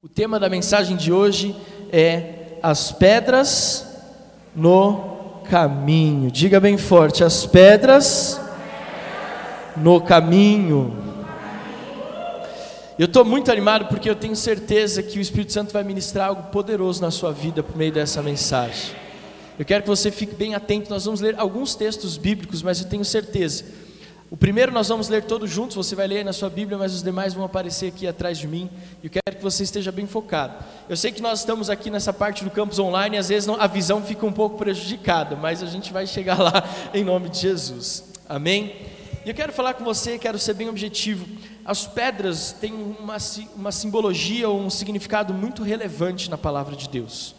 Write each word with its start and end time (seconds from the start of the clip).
O 0.00 0.08
tema 0.08 0.38
da 0.38 0.48
mensagem 0.48 0.96
de 0.96 1.12
hoje 1.12 1.56
é 1.90 2.56
as 2.62 2.92
pedras 2.92 3.84
no 4.54 5.40
caminho. 5.50 6.30
Diga 6.30 6.60
bem 6.60 6.78
forte: 6.78 7.24
as 7.24 7.44
pedras 7.44 8.40
no 9.76 10.00
caminho. 10.00 10.96
Eu 12.96 13.06
estou 13.06 13.24
muito 13.24 13.50
animado 13.50 13.86
porque 13.86 14.08
eu 14.08 14.14
tenho 14.14 14.36
certeza 14.36 15.02
que 15.02 15.18
o 15.18 15.20
Espírito 15.20 15.52
Santo 15.52 15.72
vai 15.72 15.82
ministrar 15.82 16.28
algo 16.28 16.44
poderoso 16.44 17.02
na 17.02 17.10
sua 17.10 17.32
vida 17.32 17.60
por 17.60 17.76
meio 17.76 17.90
dessa 17.90 18.22
mensagem. 18.22 18.94
Eu 19.58 19.64
quero 19.64 19.82
que 19.82 19.88
você 19.88 20.12
fique 20.12 20.36
bem 20.36 20.54
atento. 20.54 20.90
Nós 20.90 21.06
vamos 21.06 21.20
ler 21.20 21.34
alguns 21.36 21.74
textos 21.74 22.16
bíblicos, 22.16 22.62
mas 22.62 22.80
eu 22.80 22.88
tenho 22.88 23.04
certeza 23.04 23.64
o 24.30 24.36
primeiro 24.36 24.70
nós 24.70 24.88
vamos 24.88 25.08
ler 25.08 25.24
todos 25.24 25.50
juntos, 25.50 25.74
você 25.74 25.94
vai 25.94 26.06
ler 26.06 26.22
na 26.22 26.34
sua 26.34 26.50
Bíblia, 26.50 26.76
mas 26.76 26.92
os 26.92 27.02
demais 27.02 27.32
vão 27.32 27.44
aparecer 27.44 27.86
aqui 27.88 28.06
atrás 28.06 28.38
de 28.38 28.46
mim. 28.46 28.68
Eu 29.02 29.08
quero 29.08 29.36
que 29.38 29.42
você 29.42 29.62
esteja 29.62 29.90
bem 29.90 30.06
focado. 30.06 30.62
Eu 30.86 30.98
sei 30.98 31.10
que 31.10 31.22
nós 31.22 31.40
estamos 31.40 31.70
aqui 31.70 31.88
nessa 31.88 32.12
parte 32.12 32.44
do 32.44 32.50
campus 32.50 32.78
online, 32.78 33.16
e 33.16 33.18
às 33.18 33.30
vezes 33.30 33.48
a 33.48 33.66
visão 33.66 34.02
fica 34.02 34.26
um 34.26 34.32
pouco 34.32 34.58
prejudicada, 34.58 35.34
mas 35.34 35.62
a 35.62 35.66
gente 35.66 35.94
vai 35.94 36.06
chegar 36.06 36.38
lá 36.38 36.62
em 36.92 37.02
nome 37.02 37.30
de 37.30 37.38
Jesus. 37.38 38.04
Amém? 38.28 38.76
E 39.24 39.30
eu 39.30 39.34
quero 39.34 39.52
falar 39.52 39.74
com 39.74 39.84
você, 39.84 40.18
quero 40.18 40.38
ser 40.38 40.52
bem 40.52 40.68
objetivo. 40.68 41.26
As 41.64 41.86
pedras 41.86 42.52
têm 42.52 42.74
uma, 42.74 43.16
uma 43.56 43.72
simbologia 43.72 44.48
ou 44.48 44.60
um 44.60 44.68
significado 44.68 45.32
muito 45.32 45.62
relevante 45.62 46.28
na 46.28 46.36
palavra 46.36 46.76
de 46.76 46.86
Deus. 46.88 47.34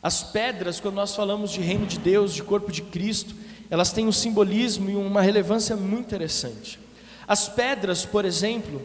As 0.00 0.22
pedras, 0.22 0.78
quando 0.80 0.94
nós 0.94 1.14
falamos 1.14 1.50
de 1.50 1.60
reino 1.60 1.86
de 1.86 1.98
Deus, 1.98 2.32
de 2.32 2.42
corpo 2.42 2.70
de 2.70 2.82
Cristo, 2.82 3.34
elas 3.70 3.92
têm 3.92 4.06
um 4.08 4.12
simbolismo 4.12 4.90
e 4.90 4.96
uma 4.96 5.22
relevância 5.22 5.76
muito 5.76 6.06
interessante. 6.06 6.78
As 7.26 7.48
pedras, 7.48 8.04
por 8.04 8.24
exemplo, 8.24 8.82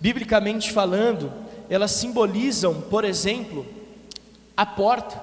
biblicamente 0.00 0.70
falando, 0.70 1.32
elas 1.70 1.92
simbolizam, 1.92 2.82
por 2.82 3.04
exemplo, 3.04 3.66
a 4.54 4.66
porta. 4.66 5.22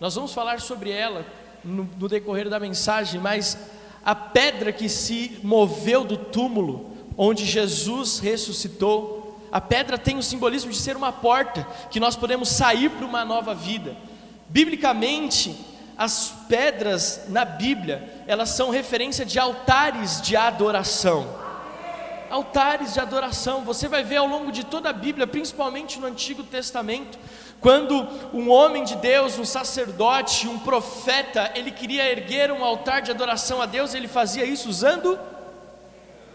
Nós 0.00 0.16
vamos 0.16 0.34
falar 0.34 0.60
sobre 0.60 0.90
ela 0.90 1.24
no, 1.64 1.88
no 1.98 2.08
decorrer 2.08 2.48
da 2.48 2.58
mensagem, 2.58 3.20
mas 3.20 3.56
a 4.04 4.14
pedra 4.14 4.72
que 4.72 4.88
se 4.88 5.38
moveu 5.42 6.04
do 6.04 6.16
túmulo, 6.16 6.96
onde 7.16 7.44
Jesus 7.44 8.18
ressuscitou, 8.18 9.40
a 9.50 9.60
pedra 9.60 9.96
tem 9.96 10.18
o 10.18 10.22
simbolismo 10.22 10.70
de 10.70 10.78
ser 10.78 10.96
uma 10.96 11.12
porta 11.12 11.66
que 11.90 12.00
nós 12.00 12.16
podemos 12.16 12.48
sair 12.48 12.90
para 12.90 13.06
uma 13.06 13.24
nova 13.24 13.54
vida. 13.54 13.96
Biblicamente, 14.48 15.54
as 15.98 16.32
pedras 16.48 17.24
na 17.28 17.44
Bíblia, 17.44 18.22
elas 18.28 18.50
são 18.50 18.70
referência 18.70 19.26
de 19.26 19.36
altares 19.36 20.22
de 20.22 20.36
adoração. 20.36 21.26
Altares 22.30 22.94
de 22.94 23.00
adoração, 23.00 23.62
você 23.62 23.88
vai 23.88 24.04
ver 24.04 24.18
ao 24.18 24.26
longo 24.28 24.52
de 24.52 24.64
toda 24.64 24.90
a 24.90 24.92
Bíblia, 24.92 25.26
principalmente 25.26 25.98
no 25.98 26.06
Antigo 26.06 26.44
Testamento, 26.44 27.18
quando 27.60 28.06
um 28.32 28.48
homem 28.48 28.84
de 28.84 28.94
Deus, 28.94 29.36
um 29.38 29.44
sacerdote, 29.44 30.46
um 30.46 30.60
profeta, 30.60 31.50
ele 31.56 31.72
queria 31.72 32.08
erguer 32.08 32.52
um 32.52 32.62
altar 32.62 33.02
de 33.02 33.10
adoração 33.10 33.60
a 33.60 33.66
Deus, 33.66 33.92
ele 33.92 34.06
fazia 34.06 34.44
isso 34.44 34.68
usando 34.68 35.18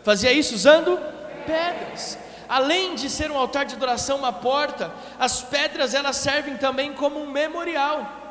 fazia 0.04 0.34
isso 0.34 0.54
usando 0.54 1.00
pedras. 1.46 2.18
Além 2.50 2.96
de 2.96 3.10
ser 3.10 3.32
um 3.32 3.38
altar 3.38 3.64
de 3.66 3.76
adoração, 3.76 4.18
uma 4.18 4.34
porta, 4.34 4.92
as 5.18 5.42
pedras 5.42 5.94
elas 5.94 6.18
servem 6.18 6.58
também 6.58 6.92
como 6.92 7.22
um 7.22 7.30
memorial. 7.32 8.23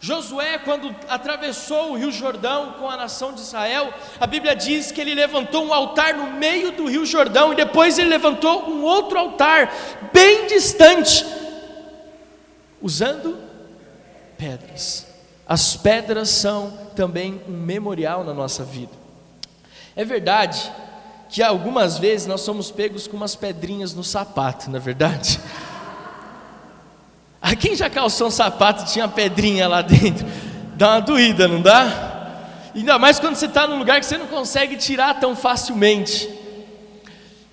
Josué, 0.00 0.58
quando 0.58 0.94
atravessou 1.08 1.90
o 1.90 1.96
Rio 1.96 2.12
Jordão 2.12 2.74
com 2.78 2.88
a 2.88 2.96
nação 2.96 3.32
de 3.32 3.40
Israel, 3.40 3.92
a 4.20 4.26
Bíblia 4.26 4.54
diz 4.54 4.92
que 4.92 5.00
ele 5.00 5.12
levantou 5.12 5.64
um 5.64 5.74
altar 5.74 6.14
no 6.14 6.30
meio 6.32 6.70
do 6.70 6.86
Rio 6.86 7.04
Jordão 7.04 7.52
e 7.52 7.56
depois 7.56 7.98
ele 7.98 8.08
levantou 8.08 8.70
um 8.70 8.82
outro 8.84 9.18
altar, 9.18 9.72
bem 10.12 10.46
distante, 10.46 11.26
usando 12.80 13.38
pedras. 14.36 15.06
As 15.46 15.76
pedras 15.76 16.28
são 16.28 16.78
também 16.94 17.42
um 17.48 17.56
memorial 17.56 18.22
na 18.22 18.32
nossa 18.32 18.62
vida. 18.62 18.92
É 19.96 20.04
verdade 20.04 20.72
que 21.28 21.42
algumas 21.42 21.98
vezes 21.98 22.26
nós 22.26 22.42
somos 22.42 22.70
pegos 22.70 23.08
com 23.08 23.16
umas 23.16 23.34
pedrinhas 23.34 23.92
no 23.94 24.04
sapato, 24.04 24.70
não 24.70 24.76
é 24.76 24.80
verdade? 24.80 25.40
A 27.48 27.56
quem 27.56 27.74
já 27.74 27.88
calçou 27.88 28.26
um 28.26 28.30
sapato 28.30 28.82
e 28.82 28.92
tinha 28.92 29.08
pedrinha 29.08 29.66
lá 29.66 29.80
dentro? 29.80 30.26
Dá 30.76 30.90
uma 30.90 31.00
doída, 31.00 31.48
não 31.48 31.62
dá? 31.62 32.42
Ainda 32.74 32.98
mais 32.98 33.18
quando 33.18 33.36
você 33.36 33.46
está 33.46 33.66
num 33.66 33.78
lugar 33.78 34.00
que 34.00 34.04
você 34.04 34.18
não 34.18 34.26
consegue 34.26 34.76
tirar 34.76 35.18
tão 35.18 35.34
facilmente. 35.34 36.28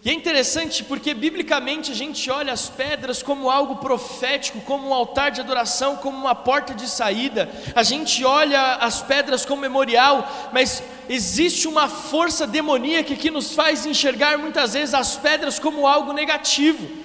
E 0.03 0.09
é 0.09 0.13
interessante 0.13 0.83
porque 0.83 1.13
biblicamente 1.13 1.94
a 1.94 1.95
gente 1.95 2.29
olha 2.29 2.51
as 2.51 2.67
pedras 2.67 3.23
como 3.23 3.50
algo 3.50 3.78
profético, 3.78 4.59
como 4.59 4.89
um 4.89 4.94
altar 4.94 5.31
de 5.31 5.39
adoração, 5.39 5.95
como 5.95 6.17
uma 6.17 6.35
porta 6.35 6.73
de 6.73 6.89
saída. 6.89 7.50
A 7.73 7.81
gente 7.81 8.25
olha 8.25 8.75
as 8.75 9.01
pedras 9.01 9.45
como 9.45 9.62
memorial, 9.62 10.29
mas 10.51 10.83
existe 11.07 11.69
uma 11.69 11.88
força 11.88 12.45
demoníaca 12.45 13.16
que 13.16 13.31
nos 13.31 13.53
faz 13.53 13.85
enxergar 13.85 14.38
muitas 14.38 14.73
vezes 14.73 14.94
as 14.94 15.16
pedras 15.16 15.57
como 15.57 15.88
algo 15.88 16.12
negativo. 16.12 17.05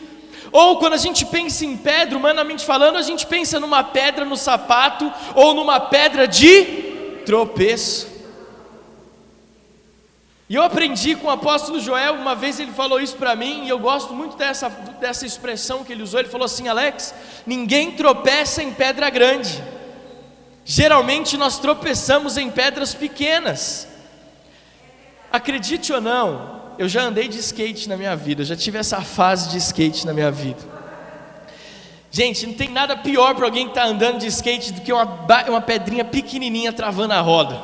Ou 0.52 0.78
quando 0.78 0.94
a 0.94 0.98
gente 0.98 1.24
pensa 1.24 1.64
em 1.64 1.76
pedra, 1.76 2.16
humanamente 2.16 2.64
falando, 2.64 2.96
a 2.96 3.02
gente 3.02 3.26
pensa 3.26 3.60
numa 3.60 3.84
pedra 3.84 4.24
no 4.24 4.36
sapato 4.36 5.12
ou 5.34 5.54
numa 5.54 5.78
pedra 5.78 6.26
de 6.26 6.64
tropeço. 7.24 8.10
E 10.48 10.56
eu 10.56 10.64
aprendi 10.64 11.14
com 11.14 11.28
o 11.28 11.30
apóstolo 11.30 11.78
Joel, 11.78 12.14
uma 12.14 12.34
vez 12.34 12.58
ele 12.58 12.72
falou 12.72 13.00
isso 13.00 13.14
para 13.14 13.36
mim, 13.36 13.66
e 13.66 13.68
eu 13.68 13.78
gosto 13.78 14.12
muito 14.12 14.36
dessa, 14.36 14.68
dessa 14.68 15.24
expressão 15.24 15.84
que 15.84 15.92
ele 15.92 16.02
usou. 16.02 16.18
Ele 16.18 16.28
falou 16.28 16.46
assim: 16.46 16.66
Alex, 16.66 17.14
ninguém 17.46 17.92
tropeça 17.92 18.60
em 18.60 18.72
pedra 18.72 19.08
grande, 19.10 19.62
geralmente 20.64 21.36
nós 21.36 21.60
tropeçamos 21.60 22.36
em 22.36 22.50
pedras 22.50 22.92
pequenas. 22.92 23.86
Acredite 25.30 25.92
ou 25.92 26.00
não, 26.00 26.59
eu 26.80 26.88
já 26.88 27.02
andei 27.02 27.28
de 27.28 27.38
skate 27.38 27.90
na 27.90 27.94
minha 27.94 28.16
vida, 28.16 28.40
eu 28.40 28.46
já 28.46 28.56
tive 28.56 28.78
essa 28.78 29.02
fase 29.02 29.50
de 29.50 29.58
skate 29.58 30.06
na 30.06 30.14
minha 30.14 30.30
vida. 30.30 30.60
Gente, 32.10 32.46
não 32.46 32.54
tem 32.54 32.70
nada 32.70 32.96
pior 32.96 33.34
para 33.34 33.44
alguém 33.44 33.66
que 33.66 33.72
está 33.72 33.84
andando 33.84 34.20
de 34.20 34.26
skate 34.28 34.72
do 34.72 34.80
que 34.80 34.90
uma, 34.90 35.04
uma 35.46 35.60
pedrinha 35.60 36.06
pequenininha 36.06 36.72
travando 36.72 37.12
a 37.12 37.20
roda. 37.20 37.60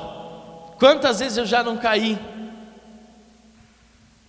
Quantas 0.79 1.21
vezes 1.21 1.39
eu 1.39 1.47
já 1.47 1.63
não 1.63 1.79
caí? 1.79 2.19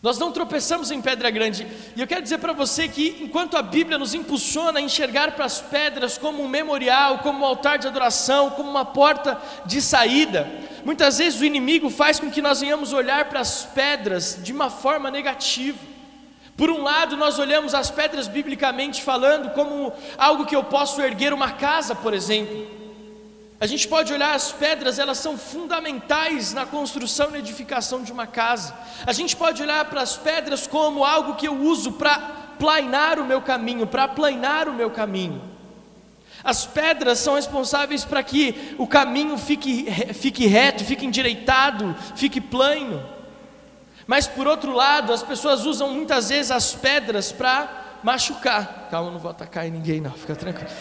Nós 0.01 0.17
não 0.17 0.31
tropeçamos 0.31 0.89
em 0.89 1.01
pedra 1.01 1.29
grande. 1.29 1.67
E 1.93 1.99
eu 1.99 2.07
quero 2.07 2.21
dizer 2.21 2.37
para 2.37 2.53
você 2.53 2.87
que, 2.87 3.17
enquanto 3.21 3.57
a 3.57 3.61
Bíblia 3.61 3.97
nos 3.97 4.13
impulsiona 4.13 4.79
a 4.79 4.81
enxergar 4.81 5.31
para 5.31 5.43
as 5.43 5.59
pedras 5.59 6.17
como 6.17 6.41
um 6.41 6.47
memorial, 6.47 7.17
como 7.19 7.39
um 7.39 7.45
altar 7.45 7.77
de 7.77 7.87
adoração, 7.87 8.51
como 8.51 8.69
uma 8.69 8.85
porta 8.85 9.37
de 9.65 9.81
saída, 9.81 10.47
muitas 10.87 11.17
vezes 11.17 11.41
o 11.41 11.43
inimigo 11.43 11.89
faz 11.89 12.17
com 12.17 12.31
que 12.31 12.41
nós 12.41 12.61
venhamos 12.61 12.93
olhar 12.93 13.25
para 13.25 13.41
as 13.41 13.65
pedras 13.65 14.39
de 14.41 14.53
uma 14.53 14.69
forma 14.69 15.11
negativa. 15.11 15.77
Por 16.55 16.69
um 16.71 16.81
lado, 16.81 17.17
nós 17.17 17.37
olhamos 17.37 17.73
as 17.73 17.91
pedras 17.91 18.29
biblicamente 18.29 19.03
falando 19.03 19.49
como 19.49 19.91
algo 20.17 20.45
que 20.45 20.55
eu 20.55 20.63
posso 20.63 21.01
erguer 21.01 21.33
uma 21.33 21.51
casa, 21.51 21.93
por 21.93 22.13
exemplo. 22.13 22.65
A 23.59 23.67
gente 23.67 23.85
pode 23.85 24.13
olhar 24.13 24.33
as 24.33 24.53
pedras, 24.53 24.97
elas 24.97 25.17
são 25.17 25.37
fundamentais 25.37 26.53
na 26.53 26.65
construção 26.65 27.35
e 27.35 27.39
edificação 27.39 28.01
de 28.01 28.13
uma 28.13 28.25
casa. 28.25 28.73
A 29.05 29.11
gente 29.11 29.35
pode 29.35 29.61
olhar 29.61 29.83
para 29.89 30.01
as 30.01 30.15
pedras 30.15 30.67
como 30.67 31.03
algo 31.03 31.35
que 31.35 31.49
eu 31.49 31.55
uso 31.63 31.91
para 31.91 32.17
planear 32.57 33.19
o 33.19 33.25
meu 33.25 33.41
caminho, 33.41 33.85
para 33.85 34.07
planear 34.07 34.69
o 34.69 34.73
meu 34.73 34.89
caminho. 34.89 35.56
As 36.47 36.65
pedras 36.65 37.19
são 37.19 37.35
responsáveis 37.35 38.05
para 38.05 38.23
que 38.23 38.75
o 38.77 38.87
caminho 38.87 39.37
fique, 39.37 39.85
fique 40.13 40.47
reto, 40.47 40.83
fique 40.83 41.05
endireitado, 41.05 41.95
fique 42.15 42.39
plano. 42.39 43.03
Mas 44.07 44.25
por 44.25 44.47
outro 44.47 44.71
lado, 44.71 45.11
as 45.11 45.21
pessoas 45.21 45.65
usam 45.65 45.91
muitas 45.91 46.29
vezes 46.29 46.49
as 46.49 46.73
pedras 46.73 47.31
para 47.31 47.99
machucar. 48.01 48.87
Calma, 48.89 49.11
não 49.11 49.19
vou 49.19 49.31
atacar 49.31 49.65
ninguém, 49.69 49.99
não, 49.99 50.11
fica 50.11 50.35
tranquilo 50.35 50.71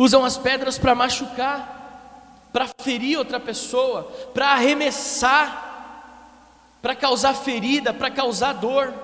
usam 0.00 0.24
as 0.24 0.38
pedras 0.38 0.78
para 0.78 0.94
machucar, 0.94 2.48
para 2.50 2.66
ferir 2.80 3.18
outra 3.18 3.38
pessoa, 3.38 4.04
para 4.32 4.46
arremessar, 4.52 5.68
para 6.80 6.94
causar 6.94 7.34
ferida, 7.34 7.92
para 7.92 8.10
causar 8.10 8.54
dor. 8.54 8.94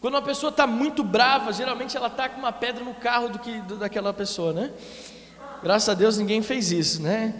Quando 0.00 0.14
uma 0.14 0.22
pessoa 0.22 0.48
está 0.48 0.66
muito 0.66 1.04
brava, 1.04 1.52
geralmente 1.52 1.94
ela 1.94 2.06
está 2.06 2.26
com 2.26 2.38
uma 2.38 2.50
pedra 2.50 2.82
no 2.82 2.94
carro 2.94 3.28
do 3.28 3.38
que 3.38 3.60
do, 3.60 3.76
daquela 3.76 4.14
pessoa, 4.14 4.50
né? 4.50 4.70
Graças 5.62 5.90
a 5.90 5.94
Deus 5.94 6.16
ninguém 6.16 6.40
fez 6.40 6.72
isso, 6.72 7.02
né? 7.02 7.34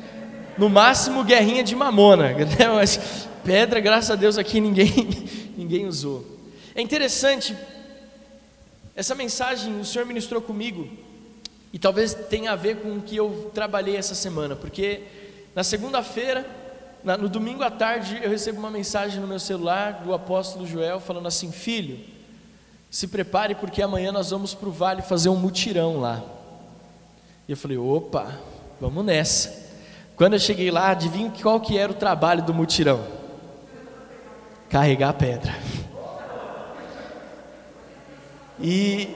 No 0.58 0.68
máximo 0.68 1.24
guerrinha 1.24 1.64
de 1.64 1.74
mamona, 1.74 2.34
né? 2.36 2.68
mas 2.74 3.26
pedra, 3.42 3.80
graças 3.80 4.10
a 4.10 4.14
Deus 4.14 4.36
aqui 4.36 4.60
ninguém 4.60 4.92
ninguém 5.56 5.86
usou. 5.86 6.22
É 6.74 6.82
interessante 6.82 7.56
essa 8.94 9.14
mensagem 9.14 9.80
o 9.80 9.84
Senhor 9.84 10.04
ministrou 10.04 10.42
comigo 10.42 10.86
e 11.72 11.78
talvez 11.78 12.12
tenha 12.12 12.52
a 12.52 12.56
ver 12.56 12.76
com 12.76 12.98
o 12.98 13.00
que 13.00 13.16
eu 13.16 13.50
trabalhei 13.54 13.96
essa 13.96 14.14
semana, 14.14 14.54
porque 14.54 15.04
na 15.54 15.64
segunda-feira, 15.64 16.44
no 17.02 17.28
domingo 17.28 17.62
à 17.62 17.70
tarde, 17.70 18.20
eu 18.22 18.28
recebo 18.28 18.58
uma 18.58 18.70
mensagem 18.70 19.18
no 19.18 19.26
meu 19.26 19.38
celular 19.38 20.02
do 20.04 20.12
apóstolo 20.12 20.66
Joel 20.66 21.00
falando 21.00 21.26
assim: 21.26 21.50
Filho, 21.50 22.19
se 22.90 23.06
prepare 23.06 23.54
porque 23.54 23.80
amanhã 23.80 24.10
nós 24.10 24.30
vamos 24.30 24.52
para 24.52 24.68
o 24.68 24.72
vale 24.72 25.00
fazer 25.00 25.28
um 25.28 25.36
mutirão 25.36 26.00
lá. 26.00 26.22
E 27.46 27.52
eu 27.52 27.56
falei, 27.56 27.78
opa, 27.78 28.34
vamos 28.80 29.04
nessa. 29.04 29.70
Quando 30.16 30.34
eu 30.34 30.40
cheguei 30.40 30.70
lá, 30.70 30.90
adivinha 30.90 31.32
qual 31.40 31.60
que 31.60 31.78
era 31.78 31.92
o 31.92 31.94
trabalho 31.94 32.42
do 32.42 32.52
mutirão? 32.52 33.00
Carregar 34.68 35.14
pedra. 35.14 35.54
E 38.60 39.08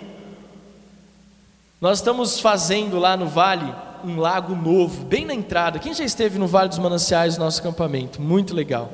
nós 1.81 1.99
estamos 1.99 2.41
fazendo 2.41 2.99
lá 2.99 3.17
no 3.17 3.27
vale 3.27 3.75
um 4.05 4.19
lago 4.19 4.55
novo, 4.55 5.05
bem 5.05 5.25
na 5.25 5.35
entrada. 5.35 5.79
Quem 5.79 5.93
já 5.93 6.05
esteve 6.05 6.39
no 6.39 6.47
Vale 6.47 6.69
dos 6.69 6.79
Mananciais, 6.79 7.39
nosso 7.39 7.61
acampamento? 7.61 8.21
Muito 8.21 8.55
legal. 8.55 8.93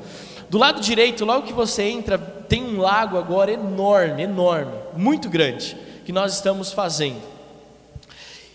Do 0.51 0.57
lado 0.57 0.81
direito, 0.81 1.23
logo 1.23 1.47
que 1.47 1.53
você 1.53 1.83
entra, 1.83 2.17
tem 2.17 2.61
um 2.61 2.81
lago 2.81 3.17
agora 3.17 3.53
enorme, 3.53 4.23
enorme, 4.23 4.73
muito 4.97 5.29
grande, 5.29 5.77
que 6.03 6.11
nós 6.11 6.33
estamos 6.33 6.73
fazendo. 6.73 7.21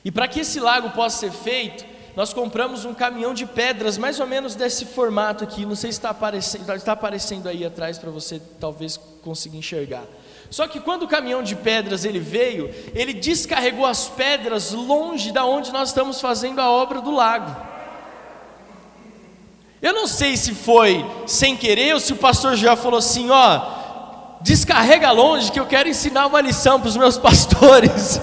E 0.05 0.11
para 0.11 0.29
que 0.29 0.41
esse 0.41 0.61
lago 0.61 0.91
possa 0.91 1.21
ser 1.21 1.33
feito, 1.33 1.87
nós 2.15 2.35
compramos 2.35 2.85
um 2.85 2.93
caminhão 2.93 3.33
de 3.33 3.47
pedras, 3.47 3.97
mais 3.97 4.21
ou 4.21 4.27
menos 4.27 4.55
desse 4.55 4.85
formato 4.85 5.43
aqui. 5.43 5.65
Não 5.65 5.75
sei 5.75 5.91
se 5.91 5.97
está 5.97 6.11
aparecendo, 6.11 6.71
está 6.75 6.93
aparecendo 6.93 7.49
aí 7.49 7.65
atrás 7.65 7.97
para 7.97 8.11
você 8.11 8.43
talvez 8.61 8.99
consiga 9.23 9.57
enxergar. 9.57 10.05
Só 10.51 10.69
que 10.69 10.81
quando 10.81 11.05
o 11.05 11.09
caminhão 11.09 11.43
de 11.43 11.57
pedras 11.57 12.05
ele 12.05 12.21
veio, 12.21 12.75
ele 12.95 13.15
descarregou 13.15 13.87
as 13.87 14.07
pedras 14.07 14.73
longe 14.73 15.33
da 15.33 15.47
onde 15.47 15.73
nós 15.73 15.89
estamos 15.89 16.21
fazendo 16.21 16.61
a 16.61 16.71
obra 16.71 17.01
do 17.01 17.11
lago. 17.11 17.76
Eu 19.81 19.93
não 19.93 20.07
sei 20.07 20.37
se 20.37 20.55
foi 20.55 21.05
sem 21.27 21.57
querer 21.57 21.95
ou 21.95 22.01
se 22.01 22.13
o 22.13 22.17
pastor 22.17 22.57
já 22.57 22.75
falou 22.75 22.99
assim: 22.99 23.31
ó, 23.31 23.61
descarrega 24.41 25.11
longe 25.11 25.53
que 25.53 25.61
eu 25.61 25.67
quero 25.67 25.89
ensinar 25.89 26.27
uma 26.27 26.41
lição 26.41 26.81
para 26.81 26.89
os 26.89 26.97
meus 26.97 27.19
pastores. 27.19 28.21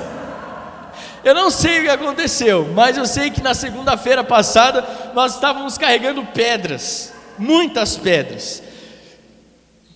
Eu 1.24 1.34
não 1.34 1.50
sei 1.50 1.80
o 1.80 1.84
que 1.84 1.90
aconteceu, 1.90 2.68
mas 2.74 2.98
eu 2.98 3.06
sei 3.06 3.30
que 3.30 3.42
na 3.42 3.54
segunda-feira 3.54 4.24
passada 4.24 4.86
nós 5.14 5.36
estávamos 5.36 5.78
carregando 5.78 6.26
pedras, 6.26 7.14
muitas 7.38 7.96
pedras, 7.96 8.62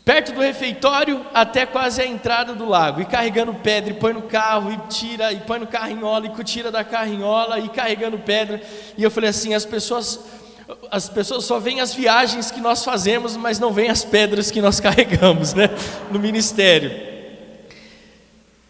perto 0.06 0.32
do 0.32 0.40
refeitório 0.40 1.26
até 1.34 1.66
quase 1.66 2.02
a 2.02 2.08
entrada 2.08 2.54
do 2.54 2.66
lago, 2.66 3.02
e 3.02 3.06
carregando 3.06 3.54
pedra, 3.54 3.92
e 3.92 3.96
põe 3.96 4.14
no 4.14 4.22
carro, 4.22 4.72
e 4.72 4.78
tira, 4.88 5.34
e 5.34 5.42
põe 5.42 5.60
no 5.60 5.68
carrinhola, 5.68 6.28
e 6.28 6.44
tira 6.46 6.72
da 6.72 6.82
carrinhola, 6.82 7.60
e 7.60 7.68
carregando 7.68 8.18
pedra. 8.18 8.62
E 8.98 9.04
eu 9.04 9.12
falei 9.12 9.30
assim: 9.30 9.54
as 9.54 9.66
pessoas 9.66 10.18
as 10.92 11.08
pessoas 11.08 11.46
só 11.46 11.60
veem 11.60 11.80
as 11.80 11.94
viagens 11.94 12.52
que 12.52 12.60
nós 12.60 12.84
fazemos, 12.84 13.38
mas 13.38 13.60
não 13.60 13.72
veem 13.72 13.90
as 13.90 14.04
pedras 14.04 14.52
que 14.52 14.62
nós 14.62 14.80
carregamos, 14.82 15.54
né, 15.54 15.70
no 16.12 16.20
ministério. 16.20 16.92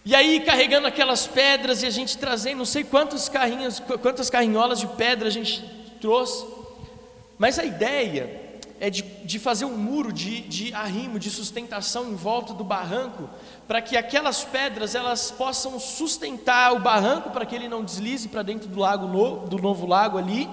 E 0.06 0.16
aí 0.16 0.40
carregando 0.40 0.88
aquelas 0.88 1.28
pedras 1.28 1.84
e 1.84 1.86
a 1.86 1.90
gente 1.90 2.18
trazendo, 2.18 2.60
não 2.60 2.66
sei 2.66 2.84
quantos 2.84 3.28
carrinhos, 3.28 3.82
quantas 4.02 4.30
carrinholas 4.30 4.80
de 4.80 4.88
pedra 4.88 5.28
a 5.28 5.32
gente 5.32 5.64
trouxe, 6.00 6.46
mas 7.38 7.60
a 7.60 7.66
ideia 7.66 8.46
é 8.80 8.90
de, 8.90 9.02
de 9.02 9.40
fazer 9.40 9.66
um 9.66 9.76
muro 9.76 10.14
de, 10.14 10.42
de 10.42 10.74
arrimo, 10.74 11.20
de 11.20 11.30
sustentação 11.30 12.10
em 12.10 12.16
volta 12.16 12.54
do 12.54 12.64
barranco, 12.64 13.28
para 13.68 13.82
que 13.82 13.98
aquelas 13.98 14.46
pedras 14.46 14.96
elas 14.96 15.32
possam 15.32 15.80
sustentar 15.80 16.74
o 16.74 16.80
barranco 16.80 17.32
para 17.32 17.46
que 17.46 17.56
ele 17.56 17.68
não 17.68 17.84
deslize 17.84 18.30
para 18.30 18.44
dentro 18.44 18.70
do 18.70 18.80
lago 18.80 19.08
do 19.48 19.58
novo 19.58 19.86
lago 19.86 20.18
ali 20.18 20.48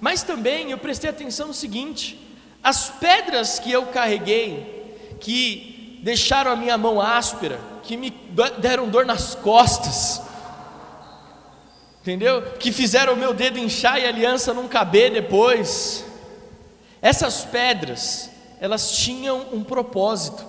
mas 0.00 0.22
também 0.22 0.70
eu 0.70 0.78
prestei 0.78 1.10
atenção 1.10 1.48
no 1.48 1.54
seguinte: 1.54 2.18
as 2.62 2.90
pedras 2.90 3.58
que 3.58 3.70
eu 3.70 3.86
carreguei, 3.86 5.16
que 5.20 6.00
deixaram 6.02 6.50
a 6.50 6.56
minha 6.56 6.78
mão 6.78 7.00
áspera, 7.00 7.58
que 7.82 7.96
me 7.96 8.10
deram 8.58 8.88
dor 8.88 9.04
nas 9.04 9.34
costas, 9.34 10.22
entendeu? 12.00 12.42
Que 12.58 12.70
fizeram 12.70 13.14
o 13.14 13.16
meu 13.16 13.34
dedo 13.34 13.58
inchar 13.58 13.98
e 13.98 14.06
a 14.06 14.08
aliança 14.08 14.54
não 14.54 14.68
caber 14.68 15.12
depois. 15.12 16.04
Essas 17.00 17.44
pedras, 17.44 18.30
elas 18.60 18.92
tinham 18.92 19.46
um 19.52 19.62
propósito. 19.62 20.44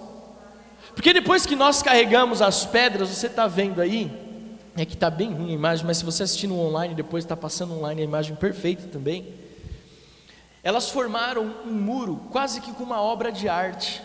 Porque 0.94 1.14
depois 1.14 1.46
que 1.46 1.56
nós 1.56 1.82
carregamos 1.82 2.42
as 2.42 2.66
pedras, 2.66 3.10
você 3.10 3.28
está 3.28 3.48
vendo 3.48 3.80
aí, 3.80 4.12
é 4.76 4.86
que 4.86 4.96
está 4.96 5.10
bem 5.10 5.32
ruim 5.32 5.52
a 5.52 5.54
imagem, 5.54 5.86
mas 5.86 5.98
se 5.98 6.06
você 6.06 6.24
assistir 6.24 6.48
no 6.48 6.60
online, 6.60 6.96
depois 6.96 7.24
está 7.24 7.38
passando 7.38 7.74
online 7.74 8.02
a 8.02 8.04
imagem 8.04 8.36
perfeita 8.36 8.88
também. 8.88 9.39
Elas 10.70 10.88
formaram 10.88 11.52
um 11.66 11.72
muro, 11.72 12.22
quase 12.32 12.62
que 12.62 12.72
com 12.72 12.84
uma 12.84 13.02
obra 13.02 13.32
de 13.32 13.50
arte. 13.50 14.04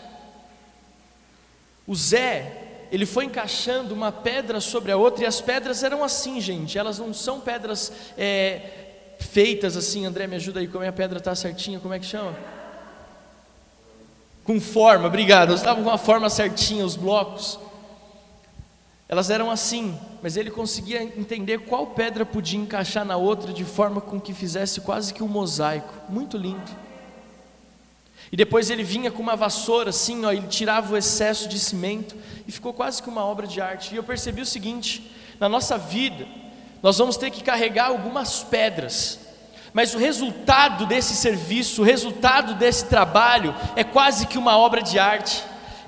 O 1.85 1.93
Zé, 1.93 2.87
ele 2.91 3.05
foi 3.05 3.25
encaixando 3.25 3.93
uma 3.93 4.11
pedra 4.11 4.59
sobre 4.59 4.91
a 4.91 4.97
outra, 4.97 5.23
e 5.23 5.27
as 5.27 5.39
pedras 5.39 5.83
eram 5.83 6.03
assim, 6.03 6.41
gente, 6.41 6.75
elas 6.75 6.97
não 6.97 7.13
são 7.13 7.39
pedras 7.39 7.93
é, 8.17 9.13
feitas 9.19 9.77
assim. 9.77 10.07
André, 10.07 10.25
me 10.25 10.37
ajuda 10.37 10.59
aí, 10.59 10.67
como 10.67 10.83
é 10.83 10.87
a 10.87 10.91
pedra 10.91 11.19
está 11.19 11.35
certinha, 11.35 11.79
como 11.79 11.93
é 11.93 11.99
que 11.99 12.05
chama? 12.07 12.35
Com 14.43 14.59
forma, 14.59 15.05
obrigado. 15.05 15.49
Elas 15.49 15.59
estavam 15.59 15.83
com 15.83 15.91
a 15.91 15.99
forma 15.99 16.31
certinha, 16.31 16.83
os 16.83 16.95
blocos. 16.95 17.59
Elas 19.07 19.29
eram 19.29 19.51
assim, 19.51 19.95
mas 20.25 20.37
ele 20.37 20.49
conseguia 20.49 21.03
entender 21.03 21.59
qual 21.59 21.85
pedra 21.85 22.25
podia 22.25 22.59
encaixar 22.59 23.05
na 23.05 23.15
outra 23.15 23.53
de 23.53 23.63
forma 23.63 24.01
com 24.01 24.19
que 24.19 24.33
fizesse 24.33 24.81
quase 24.81 25.13
que 25.13 25.21
um 25.21 25.27
mosaico, 25.27 25.93
muito 26.09 26.35
lindo. 26.35 26.71
E 28.31 28.35
depois 28.35 28.71
ele 28.71 28.83
vinha 28.83 29.11
com 29.11 29.21
uma 29.21 29.35
vassoura 29.35 29.91
assim, 29.91 30.25
ó, 30.25 30.31
ele 30.31 30.47
tirava 30.47 30.91
o 30.91 30.97
excesso 30.97 31.47
de 31.47 31.59
cimento 31.59 32.15
e 32.47 32.51
ficou 32.51 32.73
quase 32.73 33.03
que 33.03 33.07
uma 33.07 33.23
obra 33.23 33.45
de 33.45 33.61
arte. 33.61 33.93
E 33.93 33.97
eu 33.97 34.03
percebi 34.03 34.41
o 34.41 34.47
seguinte: 34.47 35.15
na 35.39 35.47
nossa 35.47 35.77
vida, 35.77 36.25
nós 36.81 36.97
vamos 36.97 37.17
ter 37.17 37.29
que 37.29 37.43
carregar 37.43 37.89
algumas 37.89 38.41
pedras, 38.41 39.19
mas 39.73 39.93
o 39.93 39.99
resultado 39.99 40.87
desse 40.87 41.15
serviço, 41.15 41.83
o 41.83 41.85
resultado 41.85 42.55
desse 42.55 42.85
trabalho 42.85 43.53
é 43.75 43.83
quase 43.83 44.25
que 44.25 44.39
uma 44.39 44.57
obra 44.57 44.81
de 44.81 44.97
arte. 44.97 45.43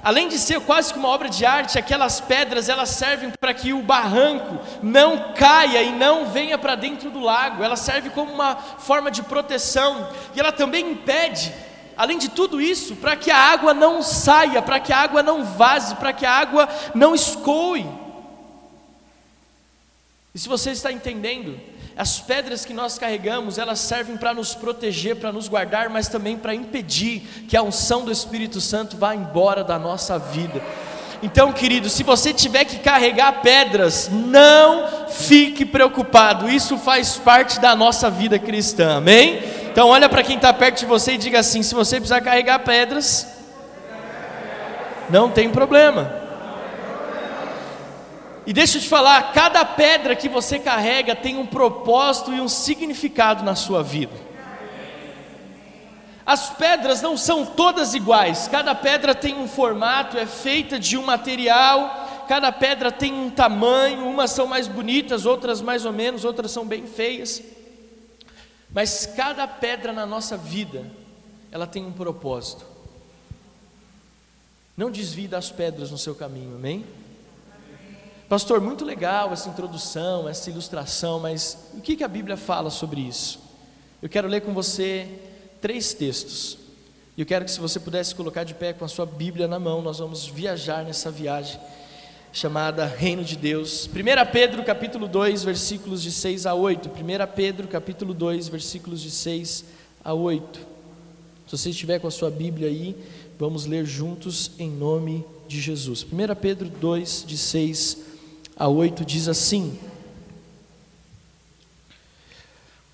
Além 0.07 0.29
de 0.29 0.39
ser 0.39 0.61
quase 0.61 0.93
que 0.93 0.99
uma 0.99 1.09
obra 1.09 1.27
de 1.27 1.45
arte, 1.45 1.77
aquelas 1.77 2.21
pedras 2.21 2.69
elas 2.69 2.91
servem 2.91 3.29
para 3.41 3.53
que 3.53 3.73
o 3.73 3.81
barranco 3.81 4.57
não 4.81 5.33
caia 5.33 5.83
e 5.83 5.91
não 5.91 6.27
venha 6.27 6.57
para 6.57 6.75
dentro 6.75 7.09
do 7.09 7.19
lago. 7.19 7.61
Ela 7.61 7.75
serve 7.75 8.09
como 8.11 8.31
uma 8.31 8.55
forma 8.55 9.11
de 9.11 9.21
proteção 9.21 10.09
e 10.33 10.39
ela 10.39 10.53
também 10.53 10.91
impede, 10.91 11.53
além 11.97 12.17
de 12.17 12.29
tudo 12.29 12.61
isso, 12.61 12.95
para 12.95 13.17
que 13.17 13.29
a 13.29 13.37
água 13.37 13.73
não 13.73 14.01
saia, 14.01 14.61
para 14.61 14.79
que 14.79 14.93
a 14.93 14.97
água 14.97 15.21
não 15.21 15.43
vaze, 15.43 15.93
para 15.95 16.13
que 16.13 16.25
a 16.25 16.31
água 16.31 16.69
não 16.95 17.13
escoe. 17.13 17.85
E 20.33 20.39
se 20.39 20.47
você 20.47 20.71
está 20.71 20.89
entendendo, 20.89 21.59
as 21.97 22.19
pedras 22.19 22.63
que 22.63 22.73
nós 22.73 22.99
carregamos, 22.99 23.57
elas 23.57 23.79
servem 23.79 24.17
para 24.17 24.33
nos 24.33 24.53
proteger, 24.53 25.15
para 25.15 25.31
nos 25.31 25.47
guardar, 25.47 25.89
mas 25.89 26.07
também 26.07 26.37
para 26.37 26.53
impedir 26.53 27.21
que 27.47 27.57
a 27.57 27.63
unção 27.63 28.05
do 28.05 28.11
Espírito 28.11 28.61
Santo 28.61 28.95
vá 28.95 29.15
embora 29.15 29.63
da 29.63 29.79
nossa 29.79 30.19
vida. 30.19 30.61
Então, 31.23 31.51
querido, 31.51 31.89
se 31.89 32.03
você 32.03 32.31
tiver 32.31 32.65
que 32.65 32.77
carregar 32.77 33.41
pedras, 33.41 34.09
não 34.11 35.07
fique 35.09 35.65
preocupado, 35.65 36.47
isso 36.47 36.77
faz 36.77 37.17
parte 37.17 37.59
da 37.59 37.75
nossa 37.75 38.09
vida 38.09 38.37
cristã, 38.37 38.97
amém? 38.97 39.41
Então, 39.71 39.89
olha 39.89 40.07
para 40.07 40.21
quem 40.21 40.35
está 40.35 40.53
perto 40.53 40.79
de 40.79 40.85
você 40.85 41.13
e 41.13 41.17
diga 41.17 41.39
assim: 41.39 41.63
se 41.63 41.73
você 41.73 41.95
precisar 41.95 42.21
carregar 42.21 42.59
pedras, 42.59 43.27
não 45.09 45.31
tem 45.31 45.49
problema. 45.49 46.16
E 48.47 48.53
deixa 48.53 48.77
eu 48.77 48.81
te 48.81 48.87
falar, 48.87 49.33
cada 49.33 49.65
pedra 49.65 50.15
que 50.15 50.29
você 50.29 50.57
carrega 50.57 51.13
tem 51.13 51.35
um 51.37 51.45
propósito 51.45 52.33
e 52.33 52.39
um 52.39 52.47
significado 52.47 53.43
na 53.43 53.55
sua 53.55 53.83
vida. 53.83 54.13
As 56.25 56.51
pedras 56.51 57.01
não 57.01 57.17
são 57.17 57.45
todas 57.45 57.93
iguais, 57.93 58.47
cada 58.47 58.73
pedra 58.73 59.13
tem 59.13 59.37
um 59.37 59.49
formato, 59.49 60.17
é 60.17 60.25
feita 60.25 60.79
de 60.79 60.97
um 60.97 61.03
material, 61.03 62.25
cada 62.29 62.49
pedra 62.49 62.89
tem 62.89 63.13
um 63.13 63.29
tamanho, 63.29 64.07
umas 64.07 64.31
são 64.31 64.47
mais 64.47 64.65
bonitas, 64.65 65.25
outras 65.25 65.59
mais 65.59 65.83
ou 65.83 65.91
menos, 65.91 66.23
outras 66.23 66.49
são 66.49 66.65
bem 66.65 66.87
feias. 66.87 67.43
Mas 68.71 69.05
cada 69.05 69.45
pedra 69.45 69.91
na 69.91 70.05
nossa 70.05 70.37
vida, 70.37 70.89
ela 71.51 71.67
tem 71.67 71.85
um 71.85 71.91
propósito. 71.91 72.65
Não 74.77 74.89
desvie 74.89 75.27
das 75.27 75.51
pedras 75.51 75.91
no 75.91 75.97
seu 75.97 76.15
caminho, 76.15 76.55
amém? 76.55 76.85
Pastor, 78.29 78.59
muito 78.59 78.83
legal 78.83 79.31
essa 79.31 79.47
introdução, 79.47 80.27
essa 80.27 80.49
ilustração, 80.49 81.17
mas 81.17 81.57
o 81.73 81.79
que, 81.79 81.95
que 81.95 82.03
a 82.03 82.09
Bíblia 82.09 82.35
fala 82.35 82.69
sobre 82.69 82.99
isso? 82.99 83.39
Eu 84.01 84.09
quero 84.09 84.27
ler 84.27 84.41
com 84.41 84.53
você 84.53 85.07
três 85.61 85.93
textos. 85.93 86.57
E 87.15 87.21
eu 87.21 87.25
quero 87.25 87.45
que 87.45 87.51
se 87.51 87.59
você 87.59 87.79
pudesse 87.79 88.13
colocar 88.13 88.43
de 88.43 88.53
pé 88.53 88.73
com 88.73 88.83
a 88.83 88.87
sua 88.89 89.05
Bíblia 89.05 89.47
na 89.47 89.57
mão, 89.57 89.81
nós 89.81 89.99
vamos 89.99 90.27
viajar 90.27 90.83
nessa 90.83 91.09
viagem 91.09 91.57
chamada 92.33 92.85
Reino 92.85 93.23
de 93.23 93.37
Deus. 93.37 93.87
1 93.87 94.29
Pedro 94.29 94.61
capítulo 94.61 95.07
2, 95.07 95.45
versículos 95.45 96.03
de 96.03 96.11
6 96.11 96.45
a 96.45 96.53
8. 96.53 96.89
1 96.89 97.33
Pedro 97.33 97.65
capítulo 97.69 98.13
2, 98.13 98.49
versículos 98.49 99.01
de 99.01 99.09
6 99.09 99.63
a 100.03 100.13
8. 100.13 100.59
Se 101.47 101.57
você 101.57 101.69
estiver 101.69 101.97
com 101.99 102.07
a 102.07 102.11
sua 102.11 102.29
Bíblia 102.29 102.67
aí, 102.67 102.93
vamos 103.39 103.65
ler 103.65 103.85
juntos 103.85 104.51
em 104.59 104.69
nome 104.69 105.23
de 105.47 105.61
Jesus. 105.61 106.03
1 106.03 106.35
Pedro 106.41 106.67
2, 106.67 107.23
de 107.25 107.37
6 107.37 107.97
a 107.99 108.03
8, 108.03 108.06
diz 109.05 109.27
assim: 109.27 109.79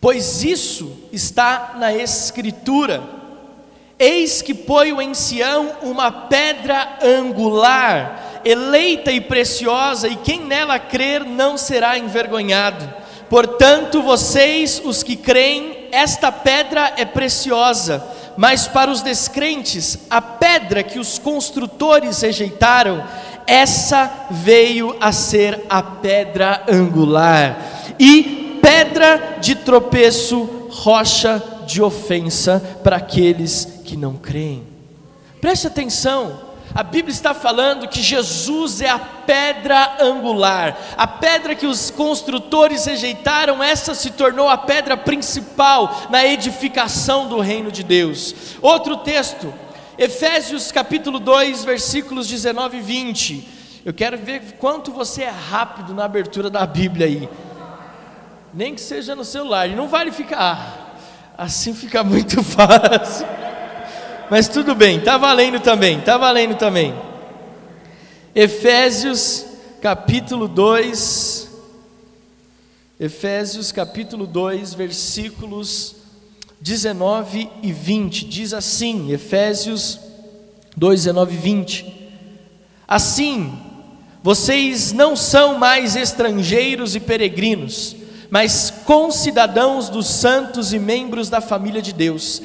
Pois 0.03 0.43
isso 0.43 0.91
está 1.13 1.75
na 1.77 1.93
Escritura, 1.93 3.01
eis 3.97 4.41
que 4.41 4.53
ponho 4.53 5.01
em 5.01 5.13
Sião 5.13 5.77
uma 5.81 6.11
pedra 6.11 6.97
angular, 7.01 8.41
eleita 8.43 9.11
e 9.11 9.21
preciosa, 9.21 10.09
e 10.09 10.17
quem 10.17 10.41
nela 10.41 10.77
crer 10.77 11.23
não 11.23 11.57
será 11.57 11.97
envergonhado. 11.97 12.93
Portanto, 13.29 14.01
vocês, 14.01 14.81
os 14.83 15.01
que 15.01 15.15
creem, 15.15 15.87
esta 15.91 16.31
pedra 16.31 16.93
é 16.97 17.05
preciosa, 17.05 18.05
mas 18.35 18.67
para 18.67 18.91
os 18.91 19.01
descrentes, 19.01 19.97
a 20.09 20.21
pedra 20.21 20.83
que 20.83 20.99
os 20.99 21.17
construtores 21.17 22.21
rejeitaram, 22.21 23.03
essa 23.47 24.27
veio 24.29 24.95
a 24.99 25.11
ser 25.11 25.65
a 25.69 25.81
pedra 25.81 26.63
angular, 26.69 27.57
e 27.99 28.59
pedra 28.61 29.37
de 29.39 29.55
tropeço, 29.55 30.67
rocha 30.69 31.41
de 31.65 31.81
ofensa 31.81 32.79
para 32.83 32.97
aqueles 32.97 33.81
que 33.85 33.95
não 33.95 34.15
creem. 34.15 34.63
Preste 35.39 35.67
atenção, 35.67 36.39
a 36.75 36.81
Bíblia 36.81 37.13
está 37.13 37.35
falando 37.35 37.87
que 37.87 38.01
Jesus 38.01 38.81
é 38.81 38.89
a 38.89 38.97
pedra 38.97 39.97
angular, 39.99 40.75
a 40.97 41.05
pedra 41.05 41.53
que 41.53 41.67
os 41.67 41.91
construtores 41.91 42.85
rejeitaram, 42.85 43.61
essa 43.61 43.93
se 43.93 44.09
tornou 44.09 44.49
a 44.49 44.57
pedra 44.57 44.97
principal 44.97 46.07
na 46.09 46.25
edificação 46.25 47.27
do 47.27 47.39
reino 47.39 47.71
de 47.71 47.83
Deus. 47.83 48.33
Outro 48.59 48.97
texto, 48.97 49.53
Efésios 49.97 50.71
capítulo 50.71 51.19
2, 51.19 51.63
versículos 51.63 52.27
19 52.27 52.77
e 52.77 52.81
20. 52.81 53.47
Eu 53.85 53.93
quero 53.93 54.17
ver 54.17 54.41
quanto 54.57 54.91
você 54.91 55.23
é 55.23 55.29
rápido 55.29 55.93
na 55.93 56.05
abertura 56.05 56.49
da 56.49 56.65
Bíblia 56.65 57.05
aí. 57.05 57.29
Nem 58.53 58.75
que 58.75 58.81
seja 58.81 59.15
no 59.15 59.25
celular, 59.25 59.67
não 59.69 59.87
vale 59.87 60.11
ficar. 60.11 60.97
Assim 61.37 61.73
fica 61.73 62.03
muito 62.03 62.41
fácil. 62.43 63.27
Mas 64.29 64.47
tudo 64.47 64.73
bem, 64.73 64.99
tá 64.99 65.17
valendo 65.17 65.59
também, 65.59 65.99
tá 66.01 66.17
valendo 66.17 66.55
também. 66.55 66.93
Efésios 68.33 69.45
capítulo 69.81 70.47
2 70.47 71.43
Efésios 72.99 73.71
capítulo 73.71 74.25
2, 74.25 74.75
versículos 74.75 75.95
19 76.63 77.49
e 77.61 77.73
20. 77.73 78.23
Diz 78.23 78.53
assim, 78.53 79.11
Efésios 79.11 79.99
2, 80.77 81.01
19 81.03 81.33
e 81.33 81.37
20. 81.37 81.93
Assim, 82.87 83.51
vocês 84.23 84.93
não 84.93 85.13
são 85.13 85.59
mais 85.59 85.97
estrangeiros 85.97 86.95
e 86.95 87.01
peregrinos, 87.01 87.97
mas 88.29 88.73
concidadãos 88.85 89.89
dos 89.89 90.07
santos 90.07 90.71
e 90.71 90.79
membros 90.79 91.27
da 91.29 91.41
família 91.41 91.81
de 91.81 91.91
Deus 91.91 92.41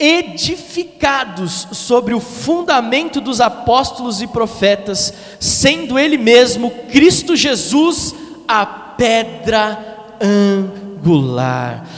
edificados 0.00 1.66
sobre 1.72 2.14
o 2.14 2.20
fundamento 2.20 3.20
dos 3.20 3.40
apóstolos 3.40 4.22
e 4.22 4.28
profetas, 4.28 5.12
sendo 5.40 5.98
Ele 5.98 6.16
mesmo, 6.16 6.70
Cristo 6.92 7.34
Jesus, 7.34 8.14
a 8.46 8.64
pedra 8.64 10.06
angular. 10.22 10.87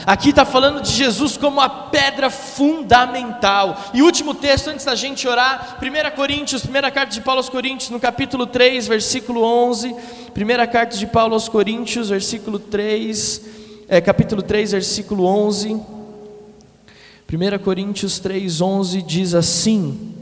Aqui 0.07 0.31
está 0.31 0.45
falando 0.45 0.81
de 0.81 0.91
Jesus 0.91 1.37
como 1.37 1.61
a 1.61 1.69
pedra 1.69 2.31
fundamental. 2.31 3.91
E 3.93 4.03
último 4.03 4.35
texto, 4.35 4.69
antes 4.69 4.85
da 4.85 4.95
gente 4.95 5.27
orar, 5.27 5.79
1 5.81 6.17
Coríntios, 6.17 6.63
primeira 6.63 6.91
carta 6.91 7.13
de 7.13 7.21
Paulo 7.21 7.39
aos 7.39 7.49
Coríntios, 7.49 7.91
no 7.91 7.99
capítulo 7.99 8.47
3, 8.47 8.87
versículo 8.89 9.43
11. 9.43 9.95
Primeira 10.35 10.67
carta 10.67 10.97
de 10.97 11.07
Paulo 11.07 11.35
aos 11.35 11.49
Coríntios, 11.49 12.11
versículo 12.11 12.59
3, 12.59 13.43
é, 13.89 14.01
capítulo 14.01 14.43
3, 14.43 14.73
versículo 14.73 15.25
11. 15.25 15.81
1 17.33 17.59
Coríntios 17.63 18.21
3,11 18.21 19.03
diz 19.07 19.35
assim: 19.35 20.15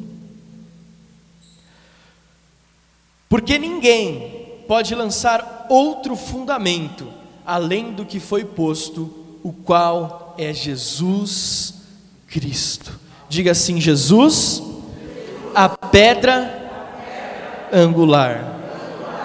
Porque 3.29 3.59
ninguém 3.59 4.63
pode 4.69 4.95
lançar 4.95 5.67
outro 5.71 6.15
fundamento 6.15 7.18
além 7.49 7.93
do 7.93 8.05
que 8.05 8.21
foi 8.21 8.45
posto, 8.45 9.11
o 9.43 9.51
qual 9.51 10.35
é 10.37 10.53
Jesus 10.53 11.77
Cristo. 12.27 13.01
Diga 13.27 13.53
assim: 13.53 13.81
Jesus, 13.81 14.63
a 15.55 15.67
pedra 15.71 16.69
angular. 17.73 18.57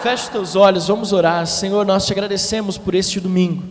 Feche 0.01 0.31
teus 0.31 0.55
olhos, 0.55 0.87
vamos 0.87 1.11
orar. 1.11 1.45
Senhor, 1.45 1.85
nós 1.85 2.05
te 2.05 2.13
agradecemos 2.13 2.77
por 2.77 2.95
este 2.95 3.19
domingo. 3.19 3.63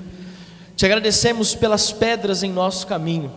Te 0.77 0.85
agradecemos 0.85 1.55
pelas 1.55 1.91
pedras 1.91 2.43
em 2.43 2.53
nosso 2.53 2.87
caminho. 2.87 3.33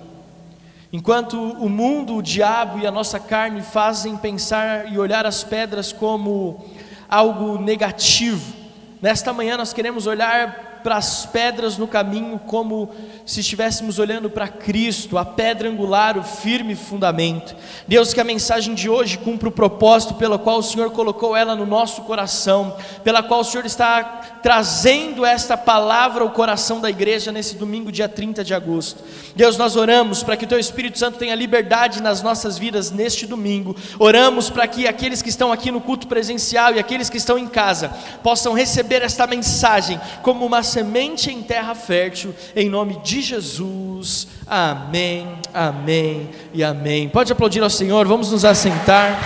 Enquanto 0.91 1.41
o 1.41 1.69
mundo, 1.69 2.17
o 2.17 2.21
diabo 2.21 2.79
e 2.79 2.87
a 2.87 2.91
nossa 2.91 3.19
carne 3.21 3.61
fazem 3.61 4.17
pensar 4.17 4.91
e 4.91 4.97
olhar 4.97 5.25
as 5.25 5.45
pedras 5.45 5.93
como 5.93 6.65
algo 7.07 7.57
negativo, 7.57 8.53
nesta 9.01 9.31
manhã 9.31 9.57
nós 9.57 9.73
queremos 9.73 10.07
olhar 10.07 10.74
para 10.85 10.97
as 10.97 11.25
pedras 11.25 11.79
no 11.79 11.87
caminho 11.87 12.37
como 12.37 12.91
se 13.25 13.39
estivéssemos 13.39 13.97
olhando 13.97 14.29
para 14.29 14.47
Cristo, 14.47 15.17
a 15.17 15.25
pedra 15.25 15.67
angular, 15.67 16.15
o 16.15 16.21
firme 16.21 16.75
fundamento. 16.75 17.55
Deus, 17.87 18.13
que 18.13 18.21
a 18.21 18.23
mensagem 18.23 18.75
de 18.75 18.87
hoje 18.87 19.17
cumpra 19.17 19.49
o 19.49 19.51
propósito 19.51 20.13
pelo 20.13 20.37
qual 20.37 20.59
o 20.59 20.63
Senhor 20.63 20.91
colocou 20.91 21.35
ela 21.35 21.55
no 21.55 21.65
nosso 21.65 22.03
coração, 22.03 22.77
pela 23.03 23.23
qual 23.23 23.39
o 23.39 23.43
Senhor 23.43 23.65
está 23.65 24.03
trazendo 24.43 25.25
esta 25.25 25.57
palavra 25.57 26.21
ao 26.21 26.29
coração 26.29 26.79
da 26.79 26.87
igreja 26.87 27.31
nesse 27.31 27.55
domingo, 27.55 27.91
dia 27.91 28.07
30 28.07 28.43
de 28.43 28.53
agosto. 28.53 29.03
Deus, 29.35 29.57
nós 29.57 29.75
oramos 29.75 30.21
para 30.21 30.37
que 30.37 30.45
o 30.45 30.47
Teu 30.47 30.59
Espírito 30.59 30.99
Santo 30.99 31.17
tenha 31.17 31.33
liberdade 31.33 31.99
nas 31.99 32.21
nossas 32.21 32.55
vidas 32.55 32.91
neste 32.91 33.25
domingo. 33.25 33.75
Oramos 33.97 34.51
para 34.51 34.67
que 34.67 34.87
aqueles 34.87 35.23
que 35.23 35.29
estão 35.29 35.51
aqui 35.51 35.71
no 35.71 35.81
culto 35.81 36.05
presencial 36.05 36.75
e 36.75 36.79
aqueles 36.79 37.09
que 37.09 37.17
estão 37.17 37.39
em 37.39 37.47
casa 37.47 37.89
possam 38.21 38.53
receber 38.53 39.01
esta 39.01 39.25
mensagem 39.25 39.99
como 40.21 40.45
uma 40.45 40.61
semente 40.75 41.31
em 41.31 41.41
terra 41.41 41.73
fértil, 41.73 42.35
em 42.53 42.69
nome 42.69 42.99
de 43.01 43.21
Jesus. 43.21 44.27
Amém, 44.45 45.39
amém 45.53 46.29
e 46.53 46.65
amém. 46.65 47.07
Pode 47.07 47.31
aplaudir 47.31 47.63
ao 47.63 47.69
Senhor, 47.69 48.05
vamos 48.05 48.29
nos 48.29 48.43
assentar. 48.43 49.17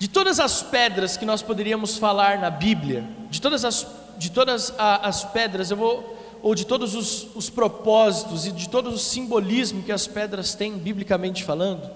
De 0.00 0.08
todas 0.08 0.40
as 0.40 0.64
pedras 0.64 1.16
que 1.16 1.24
nós 1.24 1.42
poderíamos 1.42 1.96
falar 1.96 2.40
na 2.40 2.50
Bíblia, 2.50 3.04
de 3.30 3.40
todas 3.40 3.64
as, 3.64 3.86
de 4.18 4.32
todas 4.32 4.74
as 4.76 5.22
pedras, 5.26 5.70
eu 5.70 5.76
vou, 5.76 6.18
ou 6.42 6.56
de 6.56 6.66
todos 6.66 6.96
os, 6.96 7.28
os 7.36 7.48
propósitos 7.48 8.46
e 8.46 8.50
de 8.50 8.68
todo 8.68 8.90
o 8.90 8.98
simbolismo 8.98 9.84
que 9.84 9.92
as 9.92 10.08
pedras 10.08 10.56
têm, 10.56 10.76
biblicamente 10.76 11.44
falando, 11.44 11.88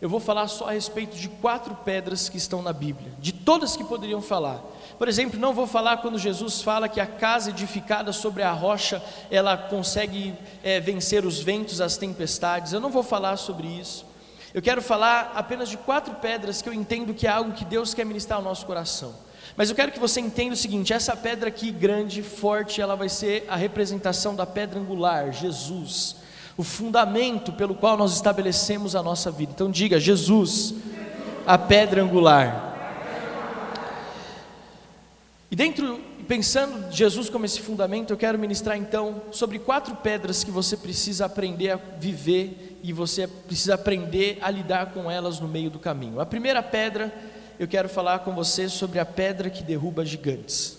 eu 0.00 0.08
vou 0.08 0.20
falar 0.20 0.46
só 0.48 0.68
a 0.68 0.72
respeito 0.72 1.16
de 1.16 1.28
quatro 1.28 1.74
pedras 1.74 2.28
que 2.28 2.36
estão 2.36 2.60
na 2.60 2.72
Bíblia, 2.72 3.12
de 3.18 3.32
todas 3.32 3.76
que 3.76 3.84
poderiam 3.84 4.20
falar. 4.20 4.62
Por 4.98 5.08
exemplo, 5.08 5.40
não 5.40 5.54
vou 5.54 5.66
falar 5.66 5.98
quando 5.98 6.18
Jesus 6.18 6.60
fala 6.60 6.88
que 6.88 7.00
a 7.00 7.06
casa 7.06 7.50
edificada 7.50 8.12
sobre 8.12 8.42
a 8.42 8.52
rocha 8.52 9.02
ela 9.30 9.56
consegue 9.56 10.34
é, 10.62 10.80
vencer 10.80 11.24
os 11.24 11.40
ventos, 11.40 11.80
as 11.80 11.96
tempestades. 11.96 12.72
Eu 12.72 12.80
não 12.80 12.90
vou 12.90 13.02
falar 13.02 13.36
sobre 13.36 13.66
isso. 13.66 14.04
Eu 14.52 14.62
quero 14.62 14.82
falar 14.82 15.32
apenas 15.34 15.68
de 15.68 15.76
quatro 15.76 16.14
pedras 16.14 16.60
que 16.60 16.68
eu 16.68 16.74
entendo 16.74 17.14
que 17.14 17.26
é 17.26 17.30
algo 17.30 17.52
que 17.52 17.64
Deus 17.64 17.94
quer 17.94 18.04
ministrar 18.04 18.38
ao 18.38 18.44
nosso 18.44 18.64
coração. 18.66 19.14
Mas 19.56 19.70
eu 19.70 19.76
quero 19.76 19.92
que 19.92 19.98
você 19.98 20.20
entenda 20.20 20.54
o 20.54 20.56
seguinte: 20.56 20.92
essa 20.92 21.16
pedra 21.16 21.48
aqui, 21.48 21.70
grande, 21.70 22.22
forte, 22.22 22.80
ela 22.80 22.96
vai 22.96 23.08
ser 23.08 23.44
a 23.48 23.56
representação 23.56 24.34
da 24.34 24.46
pedra 24.46 24.78
angular, 24.78 25.32
Jesus 25.32 26.25
o 26.56 26.64
fundamento 26.64 27.52
pelo 27.52 27.74
qual 27.74 27.96
nós 27.96 28.14
estabelecemos 28.14 28.96
a 28.96 29.02
nossa 29.02 29.30
vida. 29.30 29.52
Então 29.54 29.70
diga, 29.70 30.00
Jesus, 30.00 30.74
a 31.46 31.58
pedra 31.58 32.02
angular. 32.02 32.66
E 35.50 35.54
dentro, 35.54 36.00
pensando 36.26 36.90
Jesus 36.90 37.28
como 37.28 37.44
esse 37.44 37.60
fundamento, 37.60 38.12
eu 38.12 38.16
quero 38.16 38.38
ministrar 38.38 38.76
então 38.76 39.22
sobre 39.30 39.58
quatro 39.58 39.94
pedras 39.96 40.42
que 40.42 40.50
você 40.50 40.76
precisa 40.76 41.26
aprender 41.26 41.70
a 41.70 41.76
viver 41.76 42.80
e 42.82 42.92
você 42.92 43.26
precisa 43.26 43.74
aprender 43.74 44.38
a 44.40 44.50
lidar 44.50 44.92
com 44.92 45.10
elas 45.10 45.38
no 45.38 45.48
meio 45.48 45.70
do 45.70 45.78
caminho. 45.78 46.20
A 46.20 46.26
primeira 46.26 46.62
pedra, 46.62 47.14
eu 47.58 47.68
quero 47.68 47.88
falar 47.88 48.20
com 48.20 48.34
você 48.34 48.68
sobre 48.68 48.98
a 48.98 49.04
pedra 49.04 49.50
que 49.50 49.62
derruba 49.62 50.04
gigantes. 50.04 50.75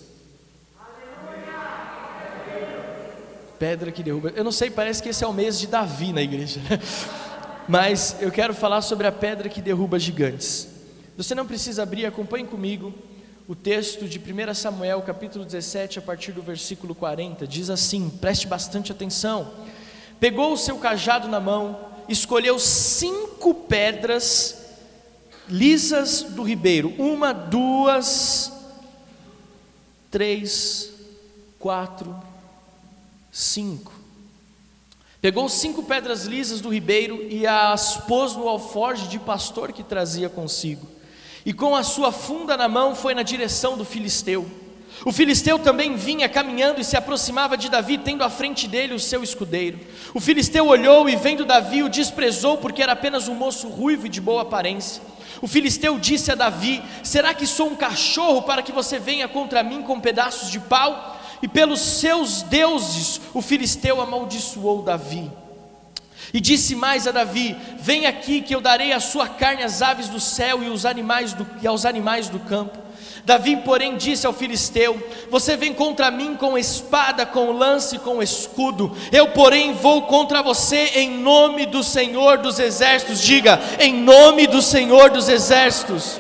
Pedra 3.60 3.92
que 3.92 4.04
derruba. 4.04 4.32
Eu 4.36 4.44
não 4.44 4.52
sei, 4.52 4.70
parece 4.70 5.02
que 5.02 5.10
esse 5.10 5.24
é 5.24 5.28
o 5.28 5.34
mês 5.34 5.60
de 5.60 5.68
Davi 5.68 6.14
na 6.14 6.22
igreja. 6.22 6.60
Mas 7.68 8.16
eu 8.22 8.32
quero 8.32 8.54
falar 8.54 8.82
sobre 8.82 9.08
a 9.08 9.12
pedra 9.12 9.50
que 9.50 9.62
derruba 9.62 10.00
gigantes. 10.00 10.68
Você 11.18 11.36
não 11.36 11.46
precisa 11.46 11.84
abrir, 11.84 12.06
acompanhe 12.06 12.46
comigo 12.46 12.94
o 13.48 13.56
texto 13.56 14.08
de 14.08 14.20
1 14.20 14.54
Samuel, 14.54 15.02
capítulo 15.02 15.44
17, 15.44 16.00
a 16.00 16.02
partir 16.02 16.32
do 16.32 16.42
versículo 16.42 16.96
40. 16.96 17.46
Diz 17.46 17.70
assim: 17.70 18.10
preste 18.22 18.48
bastante 18.48 18.92
atenção. 18.92 19.52
Pegou 20.20 20.54
o 20.54 20.58
seu 20.58 20.78
cajado 20.78 21.28
na 21.28 21.40
mão 21.40 21.88
escolheu 22.08 22.58
cinco 22.58 23.54
pedras 23.54 24.66
lisas 25.48 26.24
do 26.24 26.44
ribeiro: 26.44 26.94
uma, 26.98 27.34
duas, 27.34 28.52
três, 30.10 30.92
quatro, 31.60 32.16
cinco. 33.38 33.94
Pegou 35.22 35.48
cinco 35.48 35.84
pedras 35.84 36.26
lisas 36.26 36.60
do 36.60 36.70
ribeiro 36.70 37.28
e 37.30 37.46
as 37.46 37.98
pôs 37.98 38.36
no 38.36 38.48
alforje 38.48 39.08
de 39.08 39.20
pastor 39.20 39.72
que 39.72 39.84
trazia 39.84 40.28
consigo. 40.28 40.88
E 41.46 41.54
com 41.54 41.76
a 41.76 41.84
sua 41.84 42.12
funda 42.12 42.58
na 42.58 42.68
mão 42.68 42.96
foi 42.96 43.14
na 43.14 43.22
direção 43.22 43.78
do 43.78 43.86
filisteu. 43.86 44.50
O 45.06 45.12
filisteu 45.12 45.60
também 45.60 45.96
vinha 45.96 46.28
caminhando 46.28 46.82
e 46.82 46.84
se 46.84 46.98
aproximava 46.98 47.56
de 47.56 47.70
Davi, 47.70 48.00
tendo 48.00 48.24
à 48.24 48.30
frente 48.30 48.68
dele 48.68 48.96
o 48.96 49.00
seu 49.00 49.22
escudeiro. 49.22 49.80
O 50.16 50.20
filisteu 50.20 50.66
olhou 50.66 51.08
e, 51.08 51.16
vendo 51.16 51.46
Davi, 51.46 51.84
o 51.84 51.90
desprezou, 51.90 52.58
porque 52.58 52.82
era 52.82 52.94
apenas 52.94 53.28
um 53.28 53.36
moço 53.36 53.68
ruivo 53.68 54.08
e 54.08 54.10
de 54.10 54.20
boa 54.20 54.42
aparência. 54.42 55.04
O 55.44 55.48
filisteu 55.48 56.00
disse 56.00 56.32
a 56.32 56.36
Davi: 56.36 56.82
Será 57.04 57.36
que 57.36 57.46
sou 57.46 57.68
um 57.68 57.76
cachorro 57.76 58.42
para 58.42 58.64
que 58.64 58.72
você 58.72 58.98
venha 58.98 59.28
contra 59.28 59.62
mim 59.62 59.84
com 59.84 60.00
pedaços 60.00 60.50
de 60.50 60.60
pau? 60.60 61.17
E 61.42 61.48
pelos 61.48 61.82
seus 61.82 62.42
deuses, 62.44 63.22
o 63.34 63.42
filisteu 63.42 64.02
amaldiçoou 64.02 64.82
Davi. 64.82 65.32
E 66.34 66.40
disse 66.40 66.76
mais 66.76 67.08
a 67.08 67.12
Davi: 67.12 67.56
Vem 67.80 68.06
aqui, 68.06 68.42
que 68.42 68.54
eu 68.54 68.62
darei 68.62 68.92
a 68.92 69.00
sua 69.00 69.28
carne 69.28 69.64
às 69.64 69.82
aves 69.82 70.10
do 70.10 70.20
céu 70.20 70.64
e, 70.64 70.70
os 70.70 70.86
animais 70.86 71.34
do, 71.34 71.48
e 71.62 71.68
aos 71.68 71.86
animais 71.86 72.28
do 72.28 72.40
campo. 72.40 72.78
Davi, 73.24 73.58
porém, 73.58 73.98
disse 73.98 74.26
ao 74.26 74.34
filisteu: 74.34 75.02
Você 75.30 75.56
vem 75.56 75.74
contra 75.74 76.10
mim 76.10 76.36
com 76.36 76.58
espada, 76.58 77.26
com 77.26 77.52
lance, 77.52 78.00
com 78.00 78.22
escudo. 78.22 78.96
Eu, 79.12 79.30
porém, 79.30 79.74
vou 79.74 80.04
contra 80.04 80.42
você 80.42 80.92
em 80.96 81.12
nome 81.20 81.66
do 81.66 81.84
Senhor 81.84 82.38
dos 82.38 82.60
exércitos. 82.60 83.22
Diga, 83.22 83.60
em 83.80 83.94
nome 83.94 84.48
do 84.48 84.62
Senhor 84.62 85.10
dos 85.10 85.30
exércitos. 85.30 86.20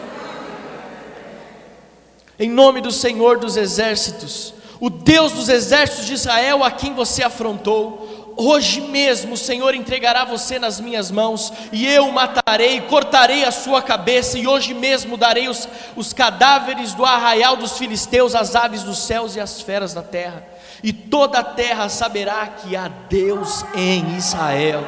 Em 2.39 2.49
nome 2.49 2.81
do 2.81 2.91
Senhor 2.91 3.39
dos 3.39 3.57
exércitos, 3.57 4.53
o 4.79 4.89
Deus 4.89 5.31
dos 5.31 5.49
exércitos 5.49 6.05
de 6.05 6.13
Israel 6.13 6.63
a 6.63 6.71
quem 6.71 6.93
você 6.93 7.23
afrontou, 7.23 8.27
Hoje 8.39 8.81
mesmo 8.81 9.33
o 9.33 9.37
Senhor 9.37 9.73
entregará 9.73 10.23
você 10.23 10.59
nas 10.59 10.79
minhas 10.79 11.09
mãos, 11.09 11.51
e 11.71 11.87
eu 11.87 12.05
o 12.07 12.13
matarei, 12.13 12.79
cortarei 12.81 13.43
a 13.43 13.51
sua 13.51 13.81
cabeça, 13.81 14.37
e 14.37 14.45
hoje 14.45 14.75
mesmo 14.75 15.17
darei 15.17 15.47
os, 15.47 15.67
os 15.95 16.13
cadáveres 16.13 16.93
do 16.93 17.03
arraial 17.03 17.55
dos 17.55 17.79
filisteus, 17.79 18.35
às 18.35 18.55
aves 18.55 18.83
dos 18.83 18.99
céus 18.99 19.35
e 19.35 19.39
às 19.39 19.59
feras 19.59 19.91
da 19.91 20.03
terra, 20.03 20.45
e 20.83 20.93
toda 20.93 21.39
a 21.39 21.43
terra 21.43 21.89
saberá 21.89 22.45
que 22.45 22.75
há 22.75 22.87
Deus 23.09 23.65
em 23.73 24.15
Israel. 24.15 24.83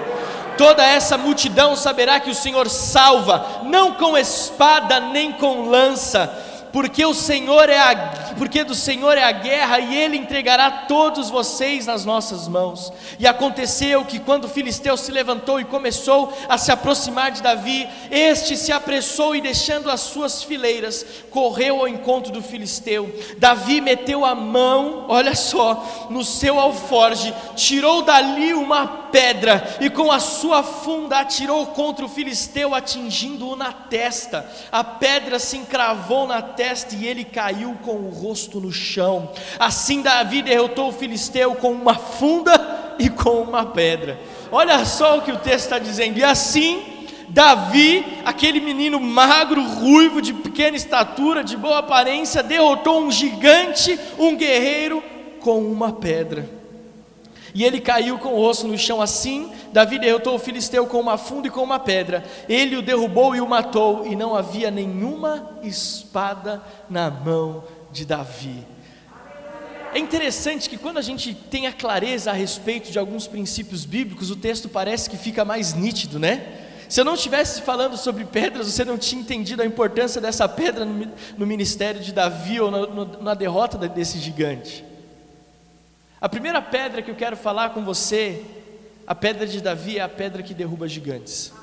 Toda 0.56 0.86
essa 0.86 1.18
multidão 1.18 1.76
saberá 1.76 2.20
que 2.20 2.30
o 2.30 2.36
Senhor 2.36 2.70
salva, 2.70 3.64
não 3.64 3.96
com 3.96 4.16
espada 4.16 5.00
nem 5.00 5.32
com 5.32 5.68
lança, 5.70 6.32
porque 6.72 7.06
o 7.06 7.14
Senhor 7.14 7.70
é 7.70 7.80
a, 7.80 7.96
porque 8.38 8.64
do 8.64 8.76
Senhor 8.76 9.18
é 9.18 9.24
a 9.24 9.32
guerra 9.32 9.80
e 9.80 9.96
ele 9.96 10.18
entregará 10.18 10.70
todos 10.70 11.30
vocês 11.30 11.86
nas 11.86 12.06
nossas 12.06 12.48
mãos. 12.48 12.92
E 13.18 13.28
aconteceu 13.28 14.06
que 14.06 14.20
quando 14.20 14.46
o 14.46 14.50
filisteu 14.50 14.96
se 14.96 15.12
levantou 15.12 15.60
e 15.60 15.66
começou 15.66 16.34
a 16.48 16.58
se 16.58 16.72
aproximar 16.72 17.32
de 17.32 17.42
Davi, 17.42 17.88
este 18.12 18.56
se 18.56 18.72
apressou 18.72 19.36
e 19.36 19.42
deixando 19.42 19.90
as 19.90 20.02
suas 20.02 20.44
fileiras, 20.44 21.06
correu 21.30 21.80
ao 21.80 21.88
encontro 21.88 22.32
do 22.32 22.42
filisteu. 22.42 23.14
Davi 23.38 23.82
meteu 23.82 24.26
a 24.26 24.36
mão, 24.36 25.06
olha 25.08 25.36
só, 25.36 26.08
no 26.10 26.24
seu 26.24 26.60
alforge, 26.60 27.34
tirou 27.56 28.02
dali 28.02 28.54
uma 28.54 28.88
pedra 29.12 29.78
e 29.80 29.90
com 29.90 30.12
a 30.12 30.20
sua 30.20 30.64
funda 30.64 31.20
atirou 31.20 31.68
contra 31.68 32.06
o 32.06 32.10
filisteu, 32.10 32.74
atingindo-o 32.74 33.56
na 33.56 33.72
testa. 33.72 34.50
A 34.72 34.84
pedra 34.84 35.40
se 35.40 35.58
encravou 35.58 36.28
na 36.28 36.42
testa 36.42 36.96
e 36.96 37.06
ele 37.06 37.24
caiu 37.24 37.78
com 37.84 37.96
o 37.96 38.10
rosto 38.10 38.60
no 38.60 38.72
chão. 38.72 39.32
Assim 39.60 40.02
Davi 40.02 40.42
derrotou 40.42 40.90
o 40.90 40.94
filisteu 40.94 41.56
com 41.56 41.72
uma 41.72 41.96
funda 41.96 42.96
e 42.98 43.10
com 43.10 43.42
uma 43.42 43.66
pedra. 43.66 44.20
Olha 44.52 44.84
só 44.86 45.18
o 45.18 45.22
que 45.22 45.32
o 45.32 45.38
texto 45.38 45.66
está 45.66 45.80
dizendo. 45.80 46.18
E 46.18 46.24
assim 46.24 47.00
Davi, 47.30 48.04
aquele 48.26 48.60
menino 48.60 49.00
magro, 49.00 49.62
ruivo, 49.62 50.22
de 50.22 50.34
pequena 50.34 50.76
estatura, 50.76 51.44
de 51.44 51.56
boa 51.56 51.78
aparência, 51.80 52.42
derrotou 52.42 53.02
um 53.02 53.12
gigante, 53.12 54.00
um 54.18 54.36
guerreiro, 54.36 55.04
com 55.40 55.60
uma 55.60 55.94
pedra. 55.94 56.59
E 57.54 57.64
ele 57.64 57.80
caiu 57.80 58.18
com 58.18 58.30
o 58.30 58.36
rosto 58.36 58.68
no 58.68 58.78
chão 58.78 59.02
assim. 59.02 59.52
Davi 59.74 60.00
derrotou 60.00 60.36
o 60.36 60.40
filisteu 60.40 60.86
com 60.88 61.00
uma 61.00 61.18
funda 61.18 61.48
e 61.48 61.52
com 61.52 61.62
uma 61.62 61.80
pedra. 61.80 62.24
Ele 62.48 62.76
o 62.76 62.82
derrubou 62.82 63.36
e 63.36 63.42
o 63.42 63.48
matou, 63.48 64.06
e 64.06 64.16
não 64.16 64.36
havia 64.36 64.70
nenhuma 64.70 65.58
espada 65.64 66.62
na 66.90 67.10
mão 67.10 67.64
de 67.92 68.06
Davi. 68.06 68.66
É 69.94 69.98
interessante 69.98 70.70
que 70.70 70.78
quando 70.78 71.00
a 71.00 71.02
gente 71.02 71.34
tem 71.34 71.66
a 71.66 71.74
clareza 71.74 72.30
a 72.30 72.34
respeito 72.34 72.92
de 72.92 73.00
alguns 73.00 73.26
princípios 73.26 73.86
bíblicos, 73.86 74.30
o 74.30 74.36
texto 74.36 74.70
parece 74.70 75.10
que 75.10 75.18
fica 75.18 75.44
mais 75.44 75.74
nítido, 75.74 76.20
né? 76.20 76.68
Se 76.88 77.02
eu 77.02 77.06
não 77.06 77.14
estivesse 77.14 77.62
falando 77.62 77.98
sobre 77.98 78.26
pedras, 78.26 78.68
você 78.68 78.84
não 78.84 78.98
tinha 78.98 79.22
entendido 79.22 79.62
a 79.62 79.66
importância 79.66 80.20
dessa 80.20 80.48
pedra 80.48 80.86
no, 80.86 81.08
no 81.38 81.46
ministério 81.46 82.02
de 82.02 82.12
Davi 82.12 82.60
ou 82.60 82.72
na, 82.72 83.06
na 83.22 83.34
derrota 83.34 83.78
desse 83.88 84.20
gigante. 84.20 84.84
A 86.22 86.28
primeira 86.28 86.62
pedra 86.62 87.02
que 87.02 87.10
eu 87.10 87.16
quero 87.16 87.38
falar 87.38 87.70
com 87.70 87.84
você, 87.84 88.44
a 89.08 89.16
pedra 89.16 89.48
de 89.48 89.62
Davi, 89.62 89.98
é 89.98 90.02
a 90.02 90.10
pedra 90.10 90.44
que 90.44 90.54
derruba 90.54 90.88
gigantes. 90.88 91.54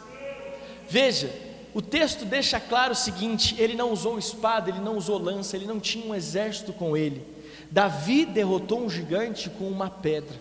Veja, 0.89 1.31
o 1.75 1.83
texto 1.83 2.25
deixa 2.25 2.59
claro 2.59 2.93
o 2.93 2.97
seguinte: 2.97 3.55
ele 3.59 3.75
não 3.75 3.93
usou 3.93 4.19
espada, 4.19 4.71
ele 4.71 4.81
não 4.81 4.97
usou 4.97 5.19
lança, 5.19 5.57
ele 5.57 5.67
não 5.67 5.79
tinha 5.79 6.07
um 6.07 6.15
exército 6.15 6.73
com 6.73 6.97
ele. 6.97 7.23
Davi 7.71 8.25
derrotou 8.25 8.81
um 8.81 8.89
gigante 8.89 9.51
com 9.51 9.69
uma 9.69 9.91
pedra. 9.91 10.41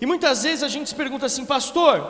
E 0.00 0.06
muitas 0.06 0.44
vezes 0.44 0.62
a 0.62 0.68
gente 0.68 0.88
se 0.88 0.94
pergunta 0.94 1.26
assim, 1.26 1.44
pastor, 1.44 2.00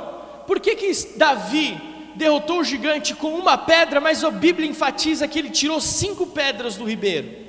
por 0.46 0.60
que, 0.60 0.76
que 0.76 0.92
Davi 1.16 1.80
derrotou 2.14 2.60
o 2.60 2.64
gigante 2.64 3.14
com 3.14 3.34
uma 3.34 3.56
pedra, 3.56 4.00
mas 4.00 4.22
a 4.22 4.30
Bíblia 4.30 4.68
enfatiza 4.68 5.26
que 5.26 5.38
ele 5.38 5.50
tirou 5.50 5.80
cinco 5.80 6.26
pedras 6.26 6.76
do 6.76 6.84
ribeiro? 6.84 7.47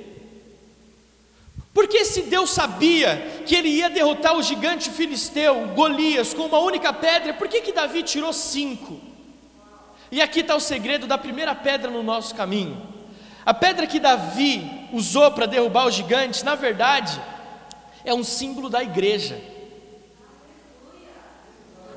Porque 1.80 2.04
se 2.04 2.20
Deus 2.24 2.50
sabia 2.50 3.40
que 3.46 3.54
ele 3.56 3.70
ia 3.70 3.88
derrotar 3.88 4.36
o 4.36 4.42
gigante 4.42 4.90
filisteu, 4.90 5.68
Golias, 5.68 6.34
com 6.34 6.42
uma 6.42 6.58
única 6.58 6.92
pedra, 6.92 7.32
por 7.32 7.48
que, 7.48 7.62
que 7.62 7.72
Davi 7.72 8.02
tirou 8.02 8.34
cinco? 8.34 9.00
E 10.12 10.20
aqui 10.20 10.40
está 10.40 10.54
o 10.54 10.60
segredo 10.60 11.06
da 11.06 11.16
primeira 11.16 11.54
pedra 11.54 11.90
no 11.90 12.02
nosso 12.02 12.34
caminho. 12.34 12.86
A 13.46 13.54
pedra 13.54 13.86
que 13.86 13.98
Davi 13.98 14.90
usou 14.92 15.30
para 15.30 15.46
derrubar 15.46 15.86
os 15.86 15.94
gigantes, 15.94 16.42
na 16.42 16.54
verdade, 16.54 17.18
é 18.04 18.12
um 18.12 18.22
símbolo 18.22 18.68
da 18.68 18.82
igreja. 18.82 19.40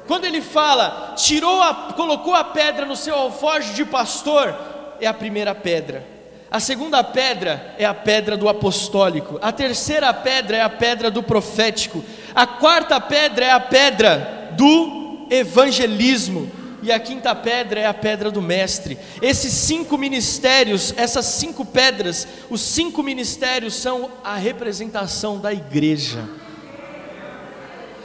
Quando 0.07 0.23
ele 0.23 0.41
fala, 0.41 1.13
tirou 1.17 1.61
a, 1.61 1.91
colocou 1.93 2.33
a 2.33 2.45
pedra 2.45 2.85
no 2.85 2.95
seu 2.95 3.15
alforje 3.15 3.73
de 3.73 3.83
pastor, 3.83 4.55
é 5.01 5.07
a 5.07 5.13
primeira 5.13 5.53
pedra. 5.53 6.12
A 6.53 6.59
segunda 6.59 7.03
pedra 7.03 7.73
é 7.79 7.83
a 7.83 7.95
pedra 7.95 8.37
do 8.37 8.47
apostólico. 8.47 9.39
A 9.41 9.51
terceira 9.51 10.13
pedra 10.13 10.57
é 10.57 10.61
a 10.61 10.69
pedra 10.69 11.09
do 11.09 11.23
profético. 11.23 12.03
A 12.35 12.45
quarta 12.45 13.01
pedra 13.01 13.43
é 13.43 13.49
a 13.49 13.59
pedra 13.59 14.51
do 14.55 15.25
evangelismo. 15.31 16.51
E 16.83 16.91
a 16.91 16.99
quinta 16.99 17.33
pedra 17.33 17.79
é 17.79 17.87
a 17.87 17.93
pedra 17.93 18.29
do 18.29 18.39
mestre. 18.39 18.99
Esses 19.19 19.51
cinco 19.51 19.97
ministérios, 19.97 20.93
essas 20.95 21.25
cinco 21.25 21.65
pedras, 21.65 22.27
os 22.51 22.61
cinco 22.61 23.01
ministérios 23.01 23.73
são 23.73 24.11
a 24.23 24.35
representação 24.35 25.39
da 25.39 25.51
igreja 25.51 26.42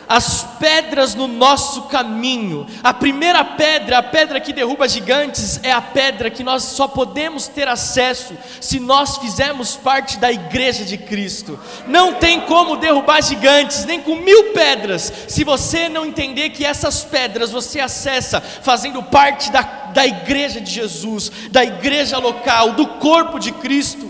as 0.08 0.42
pedras 0.58 1.14
no 1.14 1.28
nosso 1.28 1.82
caminho. 1.82 2.66
A 2.82 2.94
primeira 2.94 3.44
pedra, 3.44 3.98
a 3.98 4.02
pedra 4.02 4.40
que 4.40 4.52
derruba 4.52 4.88
gigantes, 4.88 5.60
é 5.62 5.70
a 5.70 5.82
pedra 5.82 6.30
que 6.30 6.42
nós 6.42 6.62
só 6.62 6.88
podemos 6.88 7.46
ter 7.46 7.68
acesso 7.68 8.36
se 8.60 8.80
nós 8.80 9.18
fizermos 9.18 9.76
parte 9.76 10.18
da 10.18 10.32
igreja 10.32 10.84
de 10.84 10.96
Cristo. 10.96 11.58
Não 11.86 12.14
tem 12.14 12.40
como 12.40 12.76
derrubar 12.76 13.22
gigantes, 13.22 13.84
nem 13.84 14.00
com 14.00 14.16
mil 14.16 14.52
pedras, 14.52 15.12
se 15.28 15.44
você 15.44 15.88
não 15.88 16.06
entender 16.06 16.50
que 16.50 16.64
essas 16.64 17.04
pedras 17.04 17.50
você 17.50 17.80
acessa 17.80 18.40
fazendo 18.40 19.02
parte 19.02 19.52
da, 19.52 19.62
da 19.92 20.06
igreja 20.06 20.60
de 20.60 20.70
Jesus, 20.70 21.30
da 21.50 21.64
igreja 21.64 22.18
local, 22.18 22.72
do 22.72 22.86
corpo 22.86 23.38
de 23.38 23.52
Cristo. 23.52 24.07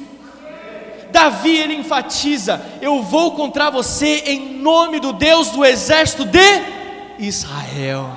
Davi 1.11 1.57
ele 1.57 1.75
enfatiza: 1.75 2.61
Eu 2.81 3.03
vou 3.03 3.33
contra 3.33 3.71
você 3.71 4.23
em 4.27 4.59
nome 4.59 5.01
do 5.01 5.13
Deus 5.13 5.51
do 5.51 5.65
exército 5.65 6.25
de 6.25 6.39
Israel. 7.19 8.17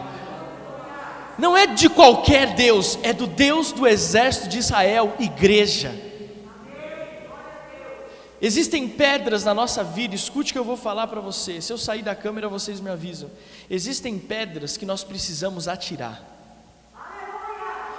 Não 1.37 1.57
é 1.57 1.65
de 1.65 1.89
qualquer 1.89 2.53
Deus, 2.53 2.99
é 3.01 3.11
do 3.13 3.25
Deus 3.25 3.71
do 3.71 3.87
exército 3.87 4.47
de 4.47 4.59
Israel, 4.59 5.15
igreja. 5.19 5.91
Existem 8.41 8.87
pedras 8.87 9.43
na 9.43 9.53
nossa 9.53 9.83
vida, 9.83 10.15
escute 10.15 10.51
o 10.51 10.53
que 10.53 10.59
eu 10.59 10.63
vou 10.63 10.77
falar 10.77 11.07
para 11.07 11.21
você. 11.21 11.61
Se 11.61 11.71
eu 11.71 11.77
sair 11.77 12.01
da 12.01 12.15
câmera, 12.15 12.49
vocês 12.49 12.79
me 12.79 12.89
avisam. 12.89 13.29
Existem 13.69 14.17
pedras 14.17 14.77
que 14.77 14.85
nós 14.85 15.03
precisamos 15.03 15.67
atirar. 15.67 16.23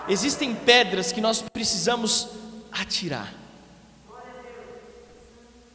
Existem 0.09 0.53
pedras 0.53 1.13
que 1.13 1.21
nós 1.21 1.41
precisamos 1.41 2.29
atirar. 2.73 3.42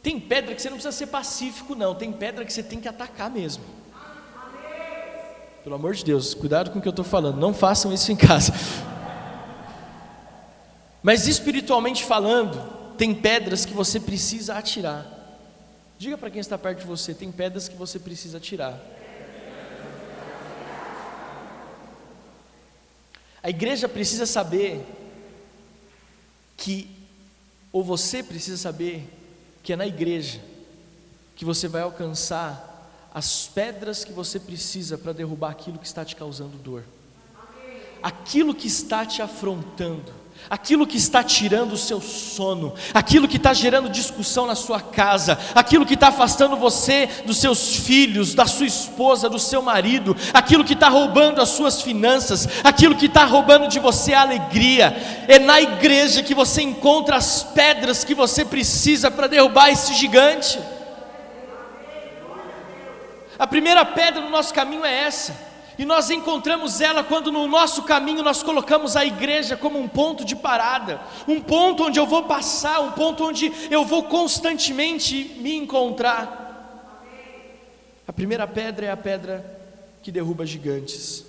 Tem 0.08 0.18
pedra 0.18 0.54
que 0.54 0.62
você 0.62 0.70
não 0.70 0.78
precisa 0.78 0.96
ser 0.96 1.08
pacífico, 1.08 1.74
não. 1.74 1.94
Tem 1.94 2.10
pedra 2.10 2.42
que 2.42 2.50
você 2.50 2.62
tem 2.62 2.80
que 2.80 2.88
atacar 2.88 3.30
mesmo. 3.30 3.62
Pelo 5.62 5.74
amor 5.74 5.94
de 5.94 6.02
Deus, 6.02 6.32
cuidado 6.32 6.70
com 6.70 6.78
o 6.78 6.80
que 6.80 6.88
eu 6.88 6.92
estou 6.92 7.04
falando. 7.04 7.36
Não 7.36 7.52
façam 7.52 7.92
isso 7.92 8.10
em 8.10 8.16
casa. 8.16 8.50
Mas 11.04 11.28
espiritualmente 11.28 12.06
falando, 12.06 12.94
tem 12.96 13.14
pedras 13.14 13.66
que 13.66 13.74
você 13.74 14.00
precisa 14.00 14.54
atirar. 14.54 15.06
Diga 15.98 16.16
para 16.16 16.30
quem 16.30 16.40
está 16.40 16.56
perto 16.56 16.78
de 16.78 16.86
você: 16.86 17.12
tem 17.12 17.30
pedras 17.30 17.68
que 17.68 17.76
você 17.76 17.98
precisa 17.98 18.40
tirar. 18.40 18.80
A 23.42 23.50
igreja 23.50 23.86
precisa 23.86 24.24
saber 24.24 24.86
que, 26.56 26.88
ou 27.70 27.84
você 27.84 28.22
precisa 28.22 28.56
saber, 28.56 29.17
que 29.68 29.74
é 29.74 29.76
na 29.76 29.86
igreja 29.86 30.40
que 31.36 31.44
você 31.44 31.68
vai 31.68 31.82
alcançar 31.82 32.90
as 33.12 33.48
pedras 33.48 34.02
que 34.02 34.14
você 34.14 34.40
precisa 34.40 34.96
para 34.96 35.12
derrubar 35.12 35.50
aquilo 35.50 35.78
que 35.78 35.84
está 35.84 36.06
te 36.06 36.16
causando 36.16 36.56
dor, 36.56 36.82
aquilo 38.02 38.54
que 38.54 38.66
está 38.66 39.04
te 39.04 39.20
afrontando 39.20 40.10
aquilo 40.50 40.86
que 40.86 40.96
está 40.96 41.22
tirando 41.22 41.72
o 41.72 41.76
seu 41.76 42.00
sono, 42.00 42.74
aquilo 42.94 43.28
que 43.28 43.36
está 43.36 43.52
gerando 43.52 43.88
discussão 43.88 44.46
na 44.46 44.54
sua 44.54 44.80
casa, 44.80 45.38
aquilo 45.54 45.84
que 45.84 45.94
está 45.94 46.08
afastando 46.08 46.56
você 46.56 47.08
dos 47.26 47.38
seus 47.38 47.76
filhos, 47.76 48.34
da 48.34 48.46
sua 48.46 48.66
esposa, 48.66 49.28
do 49.28 49.38
seu 49.38 49.60
marido, 49.60 50.16
aquilo 50.32 50.64
que 50.64 50.72
está 50.72 50.88
roubando 50.88 51.40
as 51.40 51.50
suas 51.50 51.82
finanças, 51.82 52.48
aquilo 52.64 52.94
que 52.94 53.06
está 53.06 53.24
roubando 53.24 53.68
de 53.68 53.78
você 53.78 54.14
a 54.14 54.22
alegria. 54.22 54.96
É 55.28 55.38
na 55.38 55.60
igreja 55.60 56.22
que 56.22 56.34
você 56.34 56.62
encontra 56.62 57.16
as 57.16 57.42
pedras 57.42 58.04
que 58.04 58.14
você 58.14 58.44
precisa 58.44 59.10
para 59.10 59.26
derrubar 59.26 59.70
esse 59.70 59.94
gigante. 59.94 60.58
A 63.38 63.46
primeira 63.46 63.84
pedra 63.84 64.20
no 64.20 64.30
nosso 64.30 64.52
caminho 64.52 64.84
é 64.84 65.04
essa. 65.04 65.47
E 65.78 65.84
nós 65.84 66.10
encontramos 66.10 66.80
ela 66.80 67.04
quando 67.04 67.30
no 67.30 67.46
nosso 67.46 67.84
caminho 67.84 68.20
nós 68.20 68.42
colocamos 68.42 68.96
a 68.96 69.06
igreja 69.06 69.56
como 69.56 69.78
um 69.78 69.86
ponto 69.86 70.24
de 70.24 70.34
parada, 70.34 71.00
um 71.28 71.40
ponto 71.40 71.84
onde 71.84 72.00
eu 72.00 72.06
vou 72.06 72.24
passar, 72.24 72.80
um 72.80 72.90
ponto 72.90 73.24
onde 73.24 73.52
eu 73.70 73.84
vou 73.84 74.02
constantemente 74.02 75.36
me 75.40 75.54
encontrar. 75.54 76.46
A 78.08 78.12
primeira 78.12 78.44
pedra 78.46 78.86
é 78.86 78.90
a 78.90 78.96
pedra 78.96 79.58
que 80.02 80.10
derruba 80.10 80.44
gigantes. 80.44 81.24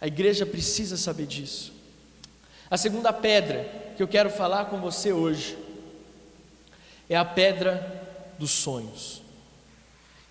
A 0.00 0.06
igreja 0.06 0.46
precisa 0.46 0.96
saber 0.96 1.26
disso. 1.26 1.72
A 2.70 2.78
segunda 2.78 3.12
pedra 3.12 3.92
que 3.96 4.02
eu 4.02 4.08
quero 4.08 4.30
falar 4.30 4.64
com 4.64 4.80
você 4.80 5.12
hoje 5.12 5.58
é 7.10 7.16
a 7.16 7.24
pedra 7.24 8.08
dos 8.38 8.50
sonhos. 8.50 9.21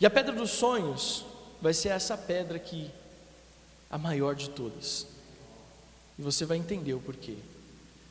E 0.01 0.05
a 0.05 0.09
pedra 0.09 0.33
dos 0.33 0.49
sonhos 0.49 1.23
vai 1.61 1.75
ser 1.75 1.89
essa 1.89 2.17
pedra 2.17 2.57
aqui, 2.57 2.89
a 3.87 3.99
maior 3.99 4.33
de 4.33 4.49
todas. 4.49 5.05
E 6.17 6.23
você 6.23 6.43
vai 6.43 6.57
entender 6.57 6.95
o 6.95 6.99
porquê. 6.99 7.35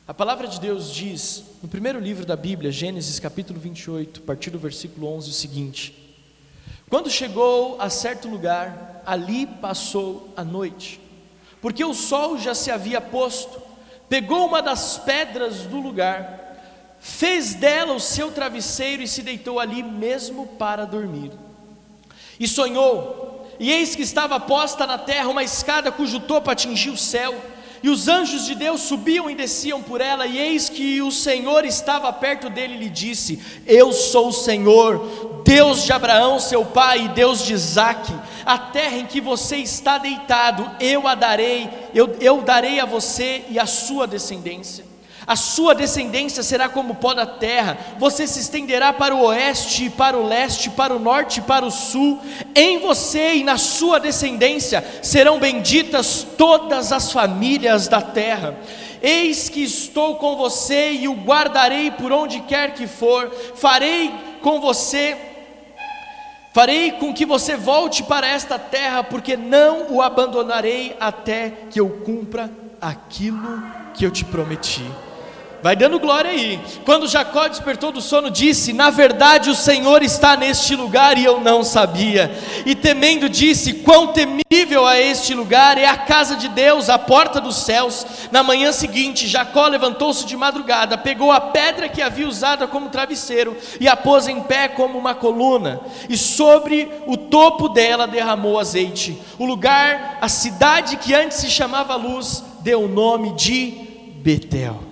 A 0.07 0.13
palavra 0.13 0.47
de 0.47 0.57
Deus 0.57 0.89
diz, 0.89 1.43
no 1.61 1.67
primeiro 1.67 1.99
livro 1.99 2.25
da 2.25 2.37
Bíblia, 2.37 2.71
Gênesis 2.71 3.19
capítulo 3.19 3.59
28, 3.59 4.21
a 4.21 4.23
partir 4.25 4.51
do 4.51 4.57
versículo 4.57 5.05
11, 5.15 5.31
o 5.31 5.33
seguinte: 5.33 6.15
Quando 6.89 7.09
chegou 7.09 7.75
a 7.81 7.89
certo 7.89 8.29
lugar, 8.29 9.03
ali 9.05 9.45
passou 9.45 10.33
a 10.37 10.45
noite, 10.45 10.97
porque 11.61 11.83
o 11.83 11.93
sol 11.93 12.37
já 12.37 12.55
se 12.55 12.71
havia 12.71 13.01
posto, 13.01 13.61
pegou 14.07 14.47
uma 14.47 14.61
das 14.61 14.97
pedras 14.97 15.63
do 15.63 15.81
lugar, 15.81 16.57
fez 17.01 17.53
dela 17.53 17.93
o 17.93 17.99
seu 17.99 18.31
travesseiro 18.31 19.03
e 19.03 19.09
se 19.09 19.21
deitou 19.21 19.59
ali 19.59 19.83
mesmo 19.83 20.47
para 20.57 20.85
dormir. 20.85 21.31
E 22.41 22.47
sonhou, 22.47 23.45
e 23.59 23.71
eis 23.71 23.95
que 23.95 24.01
estava 24.01 24.39
posta 24.39 24.87
na 24.87 24.97
terra 24.97 25.29
uma 25.29 25.43
escada 25.43 25.91
cujo 25.91 26.19
topo 26.21 26.49
atingia 26.49 26.91
o 26.91 26.97
céu, 26.97 27.35
e 27.83 27.87
os 27.87 28.07
anjos 28.07 28.47
de 28.47 28.55
Deus 28.55 28.81
subiam 28.81 29.29
e 29.29 29.35
desciam 29.35 29.83
por 29.83 30.01
ela, 30.01 30.25
e 30.25 30.39
eis 30.39 30.67
que 30.67 31.03
o 31.03 31.11
Senhor 31.11 31.65
estava 31.65 32.11
perto 32.11 32.49
dele 32.49 32.73
e 32.73 32.77
lhe 32.79 32.89
disse: 32.89 33.39
Eu 33.67 33.93
sou 33.93 34.29
o 34.29 34.33
Senhor, 34.33 35.43
Deus 35.45 35.83
de 35.83 35.93
Abraão, 35.93 36.39
seu 36.39 36.65
pai, 36.65 37.05
e 37.05 37.09
Deus 37.09 37.45
de 37.45 37.53
Isaque. 37.53 38.11
A 38.43 38.57
terra 38.57 38.97
em 38.97 39.05
que 39.05 39.21
você 39.21 39.57
está 39.57 39.99
deitado, 39.99 40.67
eu 40.79 41.07
a 41.07 41.13
darei, 41.13 41.69
eu, 41.93 42.17
eu 42.19 42.41
darei 42.41 42.79
a 42.79 42.85
você 42.85 43.45
e 43.49 43.59
a 43.59 43.67
sua 43.67 44.07
descendência 44.07 44.90
a 45.31 45.35
sua 45.37 45.73
descendência 45.73 46.43
será 46.43 46.67
como 46.67 46.95
pó 46.95 47.13
da 47.13 47.25
terra, 47.25 47.77
você 47.97 48.27
se 48.27 48.41
estenderá 48.41 48.91
para 48.91 49.15
o 49.15 49.23
oeste, 49.27 49.89
para 49.89 50.17
o 50.17 50.27
leste, 50.27 50.69
para 50.69 50.93
o 50.93 50.99
norte 50.99 51.37
e 51.37 51.43
para 51.43 51.65
o 51.65 51.71
sul. 51.71 52.19
Em 52.53 52.79
você 52.79 53.35
e 53.35 53.43
na 53.45 53.57
sua 53.57 53.97
descendência 53.97 54.83
serão 55.01 55.39
benditas 55.39 56.27
todas 56.37 56.91
as 56.91 57.13
famílias 57.13 57.87
da 57.87 58.01
terra. 58.01 58.57
Eis 59.01 59.47
que 59.47 59.63
estou 59.63 60.17
com 60.17 60.35
você 60.35 60.91
e 60.91 61.07
o 61.07 61.13
guardarei 61.13 61.91
por 61.91 62.11
onde 62.11 62.41
quer 62.41 62.73
que 62.73 62.85
for, 62.85 63.31
farei 63.55 64.11
com 64.41 64.59
você 64.59 65.17
Farei 66.53 66.91
com 66.91 67.13
que 67.13 67.25
você 67.25 67.55
volte 67.55 68.03
para 68.03 68.27
esta 68.27 68.59
terra, 68.59 69.05
porque 69.05 69.37
não 69.37 69.93
o 69.93 70.01
abandonarei 70.01 70.97
até 70.99 71.49
que 71.69 71.79
eu 71.79 71.87
cumpra 72.03 72.51
aquilo 72.81 73.63
que 73.93 74.05
eu 74.05 74.11
te 74.11 74.25
prometi. 74.25 74.83
Vai 75.61 75.75
dando 75.75 75.99
glória 75.99 76.31
aí. 76.31 76.59
Quando 76.83 77.07
Jacó 77.07 77.47
despertou 77.47 77.91
do 77.91 78.01
sono, 78.01 78.31
disse: 78.31 78.73
Na 78.73 78.89
verdade, 78.89 79.49
o 79.49 79.55
Senhor 79.55 80.01
está 80.01 80.35
neste 80.35 80.75
lugar 80.75 81.17
e 81.17 81.23
eu 81.23 81.39
não 81.39 81.63
sabia. 81.63 82.31
E 82.65 82.73
temendo, 82.73 83.29
disse: 83.29 83.73
Quão 83.73 84.07
temível 84.07 84.89
é 84.89 84.99
este 85.01 85.35
lugar! 85.35 85.77
É 85.77 85.85
a 85.85 85.97
casa 85.97 86.35
de 86.35 86.47
Deus, 86.47 86.89
a 86.89 86.97
porta 86.97 87.39
dos 87.39 87.57
céus. 87.57 88.05
Na 88.31 88.41
manhã 88.41 88.71
seguinte, 88.71 89.27
Jacó 89.27 89.67
levantou-se 89.67 90.25
de 90.25 90.35
madrugada, 90.35 90.97
pegou 90.97 91.31
a 91.31 91.39
pedra 91.39 91.87
que 91.87 92.01
havia 92.01 92.27
usada 92.27 92.67
como 92.67 92.89
travesseiro 92.89 93.55
e 93.79 93.87
a 93.87 93.95
pôs 93.95 94.27
em 94.27 94.41
pé 94.41 94.67
como 94.67 94.97
uma 94.97 95.13
coluna. 95.13 95.79
E 96.09 96.17
sobre 96.17 96.89
o 97.05 97.15
topo 97.15 97.69
dela 97.69 98.07
derramou 98.07 98.59
azeite. 98.59 99.21
O 99.37 99.45
lugar, 99.45 100.17
a 100.19 100.27
cidade 100.27 100.97
que 100.97 101.13
antes 101.13 101.37
se 101.37 101.51
chamava 101.51 101.95
Luz, 101.95 102.43
deu 102.61 102.83
o 102.83 102.87
nome 102.87 103.33
de 103.33 103.89
Betel. 104.15 104.90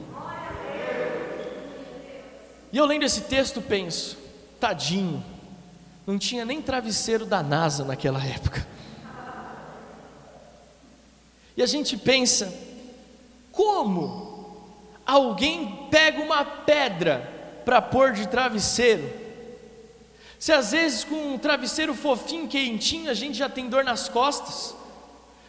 E 2.72 2.78
eu 2.78 2.86
lendo 2.86 3.04
esse 3.04 3.22
texto 3.22 3.62
penso, 3.62 4.18
tadinho, 4.60 5.24
não 6.06 6.18
tinha 6.18 6.46
nem 6.46 6.62
travesseiro 6.62 7.26
da 7.26 7.42
NASA 7.42 7.84
naquela 7.84 8.24
época. 8.24 8.68
E 11.58 11.64
a 11.64 11.66
gente 11.66 11.98
pensa, 11.98 12.54
como 13.52 14.64
alguém 15.06 15.88
pega 15.92 16.22
uma 16.22 16.46
pedra 16.46 17.62
para 17.66 17.82
pôr 17.82 18.14
de 18.14 18.28
travesseiro? 18.28 19.12
Se 20.40 20.54
às 20.54 20.72
vezes 20.72 21.04
com 21.04 21.34
um 21.34 21.38
travesseiro 21.38 21.94
fofinho, 21.94 22.48
quentinho, 22.48 23.12
a 23.12 23.14
gente 23.14 23.38
já 23.38 23.50
tem 23.50 23.68
dor 23.68 23.84
nas 23.84 24.08
costas. 24.08 24.74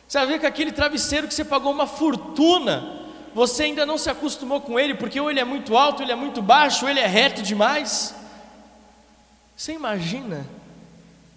Você 0.08 0.18
vai 0.18 0.26
ver 0.26 0.40
que 0.40 0.46
aquele 0.46 0.72
travesseiro 0.72 1.28
que 1.28 1.34
você 1.34 1.44
pagou 1.44 1.70
uma 1.70 1.86
fortuna, 1.86 2.99
você 3.34 3.64
ainda 3.64 3.86
não 3.86 3.96
se 3.96 4.10
acostumou 4.10 4.60
com 4.60 4.78
ele, 4.78 4.94
porque 4.94 5.20
ou 5.20 5.30
ele 5.30 5.40
é 5.40 5.44
muito 5.44 5.76
alto, 5.76 5.98
ou 5.98 6.02
ele 6.02 6.12
é 6.12 6.16
muito 6.16 6.42
baixo, 6.42 6.84
ou 6.84 6.90
ele 6.90 7.00
é 7.00 7.06
reto 7.06 7.42
demais. 7.42 8.14
Você 9.56 9.72
imagina 9.72 10.46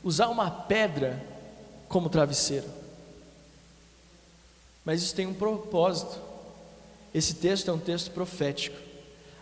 usar 0.04 0.30
uma 0.30 0.50
pedra 0.50 1.22
como 1.88 2.10
travesseiro? 2.10 2.68
Mas 4.86 5.02
isso 5.02 5.16
tem 5.16 5.28
um 5.28 5.34
propósito. 5.34 6.20
Esse 7.14 7.36
texto 7.36 7.70
é 7.70 7.74
um 7.74 7.80
texto 7.80 8.12
profético. 8.12 8.78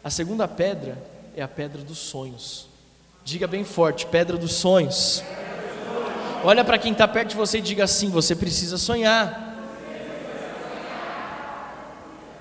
A 0.04 0.10
segunda 0.10 0.48
pedra 0.48 1.02
é 1.36 1.42
a 1.42 1.48
pedra 1.48 1.82
dos 1.82 1.98
sonhos. 1.98 2.68
Diga 3.24 3.48
bem 3.48 3.64
forte: 3.64 4.06
pedra 4.06 4.38
dos 4.38 4.54
sonhos. 4.54 5.24
Olha 6.44 6.66
para 6.66 6.78
quem 6.78 6.92
está 6.92 7.08
perto 7.08 7.30
de 7.30 7.36
você 7.36 7.60
e 7.60 7.62
diga 7.62 7.84
assim: 7.84 8.10
você 8.10 8.36
precisa 8.36 8.78
sonhar. 8.78 9.51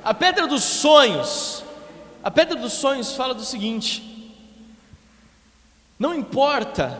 A 0.03 0.15
pedra 0.15 0.47
dos 0.47 0.63
sonhos, 0.63 1.63
a 2.23 2.31
pedra 2.31 2.57
dos 2.57 2.73
sonhos 2.73 3.15
fala 3.15 3.35
do 3.35 3.45
seguinte: 3.45 4.35
não 5.99 6.15
importa 6.15 6.99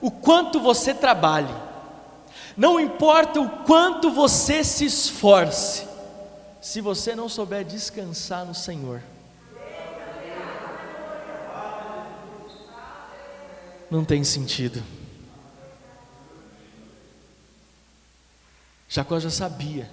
o 0.00 0.10
quanto 0.10 0.60
você 0.60 0.92
trabalhe, 0.92 1.54
não 2.56 2.78
importa 2.78 3.40
o 3.40 3.48
quanto 3.64 4.10
você 4.10 4.62
se 4.62 4.84
esforce, 4.84 5.88
se 6.60 6.80
você 6.80 7.14
não 7.14 7.28
souber 7.28 7.64
descansar 7.64 8.44
no 8.44 8.54
Senhor, 8.54 9.02
não 13.90 14.04
tem 14.04 14.22
sentido. 14.22 14.82
Jacó 18.86 19.18
já 19.18 19.30
sabia 19.30 19.90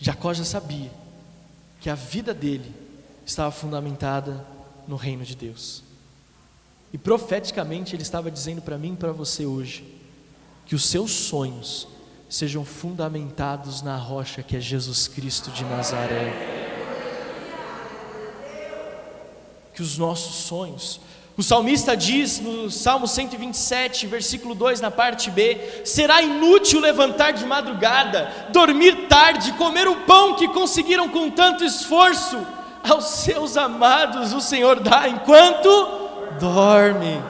Jacó 0.00 0.32
já 0.32 0.44
sabia 0.44 0.90
que 1.80 1.90
a 1.90 1.94
vida 1.94 2.32
dele 2.32 2.72
estava 3.26 3.50
fundamentada 3.50 4.44
no 4.86 4.96
reino 4.96 5.24
de 5.24 5.34
Deus. 5.34 5.82
E 6.92 6.98
profeticamente 6.98 7.94
ele 7.94 8.02
estava 8.02 8.30
dizendo 8.30 8.62
para 8.62 8.78
mim 8.78 8.94
e 8.94 8.96
para 8.96 9.12
você 9.12 9.44
hoje 9.44 9.84
que 10.64 10.74
os 10.74 10.84
seus 10.84 11.10
sonhos 11.10 11.88
sejam 12.28 12.64
fundamentados 12.64 13.82
na 13.82 13.96
rocha 13.96 14.42
que 14.42 14.56
é 14.56 14.60
Jesus 14.60 15.08
Cristo 15.08 15.50
de 15.50 15.64
Nazaré. 15.64 16.32
Que 19.74 19.82
os 19.82 19.98
nossos 19.98 20.36
sonhos 20.36 21.00
o 21.38 21.42
salmista 21.42 21.96
diz 21.96 22.40
no 22.40 22.68
Salmo 22.68 23.06
127, 23.06 24.08
versículo 24.08 24.56
2, 24.56 24.80
na 24.80 24.90
parte 24.90 25.30
B: 25.30 25.82
Será 25.84 26.20
inútil 26.20 26.80
levantar 26.80 27.30
de 27.30 27.46
madrugada, 27.46 28.48
dormir 28.50 29.06
tarde, 29.06 29.52
comer 29.52 29.86
o 29.86 30.00
pão 30.00 30.34
que 30.34 30.48
conseguiram 30.48 31.08
com 31.08 31.30
tanto 31.30 31.62
esforço. 31.62 32.44
Aos 32.82 33.04
seus 33.04 33.56
amados 33.56 34.32
o 34.32 34.40
Senhor 34.40 34.80
dá 34.80 35.08
enquanto 35.08 35.68
dorme. 36.40 37.22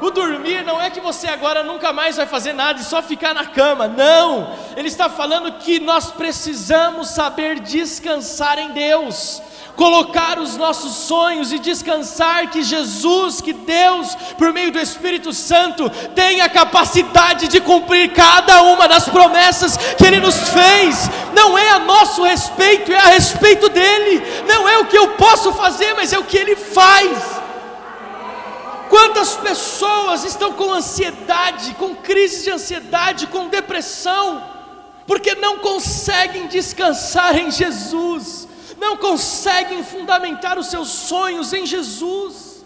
O 0.00 0.10
dormir 0.10 0.64
não 0.64 0.80
é 0.80 0.88
que 0.88 1.00
você 1.00 1.26
agora 1.26 1.62
nunca 1.62 1.92
mais 1.92 2.16
vai 2.16 2.26
fazer 2.26 2.54
nada 2.54 2.80
e 2.80 2.84
só 2.84 3.02
ficar 3.02 3.34
na 3.34 3.44
cama, 3.44 3.86
não. 3.86 4.54
Ele 4.74 4.88
está 4.88 5.10
falando 5.10 5.52
que 5.58 5.78
nós 5.78 6.10
precisamos 6.12 7.08
saber 7.08 7.60
descansar 7.60 8.58
em 8.58 8.70
Deus 8.70 9.42
colocar 9.78 10.40
os 10.40 10.56
nossos 10.56 10.92
sonhos 10.92 11.52
e 11.52 11.58
descansar 11.60 12.50
que 12.50 12.64
Jesus, 12.64 13.40
que 13.40 13.52
Deus, 13.52 14.12
por 14.36 14.52
meio 14.52 14.72
do 14.72 14.80
Espírito 14.80 15.32
Santo, 15.32 15.88
tem 16.16 16.40
a 16.40 16.48
capacidade 16.48 17.46
de 17.46 17.60
cumprir 17.60 18.12
cada 18.12 18.60
uma 18.62 18.88
das 18.88 19.08
promessas 19.08 19.76
que 19.76 20.04
Ele 20.04 20.18
nos 20.18 20.36
fez. 20.48 21.08
Não 21.32 21.56
é 21.56 21.70
a 21.70 21.78
nosso 21.78 22.24
respeito, 22.24 22.92
é 22.92 22.98
a 22.98 23.10
respeito 23.10 23.68
dele. 23.68 24.20
Não 24.48 24.68
é 24.68 24.78
o 24.78 24.86
que 24.86 24.98
eu 24.98 25.10
posso 25.10 25.52
fazer, 25.52 25.94
mas 25.94 26.12
é 26.12 26.18
o 26.18 26.24
que 26.24 26.36
Ele 26.36 26.56
faz. 26.56 27.40
Quantas 28.90 29.36
pessoas 29.36 30.24
estão 30.24 30.54
com 30.54 30.72
ansiedade, 30.72 31.76
com 31.78 31.94
crises 31.94 32.42
de 32.42 32.50
ansiedade, 32.50 33.28
com 33.28 33.46
depressão, 33.46 34.42
porque 35.06 35.36
não 35.36 35.58
conseguem 35.58 36.48
descansar 36.48 37.38
em 37.38 37.48
Jesus 37.48 38.47
não 38.78 38.96
conseguem 38.96 39.82
fundamentar 39.82 40.58
os 40.58 40.66
seus 40.66 40.88
sonhos 40.88 41.52
em 41.52 41.66
Jesus. 41.66 42.64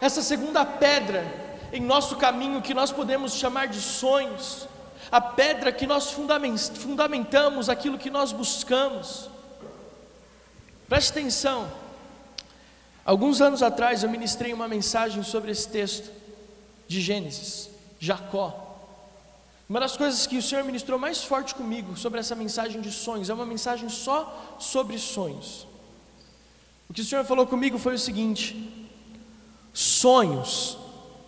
Essa 0.00 0.22
segunda 0.22 0.64
pedra 0.64 1.48
em 1.72 1.80
nosso 1.80 2.16
caminho, 2.16 2.62
que 2.62 2.72
nós 2.72 2.90
podemos 2.92 3.34
chamar 3.34 3.68
de 3.68 3.80
sonhos, 3.80 4.66
a 5.10 5.20
pedra 5.20 5.72
que 5.72 5.86
nós 5.86 6.10
fundamentamos 6.10 7.68
aquilo 7.68 7.98
que 7.98 8.10
nós 8.10 8.32
buscamos. 8.32 9.28
Preste 10.88 11.10
atenção, 11.10 11.70
alguns 13.04 13.40
anos 13.40 13.62
atrás 13.62 14.02
eu 14.02 14.08
ministrei 14.08 14.52
uma 14.52 14.68
mensagem 14.68 15.22
sobre 15.22 15.50
esse 15.50 15.68
texto 15.68 16.10
de 16.86 17.00
Gênesis, 17.00 17.68
Jacó. 17.98 18.67
Uma 19.68 19.80
das 19.80 19.98
coisas 19.98 20.26
que 20.26 20.38
o 20.38 20.42
Senhor 20.42 20.64
ministrou 20.64 20.98
mais 20.98 21.22
forte 21.22 21.54
comigo 21.54 21.94
sobre 21.94 22.18
essa 22.18 22.34
mensagem 22.34 22.80
de 22.80 22.90
sonhos 22.90 23.28
é 23.28 23.34
uma 23.34 23.44
mensagem 23.44 23.90
só 23.90 24.56
sobre 24.58 24.98
sonhos. 24.98 25.66
O 26.88 26.94
que 26.94 27.02
o 27.02 27.04
Senhor 27.04 27.22
falou 27.24 27.46
comigo 27.46 27.76
foi 27.76 27.94
o 27.94 27.98
seguinte: 27.98 28.56
sonhos, 29.74 30.78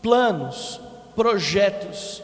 planos, 0.00 0.80
projetos, 1.14 2.22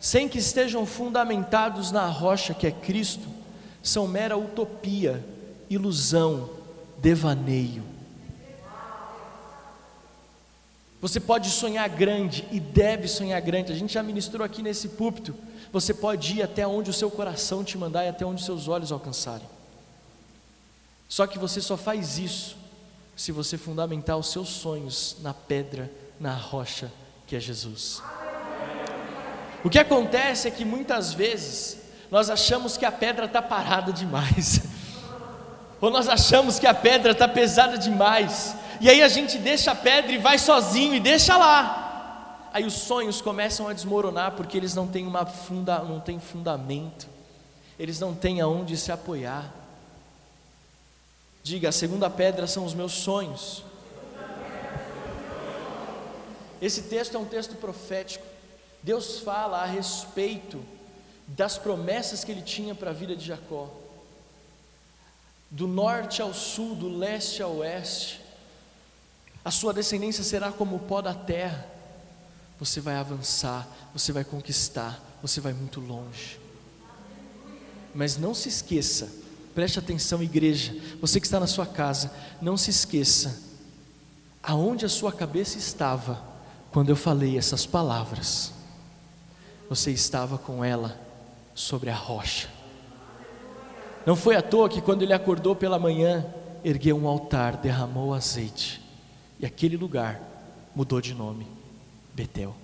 sem 0.00 0.28
que 0.28 0.38
estejam 0.38 0.84
fundamentados 0.84 1.92
na 1.92 2.06
rocha 2.06 2.52
que 2.52 2.66
é 2.66 2.72
Cristo, 2.72 3.28
são 3.80 4.08
mera 4.08 4.36
utopia, 4.36 5.24
ilusão, 5.70 6.50
devaneio. 6.98 7.93
Você 11.04 11.20
pode 11.20 11.50
sonhar 11.50 11.86
grande 11.86 12.48
e 12.50 12.58
deve 12.58 13.08
sonhar 13.08 13.38
grande. 13.42 13.70
A 13.70 13.76
gente 13.76 13.92
já 13.92 14.02
ministrou 14.02 14.42
aqui 14.42 14.62
nesse 14.62 14.88
púlpito. 14.88 15.34
Você 15.70 15.92
pode 15.92 16.38
ir 16.38 16.42
até 16.42 16.66
onde 16.66 16.88
o 16.88 16.94
seu 16.94 17.10
coração 17.10 17.62
te 17.62 17.76
mandar 17.76 18.06
e 18.06 18.08
até 18.08 18.24
onde 18.24 18.40
os 18.40 18.46
seus 18.46 18.68
olhos 18.68 18.90
alcançarem. 18.90 19.46
Só 21.06 21.26
que 21.26 21.38
você 21.38 21.60
só 21.60 21.76
faz 21.76 22.16
isso 22.16 22.56
se 23.14 23.32
você 23.32 23.58
fundamentar 23.58 24.16
os 24.16 24.32
seus 24.32 24.48
sonhos 24.48 25.18
na 25.20 25.34
pedra, 25.34 25.92
na 26.18 26.32
rocha 26.34 26.90
que 27.26 27.36
é 27.36 27.40
Jesus. 27.40 28.02
O 29.62 29.68
que 29.68 29.78
acontece 29.78 30.48
é 30.48 30.50
que 30.50 30.64
muitas 30.64 31.12
vezes 31.12 31.82
nós 32.10 32.30
achamos 32.30 32.78
que 32.78 32.86
a 32.86 32.92
pedra 32.92 33.26
está 33.26 33.42
parada 33.42 33.92
demais, 33.92 34.62
ou 35.82 35.90
nós 35.90 36.08
achamos 36.08 36.58
que 36.58 36.66
a 36.66 36.72
pedra 36.72 37.12
está 37.12 37.28
pesada 37.28 37.76
demais, 37.76 38.56
e 38.80 38.90
aí 38.90 39.02
a 39.02 39.08
gente 39.08 39.38
deixa 39.38 39.72
a 39.72 39.74
pedra 39.74 40.12
e 40.12 40.18
vai 40.18 40.38
sozinho 40.38 40.94
e 40.94 41.00
deixa 41.00 41.36
lá. 41.36 42.48
Aí 42.52 42.64
os 42.64 42.74
sonhos 42.74 43.20
começam 43.20 43.68
a 43.68 43.72
desmoronar 43.72 44.32
porque 44.32 44.56
eles 44.56 44.74
não 44.74 44.86
têm 44.86 45.06
uma 45.06 45.26
funda, 45.26 45.80
não 45.80 45.98
têm 46.00 46.20
fundamento. 46.20 47.08
Eles 47.78 47.98
não 47.98 48.14
têm 48.14 48.40
aonde 48.40 48.76
se 48.76 48.92
apoiar. 48.92 49.52
Diga, 51.42 51.68
a 51.68 51.72
segunda 51.72 52.08
pedra 52.08 52.46
são 52.46 52.64
os 52.64 52.72
meus 52.72 52.92
sonhos. 52.92 53.64
Esse 56.62 56.82
texto 56.82 57.16
é 57.16 57.18
um 57.18 57.24
texto 57.24 57.56
profético. 57.56 58.24
Deus 58.82 59.18
fala 59.18 59.62
a 59.62 59.66
respeito 59.66 60.64
das 61.26 61.58
promessas 61.58 62.22
que 62.22 62.30
ele 62.30 62.42
tinha 62.42 62.74
para 62.74 62.90
a 62.90 62.94
vida 62.94 63.16
de 63.16 63.24
Jacó. 63.24 63.68
Do 65.50 65.66
norte 65.66 66.22
ao 66.22 66.32
sul, 66.32 66.74
do 66.74 66.88
leste 66.88 67.42
ao 67.42 67.56
oeste, 67.56 68.20
a 69.44 69.50
sua 69.50 69.74
descendência 69.74 70.24
será 70.24 70.50
como 70.50 70.76
o 70.76 70.80
pó 70.80 71.02
da 71.02 71.12
terra. 71.12 71.66
Você 72.58 72.80
vai 72.80 72.96
avançar, 72.96 73.68
você 73.92 74.10
vai 74.10 74.24
conquistar, 74.24 74.98
você 75.20 75.40
vai 75.40 75.52
muito 75.52 75.80
longe. 75.80 76.40
Mas 77.94 78.16
não 78.16 78.32
se 78.32 78.48
esqueça, 78.48 79.12
preste 79.54 79.78
atenção, 79.78 80.22
igreja, 80.22 80.74
você 81.00 81.20
que 81.20 81.26
está 81.26 81.38
na 81.38 81.46
sua 81.46 81.66
casa, 81.66 82.10
não 82.40 82.56
se 82.56 82.70
esqueça, 82.70 83.38
aonde 84.42 84.86
a 84.86 84.88
sua 84.88 85.12
cabeça 85.12 85.58
estava 85.58 86.22
quando 86.72 86.88
eu 86.88 86.96
falei 86.96 87.36
essas 87.36 87.66
palavras. 87.66 88.52
Você 89.68 89.90
estava 89.90 90.38
com 90.38 90.64
ela 90.64 90.98
sobre 91.54 91.90
a 91.90 91.94
rocha. 91.94 92.48
Não 94.06 94.16
foi 94.16 94.36
à 94.36 94.42
toa 94.42 94.68
que 94.68 94.80
quando 94.80 95.02
ele 95.02 95.12
acordou 95.12 95.54
pela 95.54 95.78
manhã, 95.78 96.26
ergueu 96.64 96.96
um 96.96 97.06
altar, 97.06 97.56
derramou 97.56 98.14
azeite 98.14 98.83
e 99.38 99.46
aquele 99.46 99.76
lugar 99.76 100.20
mudou 100.74 101.00
de 101.00 101.14
nome, 101.14 101.46
Betel. 102.14 102.54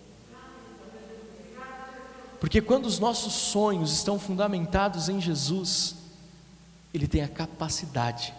Porque 2.41 2.61
quando 2.63 2.87
os 2.87 2.99
nossos 2.99 3.35
sonhos 3.35 3.93
estão 3.93 4.19
fundamentados 4.19 5.09
em 5.09 5.21
Jesus, 5.21 5.95
Ele 6.93 7.07
tem 7.07 7.23
a 7.23 7.29
capacidade 7.29 8.33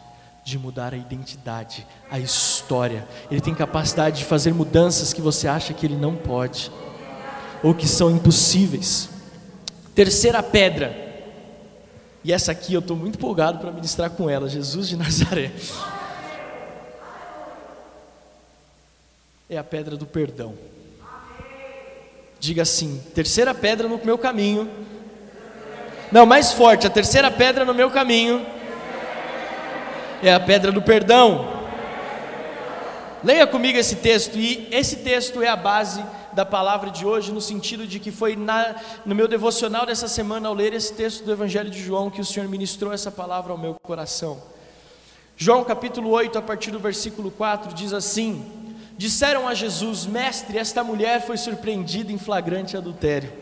de 0.44 0.58
mudar 0.58 0.94
a 0.94 0.98
identidade, 0.98 1.86
a 2.10 2.18
história, 2.18 3.08
Ele 3.30 3.40
tem 3.40 3.54
capacidade 3.54 4.20
de 4.20 4.26
fazer 4.26 4.54
mudanças 4.54 5.14
que 5.14 5.22
você 5.22 5.48
acha 5.48 5.74
que 5.74 5.86
Ele 5.86 5.96
não 5.96 6.16
pode, 6.16 6.72
ou 7.62 7.76
que 7.76 7.88
são 7.88 8.10
impossíveis. 8.10 9.08
Terceira 9.94 10.42
pedra, 10.42 11.12
e 12.24 12.34
essa 12.34 12.52
aqui 12.52 12.74
eu 12.74 12.80
estou 12.80 12.98
muito 12.98 13.18
empolgado 13.18 13.60
para 13.60 13.72
ministrar 13.72 14.10
com 14.10 14.28
ela, 14.28 14.50
Jesus 14.50 14.88
de 14.88 14.98
Nazaré. 14.98 15.52
É 19.52 19.58
a 19.58 19.64
pedra 19.66 19.98
do 19.98 20.06
perdão. 20.06 20.54
Diga 22.40 22.62
assim: 22.62 23.04
terceira 23.14 23.54
pedra 23.54 23.86
no 23.86 24.00
meu 24.02 24.18
caminho. 24.18 24.72
Não, 26.10 26.26
mais 26.26 26.54
forte, 26.54 26.88
a 26.88 26.90
terceira 26.90 27.30
pedra 27.30 27.66
no 27.66 27.74
meu 27.74 27.92
caminho 27.92 28.46
é 30.24 30.34
a 30.34 30.40
pedra 30.40 30.72
do 30.72 30.82
perdão. 30.82 31.62
Leia 33.22 33.46
comigo 33.46 33.78
esse 33.78 33.98
texto, 33.98 34.38
e 34.38 34.70
esse 34.72 34.98
texto 34.98 35.42
é 35.42 35.50
a 35.50 35.56
base 35.56 36.04
da 36.32 36.46
palavra 36.46 36.90
de 36.90 37.06
hoje, 37.06 37.34
no 37.34 37.42
sentido 37.42 37.86
de 37.86 38.00
que 38.00 38.10
foi 38.10 38.38
na, 38.38 38.76
no 39.06 39.14
meu 39.14 39.28
devocional 39.28 39.86
dessa 39.86 40.08
semana, 40.08 40.48
ao 40.48 40.54
ler 40.54 40.74
esse 40.74 40.94
texto 40.94 41.26
do 41.26 41.32
Evangelho 41.32 41.70
de 41.70 41.84
João, 41.84 42.10
que 42.10 42.22
o 42.22 42.26
Senhor 42.26 42.48
ministrou 42.48 42.94
essa 42.94 43.12
palavra 43.12 43.52
ao 43.52 43.58
meu 43.58 43.76
coração. 43.84 44.42
João 45.36 45.64
capítulo 45.66 46.10
8, 46.10 46.38
a 46.38 46.42
partir 46.42 46.72
do 46.72 46.80
versículo 46.80 47.30
4, 47.32 47.74
diz 47.74 47.92
assim: 47.92 48.61
disseram 49.02 49.48
a 49.48 49.56
Jesus: 49.56 50.06
Mestre, 50.06 50.60
esta 50.60 50.84
mulher 50.84 51.26
foi 51.26 51.36
surpreendida 51.36 52.12
em 52.12 52.20
flagrante 52.20 52.78
adultério. 52.78 53.34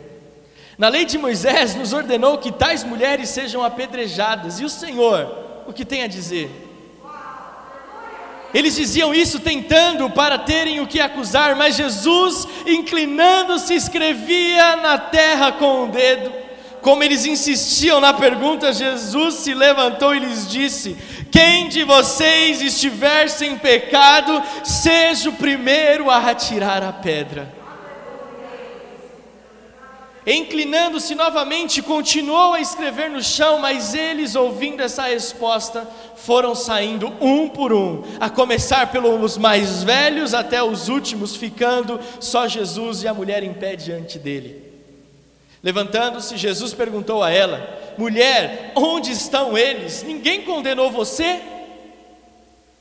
Na 0.78 0.88
lei 0.88 1.04
de 1.04 1.18
Moisés 1.18 1.76
nos 1.76 1.92
ordenou 1.92 2.38
que 2.38 2.50
tais 2.50 2.86
mulheres 2.86 3.28
sejam 3.28 3.62
apedrejadas, 3.62 4.62
e 4.62 4.64
o 4.64 4.70
Senhor, 4.70 5.64
o 5.68 5.74
que 5.74 5.84
tem 5.84 6.04
a 6.04 6.08
dizer? 6.08 6.50
Eles 8.54 8.78
diziam 8.78 9.14
isso 9.14 9.38
tentando 9.42 10.10
para 10.10 10.40
terem 10.40 10.80
o 10.80 10.88
que 10.88 11.02
acusar, 11.02 11.56
mas 11.58 11.76
Jesus, 11.76 12.48
inclinando-se, 12.66 13.76
escrevia 13.76 14.78
na 14.78 14.98
terra 14.98 15.52
com 15.52 15.84
o 15.84 15.88
dedo. 15.92 16.32
Como 16.82 17.04
eles 17.04 17.26
insistiam 17.26 18.00
na 18.00 18.14
pergunta, 18.14 18.72
Jesus 18.72 19.36
se 19.36 19.54
levantou 19.54 20.16
e 20.16 20.20
lhes 20.20 20.50
disse: 20.50 20.98
Quem 21.32 21.70
de 21.70 21.84
vocês 21.84 22.62
estiver 22.62 23.30
sem 23.30 23.58
pecado, 23.58 24.42
seja 24.64 25.30
o 25.30 25.34
primeiro 25.34 26.10
a 26.10 26.30
atirar 26.30 26.84
a 26.84 26.92
pedra. 26.92 27.60
Inclinando-se 30.26 31.16
novamente, 31.16 31.82
continuou 31.82 32.54
a 32.54 32.62
escrever 32.62 33.10
no 33.10 33.24
chão, 33.24 33.58
mas 33.58 33.96
eles, 33.96 34.36
ouvindo 34.36 34.82
essa 34.82 35.04
resposta, 35.04 35.88
foram 36.16 36.54
saindo 36.54 37.12
um 37.20 37.50
por 37.50 37.74
um, 37.74 38.04
a 38.20 38.30
começar 38.30 38.92
pelos 38.92 39.38
mais 39.38 39.82
velhos 39.82 40.34
até 40.34 40.62
os 40.62 40.88
últimos, 40.88 41.36
ficando 41.36 42.00
só 42.20 42.48
Jesus 42.48 43.02
e 43.02 43.08
a 43.08 43.14
mulher 43.14 43.44
em 43.44 43.54
pé 43.54 43.76
diante 43.76 44.20
dele. 44.20 44.70
Levantando-se, 45.64 46.38
Jesus 46.38 46.74
perguntou 46.74 47.24
a 47.24 47.32
ela: 47.32 47.89
Mulher, 48.00 48.72
onde 48.78 49.12
estão 49.12 49.58
eles? 49.58 50.04
Ninguém 50.04 50.46
condenou 50.46 50.90
você? 50.90 51.42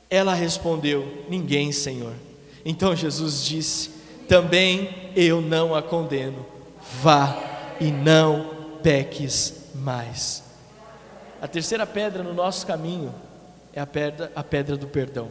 Ela 0.09 0.33
respondeu: 0.33 1.25
Ninguém, 1.27 1.73
Senhor. 1.73 2.13
Então 2.63 2.95
Jesus 2.95 3.43
disse: 3.43 3.89
Também 4.29 5.11
eu 5.17 5.41
não 5.41 5.75
a 5.75 5.83
condeno. 5.83 6.45
Vá 7.01 7.37
e 7.81 7.91
não 7.91 8.77
peques 8.81 9.65
mais. 9.75 10.41
A 11.41 11.49
terceira 11.49 11.85
pedra 11.85 12.23
no 12.23 12.33
nosso 12.33 12.65
caminho 12.65 13.13
é 13.73 13.81
a 13.81 13.85
pedra, 13.85 14.31
a 14.33 14.41
pedra 14.41 14.77
do 14.77 14.87
perdão. 14.87 15.29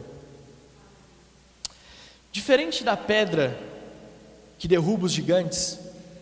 Diferente 2.31 2.83
da 2.83 2.95
pedra 2.95 3.57
que 4.59 4.67
derruba 4.67 5.07
os 5.07 5.11
gigantes, 5.11 5.79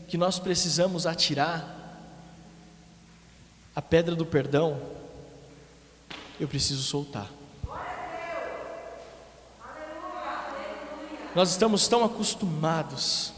que 0.08 0.18
nós 0.18 0.40
precisamos 0.40 1.06
atirar, 1.06 1.77
a 3.78 3.82
pedra 3.84 4.16
do 4.16 4.26
perdão, 4.26 4.82
eu 6.40 6.48
preciso 6.48 6.82
soltar. 6.82 7.28
Nós 11.36 11.52
estamos 11.52 11.88
tão 11.88 12.04
acostumados 12.04 13.34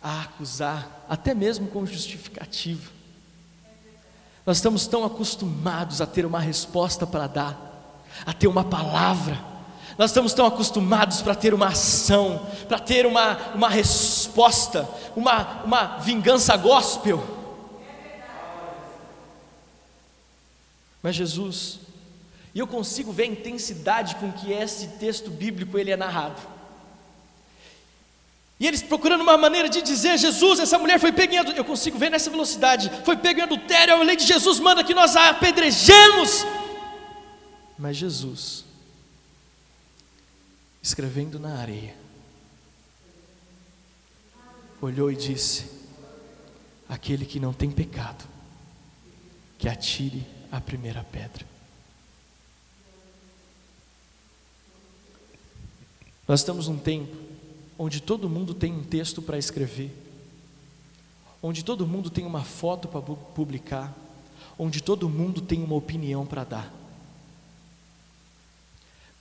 a 0.00 0.20
acusar, 0.20 1.04
até 1.08 1.34
mesmo 1.34 1.66
com 1.66 1.84
justificativa. 1.84 2.88
Nós 4.46 4.58
estamos 4.58 4.86
tão 4.86 5.04
acostumados 5.04 6.00
a 6.00 6.06
ter 6.06 6.24
uma 6.24 6.38
resposta 6.38 7.04
para 7.04 7.26
dar, 7.26 8.04
a 8.24 8.32
ter 8.32 8.46
uma 8.46 8.62
palavra. 8.62 9.44
Nós 9.98 10.12
estamos 10.12 10.32
tão 10.34 10.46
acostumados 10.46 11.20
para 11.20 11.34
ter 11.34 11.52
uma 11.52 11.66
ação, 11.66 12.46
para 12.68 12.78
ter 12.78 13.04
uma, 13.06 13.36
uma 13.56 13.68
resposta, 13.68 14.88
uma, 15.16 15.64
uma 15.64 15.96
vingança 15.98 16.56
gospel. 16.56 17.37
Mas 21.02 21.14
Jesus, 21.14 21.80
e 22.54 22.58
eu 22.58 22.66
consigo 22.66 23.12
ver 23.12 23.24
a 23.24 23.26
intensidade 23.26 24.16
com 24.16 24.32
que 24.32 24.52
esse 24.52 24.88
texto 24.98 25.30
bíblico 25.30 25.78
ele 25.78 25.90
é 25.90 25.96
narrado. 25.96 26.40
E 28.60 28.66
eles 28.66 28.82
procurando 28.82 29.20
uma 29.20 29.36
maneira 29.36 29.68
de 29.68 29.80
dizer: 29.80 30.18
Jesus, 30.18 30.58
essa 30.58 30.78
mulher 30.78 30.98
foi 30.98 31.12
pega 31.12 31.34
em 31.34 31.38
adultério. 31.38 31.60
Eu 31.60 31.64
consigo 31.64 31.96
ver 31.96 32.10
nessa 32.10 32.28
velocidade. 32.28 32.90
Foi 33.04 33.16
pega 33.16 33.40
em 33.40 33.44
adultério. 33.44 33.94
A 33.94 34.02
lei 34.02 34.16
de 34.16 34.26
Jesus 34.26 34.58
manda 34.58 34.82
que 34.82 34.94
nós 34.94 35.14
a 35.14 35.28
apedrejemos. 35.28 36.44
Mas 37.78 37.96
Jesus, 37.96 38.64
escrevendo 40.82 41.38
na 41.38 41.60
areia, 41.60 41.94
olhou 44.82 45.12
e 45.12 45.14
disse: 45.14 45.70
Aquele 46.88 47.24
que 47.24 47.38
não 47.38 47.52
tem 47.52 47.70
pecado, 47.70 48.24
que 49.56 49.68
atire 49.68 50.26
a 50.50 50.60
primeira 50.60 51.04
pedra. 51.04 51.46
Nós 56.26 56.40
estamos 56.40 56.68
num 56.68 56.78
tempo 56.78 57.16
onde 57.78 58.00
todo 58.00 58.28
mundo 58.28 58.52
tem 58.52 58.72
um 58.72 58.82
texto 58.82 59.22
para 59.22 59.38
escrever, 59.38 59.90
onde 61.42 61.64
todo 61.64 61.86
mundo 61.86 62.10
tem 62.10 62.26
uma 62.26 62.42
foto 62.42 62.88
para 62.88 63.00
publicar, 63.00 63.94
onde 64.58 64.82
todo 64.82 65.08
mundo 65.08 65.40
tem 65.40 65.62
uma 65.62 65.76
opinião 65.76 66.26
para 66.26 66.44
dar. 66.44 66.74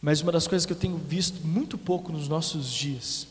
Mas 0.02 0.22
uma 0.22 0.32
das 0.32 0.48
coisas 0.48 0.66
que 0.66 0.74
eu 0.74 0.78
tenho 0.78 0.98
visto 0.98 1.46
muito 1.46 1.78
pouco 1.78 2.12
nos 2.12 2.28
nossos 2.28 2.72
dias 2.72 3.28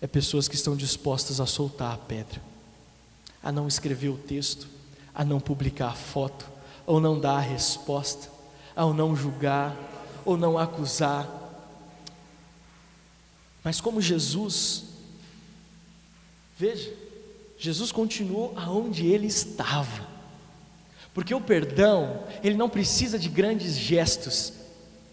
é 0.00 0.06
pessoas 0.06 0.48
que 0.48 0.54
estão 0.54 0.76
dispostas 0.76 1.40
a 1.40 1.46
soltar 1.46 1.94
a 1.94 1.98
pedra, 1.98 2.40
a 3.42 3.52
não 3.52 3.68
escrever 3.68 4.08
o 4.08 4.16
texto, 4.16 4.68
a 5.14 5.24
não 5.24 5.40
publicar 5.40 5.88
a 5.88 5.94
foto, 5.94 6.48
ou 6.88 6.98
não 6.98 7.20
dar 7.20 7.36
a 7.36 7.40
resposta, 7.40 8.30
ao 8.74 8.94
não 8.94 9.14
julgar, 9.14 9.76
ou 10.24 10.38
não 10.38 10.56
acusar, 10.56 11.28
mas 13.62 13.78
como 13.78 14.00
Jesus, 14.00 14.84
veja, 16.56 16.90
Jesus 17.58 17.92
continuou 17.92 18.54
aonde 18.56 19.06
ele 19.06 19.26
estava. 19.26 20.08
Porque 21.12 21.34
o 21.34 21.40
perdão, 21.42 22.22
ele 22.42 22.56
não 22.56 22.70
precisa 22.70 23.18
de 23.18 23.28
grandes 23.28 23.76
gestos, 23.76 24.54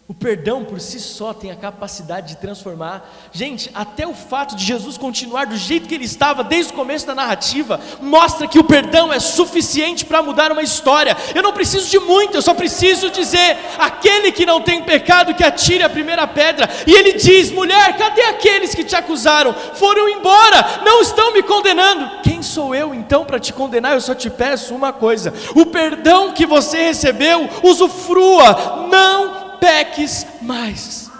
o 0.08 0.14
perdão 0.14 0.64
por 0.64 0.80
si 0.80 1.00
só 1.00 1.34
tem 1.34 1.50
a 1.50 1.56
capacidade 1.56 2.28
de 2.28 2.38
transformar. 2.38 3.12
Gente, 3.32 3.72
até 3.74 4.06
o 4.06 4.14
fato 4.14 4.56
de 4.56 4.64
Jesus 4.64 5.00
continuar 5.00 5.48
do 5.48 5.58
jeito 5.58 5.90
que 5.90 5.96
ele 5.96 6.06
estava 6.06 6.44
desde 6.44 6.72
o 6.72 6.76
começo 6.76 7.08
da 7.08 7.16
narrativa, 7.16 7.80
mostra 8.00 8.48
que 8.48 8.60
o 8.60 8.64
perdão 8.64 9.12
é 9.12 9.20
suficiente 9.20 10.06
para 10.06 10.22
mudar 10.22 10.52
uma 10.52 10.62
história. 10.62 11.18
Eu 11.34 11.42
não 11.42 11.54
preciso 11.54 11.90
de 11.90 11.98
muito, 11.98 12.38
eu 12.38 12.42
só 12.44 12.54
preciso 12.54 13.10
dizer: 13.10 13.58
aquele 13.80 14.32
que 14.32 14.46
não 14.46 14.62
tem 14.62 14.84
pecado, 14.84 15.34
que 15.34 15.44
atire 15.44 15.82
a 15.82 15.90
primeira 15.90 16.28
pedra. 16.28 16.70
E 16.86 16.94
ele 16.94 17.14
diz: 17.14 17.52
mulher, 17.52 17.98
cadê 17.98 18.22
aqueles 18.26 18.76
que 18.76 18.84
te 18.84 18.96
acusaram? 18.96 19.56
Foram 19.74 20.08
embora, 20.08 20.84
não 20.86 21.02
estão 21.02 21.34
me 21.34 21.42
condenando. 21.42 22.22
Quem 22.22 22.44
sou 22.44 22.76
eu 22.76 22.94
então 22.94 23.26
para 23.26 23.40
te 23.40 23.52
condenar? 23.52 23.94
Eu 23.94 24.02
só 24.02 24.14
te 24.14 24.30
peço 24.30 24.76
uma 24.76 24.94
coisa: 24.94 25.34
o 25.56 25.66
perdão 25.66 26.32
que 26.32 26.46
você 26.46 26.78
recebeu, 26.78 27.50
usufrua, 27.64 28.88
não 28.92 29.45
peques 29.60 30.26
mais. 30.42 31.12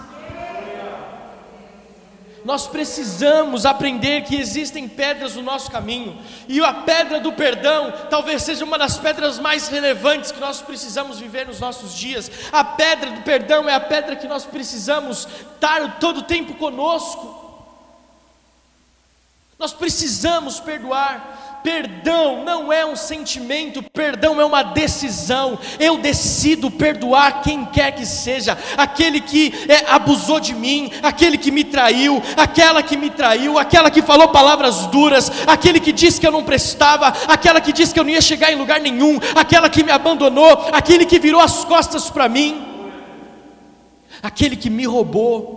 Nós 2.46 2.68
precisamos 2.68 3.66
aprender 3.66 4.22
que 4.22 4.36
existem 4.36 4.86
pedras 4.86 5.34
no 5.34 5.42
nosso 5.42 5.68
caminho, 5.68 6.16
e 6.46 6.60
a 6.60 6.72
pedra 6.72 7.18
do 7.18 7.32
perdão 7.32 7.92
talvez 8.08 8.44
seja 8.44 8.64
uma 8.64 8.78
das 8.78 8.96
pedras 8.98 9.40
mais 9.40 9.66
relevantes 9.66 10.30
que 10.30 10.38
nós 10.38 10.62
precisamos 10.62 11.18
viver 11.18 11.44
nos 11.44 11.58
nossos 11.58 11.92
dias. 11.92 12.30
A 12.52 12.62
pedra 12.62 13.10
do 13.10 13.22
perdão 13.22 13.68
é 13.68 13.74
a 13.74 13.80
pedra 13.80 14.14
que 14.14 14.28
nós 14.28 14.46
precisamos 14.46 15.26
estar 15.54 15.98
todo 15.98 16.18
o 16.18 16.22
tempo 16.22 16.54
conosco. 16.54 17.46
Nós 19.58 19.72
precisamos 19.72 20.60
perdoar. 20.60 21.45
Perdão 21.62 22.44
não 22.44 22.72
é 22.72 22.86
um 22.86 22.94
sentimento, 22.94 23.82
perdão 23.82 24.40
é 24.40 24.44
uma 24.44 24.62
decisão. 24.62 25.58
Eu 25.80 25.98
decido 25.98 26.70
perdoar 26.70 27.42
quem 27.42 27.64
quer 27.64 27.92
que 27.92 28.06
seja, 28.06 28.56
aquele 28.76 29.20
que 29.20 29.52
é, 29.68 29.90
abusou 29.90 30.38
de 30.38 30.54
mim, 30.54 30.90
aquele 31.02 31.36
que 31.36 31.50
me 31.50 31.64
traiu, 31.64 32.22
aquela 32.36 32.82
que 32.82 32.96
me 32.96 33.10
traiu, 33.10 33.58
aquela 33.58 33.90
que 33.90 34.02
falou 34.02 34.28
palavras 34.28 34.86
duras, 34.86 35.30
aquele 35.46 35.80
que 35.80 35.92
disse 35.92 36.20
que 36.20 36.26
eu 36.26 36.32
não 36.32 36.44
prestava, 36.44 37.08
aquela 37.26 37.60
que 37.60 37.72
disse 37.72 37.92
que 37.92 37.98
eu 37.98 38.04
não 38.04 38.10
ia 38.10 38.20
chegar 38.20 38.52
em 38.52 38.56
lugar 38.56 38.80
nenhum, 38.80 39.18
aquela 39.34 39.68
que 39.68 39.82
me 39.82 39.90
abandonou, 39.90 40.68
aquele 40.72 41.04
que 41.04 41.18
virou 41.18 41.40
as 41.40 41.64
costas 41.64 42.10
para 42.10 42.28
mim, 42.28 42.64
aquele 44.22 44.56
que 44.56 44.70
me 44.70 44.86
roubou. 44.86 45.55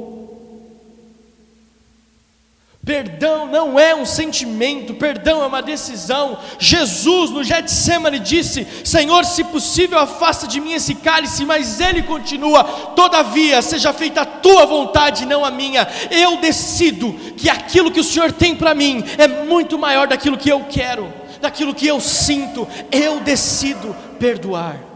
Perdão 2.89 3.45
não 3.45 3.79
é 3.79 3.93
um 3.93 4.03
sentimento, 4.03 4.95
perdão 4.95 5.43
é 5.43 5.45
uma 5.45 5.61
decisão. 5.61 6.39
Jesus 6.57 7.29
no 7.29 7.43
Getsemane 7.43 8.17
disse: 8.17 8.65
Senhor, 8.83 9.25
se 9.25 9.43
possível, 9.43 9.99
afasta 9.99 10.47
de 10.47 10.59
mim 10.59 10.73
esse 10.73 10.95
cálice, 10.95 11.45
mas 11.45 11.79
ele 11.79 12.01
continua: 12.01 12.63
Todavia, 12.95 13.61
seja 13.61 13.93
feita 13.93 14.21
a 14.21 14.25
tua 14.25 14.65
vontade, 14.65 15.27
não 15.27 15.45
a 15.45 15.51
minha. 15.51 15.87
Eu 16.09 16.37
decido 16.37 17.13
que 17.37 17.47
aquilo 17.47 17.91
que 17.91 17.99
o 17.99 18.03
Senhor 18.03 18.31
tem 18.31 18.55
para 18.55 18.73
mim 18.73 19.03
é 19.19 19.27
muito 19.27 19.77
maior 19.77 20.07
daquilo 20.07 20.35
que 20.35 20.49
eu 20.49 20.65
quero, 20.67 21.13
daquilo 21.39 21.75
que 21.75 21.85
eu 21.85 22.01
sinto. 22.01 22.67
Eu 22.91 23.19
decido 23.19 23.95
perdoar. 24.17 24.89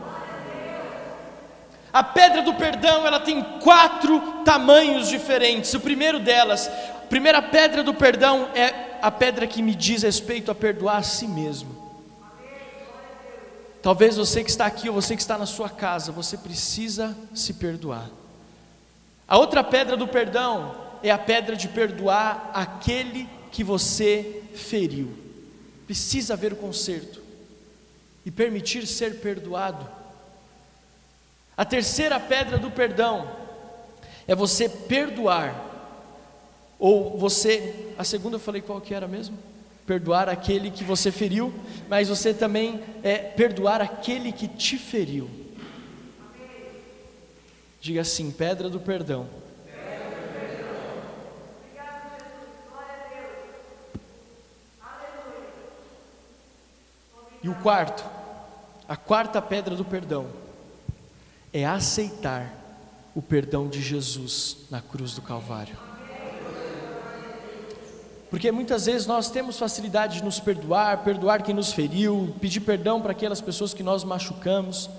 A 1.94 2.02
pedra 2.02 2.41
do 2.41 2.56
perdão, 2.56 3.06
ela 3.06 3.20
tem 3.20 3.44
quatro 3.62 4.20
tamanhos 4.44 5.10
diferentes. 5.10 5.76
O 5.76 5.80
primeiro 5.80 6.18
delas 6.18 6.68
Primeira 7.10 7.41
pedra 7.41 7.84
do 7.84 7.93
perdão 7.93 8.49
é 8.56 8.97
a 9.01 9.12
pedra 9.12 9.45
que 9.45 9.62
me 9.62 9.76
diz 9.76 10.04
respeito 10.04 10.49
a 10.49 10.56
perdoar 10.56 10.97
a 10.97 11.04
si 11.04 11.28
mesmo. 11.28 11.84
Talvez 13.82 14.16
você 14.16 14.43
que 14.43 14.49
está 14.49 14.66
aqui 14.66 14.88
ou 14.88 14.95
você 14.95 15.14
que 15.16 15.22
está 15.22 15.38
na 15.38 15.45
sua 15.45 15.70
casa, 15.70 16.12
você 16.12 16.38
precisa 16.38 17.16
se 17.36 17.56
perdoar. 17.56 18.10
A 19.28 19.38
outra 19.38 19.62
pedra 19.62 19.97
do 19.97 20.08
perdão 20.08 20.74
é 21.04 21.12
a 21.12 21.18
pedra 21.18 21.56
de 21.56 21.68
perdoar 21.68 22.49
aquele 22.54 23.28
que 23.51 23.64
você 23.64 24.41
feriu. 24.56 25.12
Precisa 25.86 26.34
haver 26.34 26.54
o 26.54 26.56
conserto 26.56 27.22
e 28.26 28.32
permitir 28.32 28.88
ser 28.88 29.20
perdoado. 29.20 29.86
A 31.58 31.66
terceira 31.66 32.20
pedra 32.20 32.58
do 32.58 32.72
perdão 32.72 33.30
é 34.26 34.34
você 34.34 34.70
perdoar 34.70 35.73
ou 36.84 37.18
você, 37.18 37.94
a 37.98 38.04
segunda 38.04 38.36
eu 38.36 38.42
falei 38.42 38.62
qual 38.62 38.82
que 38.82 38.94
era 38.94 39.08
mesmo? 39.08 39.38
Perdoar 39.88 40.28
aquele 40.28 40.70
que 40.70 40.84
você 40.84 41.14
feriu, 41.14 41.54
mas 41.88 42.10
você 42.10 42.34
também 42.34 42.84
é 43.02 43.20
perdoar 43.20 43.80
aquele 43.80 44.34
que 44.34 44.50
te 44.50 44.78
feriu. 44.78 45.30
Diga 47.80 48.02
assim: 48.02 48.30
pedra 48.32 48.70
do 48.70 48.82
perdão. 48.82 49.30
E 57.42 57.48
o 57.48 57.56
quarto, 57.56 58.04
a 58.90 58.98
quarta 58.98 59.42
pedra 59.42 59.74
do 59.74 59.86
perdão, 59.86 60.28
é 61.54 61.64
aceitar 61.64 62.54
o 63.16 63.22
perdão 63.22 63.70
de 63.70 63.82
Jesus 63.82 64.66
na 64.70 64.82
cruz 64.82 65.14
do 65.14 65.22
Calvário. 65.22 65.93
Porque 68.34 68.52
muitas 68.52 68.88
vezes 68.88 69.06
nós 69.06 69.30
temos 69.30 69.60
facilidade 69.60 70.18
de 70.18 70.24
nos 70.24 70.40
perdoar, 70.40 71.04
perdoar 71.04 71.44
quem 71.44 71.54
nos 71.54 71.72
feriu, 71.72 72.36
pedir 72.42 72.62
perdão 72.62 73.00
para 73.00 73.12
aquelas 73.12 73.40
pessoas 73.40 73.76
que 73.76 73.84
nós 73.84 74.04
machucamos, 74.04 74.90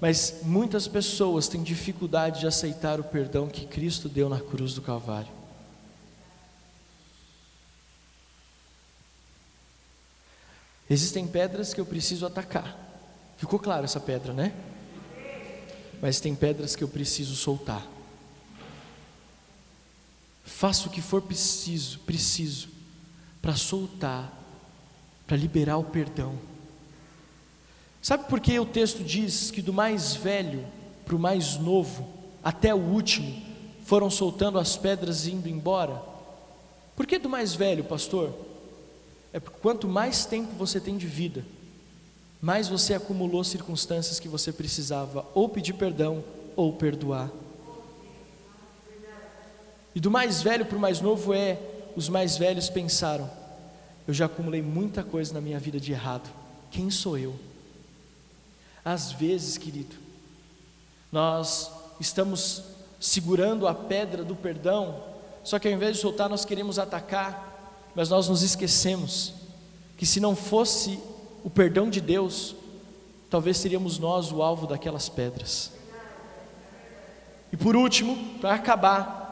mas 0.00 0.40
muitas 0.44 0.88
pessoas 0.88 1.46
têm 1.46 1.62
dificuldade 1.62 2.40
de 2.40 2.46
aceitar 2.46 2.98
o 2.98 3.04
perdão 3.04 3.48
que 3.48 3.66
Cristo 3.66 4.08
deu 4.08 4.30
na 4.30 4.40
cruz 4.40 4.72
do 4.72 4.80
Calvário. 4.80 5.28
Existem 10.88 11.26
pedras 11.26 11.74
que 11.74 11.82
eu 11.82 11.84
preciso 11.84 12.24
atacar. 12.24 12.78
Ficou 13.36 13.58
claro 13.58 13.84
essa 13.84 14.00
pedra, 14.00 14.32
né? 14.32 14.54
Mas 16.00 16.18
tem 16.18 16.34
pedras 16.34 16.74
que 16.74 16.82
eu 16.82 16.88
preciso 16.88 17.36
soltar. 17.36 17.93
Faça 20.44 20.86
o 20.88 20.90
que 20.90 21.00
for 21.00 21.22
preciso, 21.22 21.98
preciso 22.00 22.68
para 23.40 23.56
soltar, 23.56 24.32
para 25.26 25.36
liberar 25.36 25.78
o 25.78 25.84
perdão. 25.84 26.38
Sabe 28.00 28.24
por 28.28 28.40
que 28.40 28.58
o 28.58 28.66
texto 28.66 29.02
diz 29.02 29.50
que 29.50 29.62
do 29.62 29.72
mais 29.72 30.14
velho 30.14 30.66
para 31.04 31.16
o 31.16 31.18
mais 31.18 31.56
novo, 31.56 32.08
até 32.42 32.74
o 32.74 32.78
último, 32.78 33.42
foram 33.84 34.10
soltando 34.10 34.58
as 34.58 34.76
pedras 34.76 35.26
e 35.26 35.32
indo 35.32 35.48
embora? 35.48 36.02
Por 36.94 37.06
que 37.06 37.18
do 37.18 37.28
mais 37.28 37.54
velho, 37.54 37.84
pastor? 37.84 38.32
É 39.32 39.40
porque 39.40 39.58
quanto 39.60 39.88
mais 39.88 40.24
tempo 40.24 40.54
você 40.54 40.78
tem 40.78 40.96
de 40.96 41.06
vida, 41.06 41.44
mais 42.40 42.68
você 42.68 42.94
acumulou 42.94 43.42
circunstâncias 43.42 44.20
que 44.20 44.28
você 44.28 44.52
precisava 44.52 45.26
ou 45.34 45.48
pedir 45.48 45.72
perdão 45.72 46.22
ou 46.54 46.72
perdoar. 46.72 47.30
E 49.94 50.00
do 50.00 50.10
mais 50.10 50.42
velho 50.42 50.66
para 50.66 50.76
o 50.76 50.80
mais 50.80 51.00
novo 51.00 51.32
é: 51.32 51.58
os 51.96 52.08
mais 52.08 52.36
velhos 52.36 52.68
pensaram, 52.68 53.30
eu 54.06 54.12
já 54.12 54.26
acumulei 54.26 54.60
muita 54.60 55.02
coisa 55.02 55.32
na 55.32 55.40
minha 55.40 55.58
vida 55.58 55.78
de 55.78 55.92
errado, 55.92 56.28
quem 56.70 56.90
sou 56.90 57.16
eu? 57.16 57.34
Às 58.84 59.12
vezes, 59.12 59.56
querido, 59.56 59.96
nós 61.10 61.70
estamos 62.00 62.64
segurando 63.00 63.66
a 63.66 63.74
pedra 63.74 64.24
do 64.24 64.34
perdão, 64.34 65.02
só 65.42 65.58
que 65.58 65.68
ao 65.68 65.74
invés 65.74 65.96
de 65.96 66.02
soltar, 66.02 66.28
nós 66.28 66.44
queremos 66.44 66.78
atacar, 66.78 67.92
mas 67.94 68.08
nós 68.08 68.28
nos 68.28 68.42
esquecemos 68.42 69.32
que 69.96 70.04
se 70.04 70.20
não 70.20 70.34
fosse 70.34 70.98
o 71.44 71.48
perdão 71.48 71.88
de 71.88 72.00
Deus, 72.00 72.56
talvez 73.30 73.56
seríamos 73.58 73.98
nós 73.98 74.32
o 74.32 74.42
alvo 74.42 74.66
daquelas 74.66 75.08
pedras. 75.08 75.72
E 77.52 77.56
por 77.56 77.76
último, 77.76 78.38
para 78.40 78.54
acabar, 78.54 79.23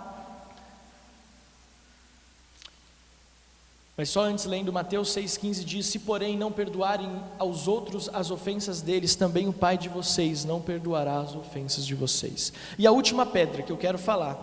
Mas 4.03 4.11
só 4.11 4.22
antes, 4.22 4.46
lendo 4.46 4.72
Mateus 4.72 5.14
6,15, 5.14 5.62
diz: 5.62 5.86
Se, 5.86 6.00
porém, 6.00 6.36
não 6.36 6.50
perdoarem 6.50 7.09
aos 7.38 7.68
outros 7.68 8.11
as 8.12 8.32
ofensas 8.32 8.82
deles, 8.82 9.14
também 9.14 9.48
o 9.48 9.53
Pai 9.53 9.78
de 9.78 9.88
vocês 9.88 10.44
não 10.44 10.61
perdoará 10.61 11.20
as 11.20 11.36
ofensas 11.36 11.86
de 11.86 11.94
vocês. 11.94 12.53
E 12.76 12.84
a 12.84 12.90
última 12.90 13.24
pedra 13.24 13.62
que 13.62 13.70
eu 13.70 13.76
quero 13.76 13.96
falar 13.96 14.36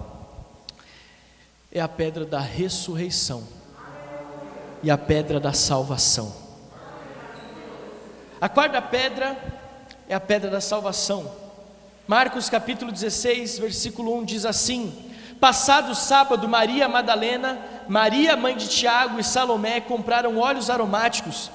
é 1.70 1.82
a 1.82 1.90
pedra 1.90 2.24
da 2.26 2.40
ressurreição 2.40 3.44
e 4.82 4.90
a 4.90 4.98
pedra 4.98 5.42
da 5.42 5.52
salvação. 5.52 6.34
A 8.40 8.48
quarta 8.48 8.82
pedra 8.82 9.38
é 10.08 10.16
a 10.16 10.22
pedra 10.22 10.50
da 10.50 10.62
salvação. 10.62 11.30
Marcos 12.08 12.50
capítulo 12.50 12.94
16, 12.94 13.60
versículo 13.60 14.18
1 14.20 14.24
diz 14.24 14.46
assim: 14.46 15.09
Passado 15.40 15.96
sábado, 15.96 16.50
Maria 16.50 16.90
Madalena, 16.90 17.58
Maria, 17.88 18.36
mãe 18.36 18.58
de 18.58 18.68
Tiago 18.68 19.20
e 19.20 19.24
Salomé 19.24 19.80
compraram 19.80 20.38
óleos 20.38 20.70
aromáticos 20.70 21.50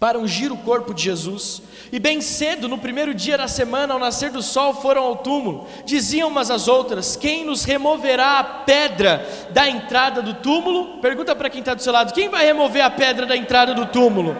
para 0.00 0.18
ungir 0.18 0.50
o 0.50 0.56
corpo 0.56 0.92
de 0.92 1.04
Jesus. 1.04 1.62
E 1.92 2.00
bem 2.00 2.20
cedo, 2.20 2.68
no 2.68 2.78
primeiro 2.78 3.14
dia 3.14 3.38
da 3.38 3.46
semana, 3.46 3.94
ao 3.94 4.00
nascer 4.00 4.32
do 4.32 4.42
sol, 4.42 4.74
foram 4.74 5.02
ao 5.02 5.16
túmulo. 5.18 5.68
Diziam 5.84 6.28
umas 6.28 6.50
às 6.50 6.66
outras: 6.66 7.14
Quem 7.14 7.44
nos 7.44 7.62
removerá 7.62 8.40
a 8.40 8.44
pedra 8.44 9.24
da 9.50 9.68
entrada 9.68 10.20
do 10.20 10.34
túmulo? 10.34 10.98
Pergunta 11.00 11.36
para 11.36 11.50
quem 11.50 11.60
está 11.60 11.74
do 11.74 11.82
seu 11.82 11.92
lado: 11.92 12.12
Quem 12.12 12.28
vai 12.28 12.44
remover 12.44 12.82
a 12.82 12.90
pedra 12.90 13.24
da 13.24 13.36
entrada 13.36 13.72
do 13.72 13.86
túmulo? 13.86 14.36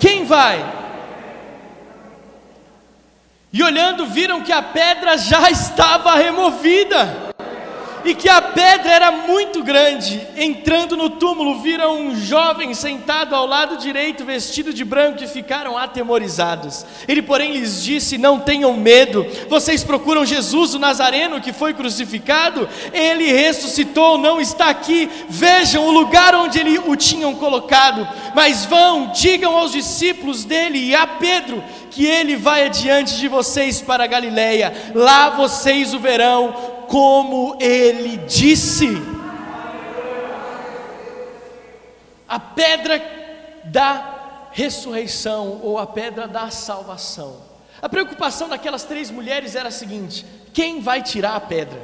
Quem 0.00 0.24
vai? 0.24 0.82
E 3.52 3.62
olhando, 3.62 4.06
viram 4.06 4.40
que 4.40 4.50
a 4.50 4.62
pedra 4.62 5.16
já 5.16 5.50
estava 5.52 6.16
removida 6.16 7.31
e 8.04 8.14
que 8.14 8.28
a 8.28 8.40
pedra 8.40 8.90
era 8.90 9.10
muito 9.10 9.62
grande. 9.62 10.20
Entrando 10.36 10.96
no 10.96 11.10
túmulo, 11.10 11.60
viram 11.60 11.98
um 12.00 12.16
jovem 12.16 12.74
sentado 12.74 13.34
ao 13.34 13.46
lado 13.46 13.76
direito, 13.76 14.24
vestido 14.24 14.72
de 14.72 14.84
branco, 14.84 15.22
e 15.22 15.26
ficaram 15.26 15.76
atemorizados. 15.76 16.84
Ele, 17.06 17.22
porém, 17.22 17.52
lhes 17.52 17.82
disse: 17.82 18.18
Não 18.18 18.40
tenham 18.40 18.74
medo, 18.74 19.26
vocês 19.48 19.84
procuram 19.84 20.24
Jesus, 20.24 20.74
o 20.74 20.78
Nazareno, 20.78 21.40
que 21.40 21.52
foi 21.52 21.74
crucificado. 21.74 22.68
Ele 22.92 23.32
ressuscitou, 23.32 24.18
não 24.18 24.40
está 24.40 24.68
aqui. 24.68 25.08
Vejam 25.28 25.86
o 25.86 25.90
lugar 25.90 26.34
onde 26.34 26.58
ele 26.58 26.78
o 26.78 26.96
tinham 26.96 27.34
colocado. 27.34 28.06
Mas 28.34 28.64
vão, 28.64 29.12
digam 29.12 29.56
aos 29.56 29.72
discípulos 29.72 30.44
dele 30.44 30.78
e 30.78 30.94
a 30.94 31.06
Pedro 31.06 31.62
que 31.92 32.06
ele 32.06 32.36
vai 32.36 32.64
adiante 32.64 33.16
de 33.18 33.28
vocês 33.28 33.82
para 33.82 34.04
a 34.04 34.06
Galileia. 34.06 34.72
Lá 34.94 35.28
vocês 35.30 35.92
o 35.92 35.98
verão 35.98 36.71
como 36.92 37.56
ele 37.58 38.18
disse. 38.18 38.86
A 42.28 42.38
pedra 42.38 43.02
da 43.64 44.50
ressurreição 44.52 45.58
ou 45.62 45.78
a 45.78 45.86
pedra 45.86 46.28
da 46.28 46.50
salvação. 46.50 47.40
A 47.80 47.88
preocupação 47.88 48.46
daquelas 48.46 48.84
três 48.84 49.10
mulheres 49.10 49.56
era 49.56 49.70
a 49.70 49.72
seguinte: 49.72 50.26
quem 50.52 50.82
vai 50.82 51.02
tirar 51.02 51.34
a 51.34 51.40
pedra? 51.40 51.82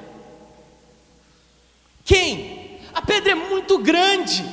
Quem? 2.05 2.79
A 2.93 3.01
pedra 3.01 3.33
é 3.33 3.35
muito 3.35 3.79
grande, 3.79 4.45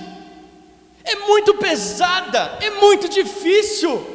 é 1.03 1.17
muito 1.17 1.55
pesada, 1.55 2.59
é 2.61 2.69
muito 2.69 3.09
difícil. 3.09 4.14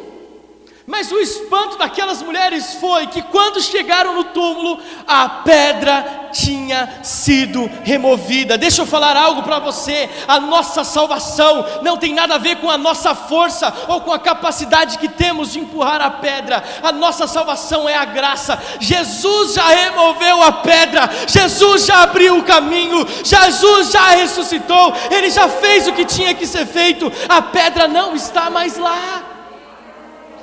Mas 0.90 1.12
o 1.12 1.20
espanto 1.20 1.78
daquelas 1.78 2.20
mulheres 2.20 2.74
foi 2.74 3.06
que 3.06 3.22
quando 3.22 3.62
chegaram 3.62 4.12
no 4.12 4.24
túmulo, 4.24 4.82
a 5.06 5.28
pedra 5.28 6.30
tinha 6.32 6.98
sido 7.00 7.70
removida. 7.84 8.58
Deixa 8.58 8.82
eu 8.82 8.86
falar 8.86 9.16
algo 9.16 9.44
para 9.44 9.60
você: 9.60 10.10
a 10.26 10.40
nossa 10.40 10.82
salvação 10.82 11.64
não 11.82 11.96
tem 11.96 12.12
nada 12.12 12.34
a 12.34 12.38
ver 12.38 12.56
com 12.56 12.68
a 12.68 12.76
nossa 12.76 13.14
força 13.14 13.72
ou 13.86 14.00
com 14.00 14.12
a 14.12 14.18
capacidade 14.18 14.98
que 14.98 15.08
temos 15.08 15.52
de 15.52 15.60
empurrar 15.60 16.02
a 16.02 16.10
pedra. 16.10 16.60
A 16.82 16.90
nossa 16.90 17.28
salvação 17.28 17.88
é 17.88 17.94
a 17.94 18.04
graça. 18.04 18.60
Jesus 18.80 19.54
já 19.54 19.68
removeu 19.68 20.42
a 20.42 20.50
pedra, 20.50 21.08
Jesus 21.28 21.86
já 21.86 22.02
abriu 22.02 22.36
o 22.38 22.42
caminho, 22.42 23.06
Jesus 23.22 23.92
já 23.92 24.08
ressuscitou, 24.10 24.92
ele 25.08 25.30
já 25.30 25.48
fez 25.48 25.86
o 25.86 25.92
que 25.92 26.04
tinha 26.04 26.34
que 26.34 26.48
ser 26.48 26.66
feito. 26.66 27.12
A 27.28 27.40
pedra 27.40 27.86
não 27.86 28.16
está 28.16 28.50
mais 28.50 28.76
lá 28.76 29.29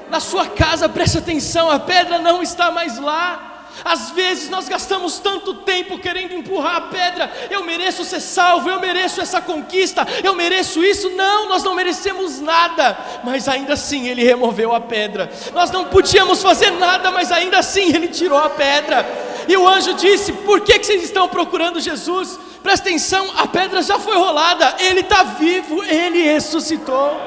na 0.10 0.20
sua 0.20 0.48
casa, 0.48 0.88
preste 0.88 1.18
atenção, 1.18 1.70
a 1.70 1.80
pedra 1.80 2.20
não 2.20 2.42
está 2.42 2.72
mais 2.72 2.98
lá. 2.98 3.54
Às 3.86 4.10
vezes 4.12 4.50
nós 4.50 4.68
gastamos 4.68 5.20
tanto 5.20 5.54
tempo 5.54 6.00
querendo 6.00 6.34
empurrar 6.34 6.76
a 6.76 6.82
pedra. 6.82 7.32
Eu 7.50 7.64
mereço 7.64 8.04
ser 8.04 8.20
salvo, 8.20 8.70
eu 8.70 8.80
mereço 8.80 9.22
essa 9.22 9.40
conquista, 9.40 10.06
eu 10.24 10.34
mereço 10.34 10.84
isso. 10.84 11.10
Não, 11.12 11.48
nós 11.48 11.64
não 11.64 11.76
merecemos 11.76 12.40
nada, 12.40 12.98
mas 13.24 13.48
ainda 13.48 13.74
assim 13.74 14.08
Ele 14.08 14.24
removeu 14.24 14.74
a 14.74 14.82
pedra. 14.82 15.32
Nós 15.54 15.70
não 15.70 15.86
podíamos 15.86 16.42
fazer 16.42 16.72
nada, 16.72 17.12
mas 17.12 17.32
ainda 17.32 17.60
assim 17.60 17.94
Ele 17.94 18.08
tirou 18.08 18.40
a 18.40 18.50
pedra. 18.50 19.06
E 19.48 19.56
o 19.56 19.68
anjo 19.68 19.94
disse: 19.94 20.34
Por 20.34 20.62
que, 20.62 20.80
que 20.80 20.86
vocês 20.86 21.04
estão 21.04 21.28
procurando 21.28 21.80
Jesus? 21.80 22.40
Presta 22.64 22.90
atenção, 22.90 23.32
a 23.38 23.48
pedra 23.48 23.82
já 23.82 23.98
foi 23.98 24.18
rolada, 24.18 24.76
ele 24.80 25.00
está 25.00 25.24
vivo, 25.24 25.84
ele 25.84 26.24
ressuscitou. 26.24 27.18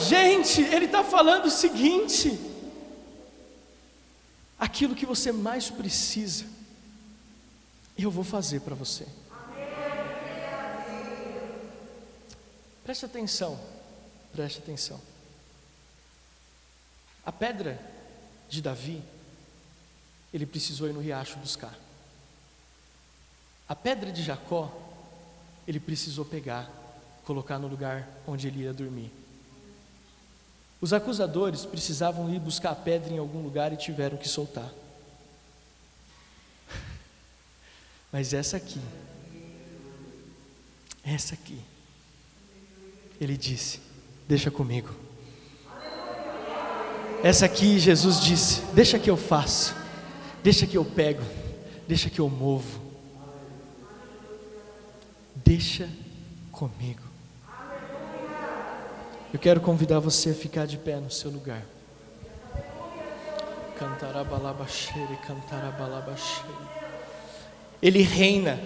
Gente, 0.00 0.60
ele 0.60 0.86
está 0.86 1.02
falando 1.02 1.46
o 1.46 1.50
seguinte: 1.50 2.38
aquilo 4.58 4.94
que 4.94 5.06
você 5.06 5.32
mais 5.32 5.70
precisa, 5.70 6.44
eu 7.96 8.10
vou 8.10 8.24
fazer 8.24 8.60
para 8.60 8.74
você. 8.74 9.06
Preste 12.84 13.04
atenção, 13.04 13.58
preste 14.32 14.58
atenção. 14.58 15.00
A 17.24 17.32
pedra 17.32 17.80
de 18.48 18.62
Davi, 18.62 19.02
ele 20.32 20.46
precisou 20.46 20.88
ir 20.88 20.92
no 20.92 21.00
riacho 21.00 21.36
buscar. 21.38 21.76
A 23.68 23.74
pedra 23.74 24.12
de 24.12 24.22
Jacó, 24.22 24.72
ele 25.66 25.80
precisou 25.80 26.24
pegar, 26.24 26.70
colocar 27.24 27.58
no 27.58 27.66
lugar 27.66 28.08
onde 28.24 28.46
ele 28.46 28.62
ia 28.62 28.72
dormir. 28.72 29.12
Os 30.80 30.92
acusadores 30.92 31.64
precisavam 31.64 32.32
ir 32.32 32.38
buscar 32.38 32.70
a 32.70 32.74
pedra 32.74 33.12
em 33.12 33.18
algum 33.18 33.42
lugar 33.42 33.72
e 33.72 33.76
tiveram 33.76 34.16
que 34.16 34.28
soltar. 34.28 34.70
Mas 38.12 38.34
essa 38.34 38.56
aqui, 38.56 38.80
essa 41.02 41.34
aqui, 41.34 41.60
ele 43.20 43.36
disse: 43.36 43.80
Deixa 44.28 44.50
comigo. 44.50 44.94
Essa 47.22 47.46
aqui, 47.46 47.78
Jesus 47.78 48.20
disse: 48.20 48.60
Deixa 48.74 48.98
que 48.98 49.08
eu 49.08 49.16
faço, 49.16 49.74
deixa 50.42 50.66
que 50.66 50.76
eu 50.76 50.84
pego, 50.84 51.22
deixa 51.88 52.10
que 52.10 52.20
eu 52.20 52.28
movo. 52.28 52.84
Deixa 55.34 55.88
comigo. 56.52 57.05
Eu 59.32 59.38
quero 59.38 59.60
convidar 59.60 59.98
você 59.98 60.30
a 60.30 60.34
ficar 60.34 60.66
de 60.66 60.78
pé 60.78 60.96
no 60.96 61.10
seu 61.10 61.30
lugar. 61.30 61.62
Cantarabalabachere, 63.78 65.16
cantarabalabachere. 65.26 66.46
Ele 67.82 68.02
reina, 68.02 68.58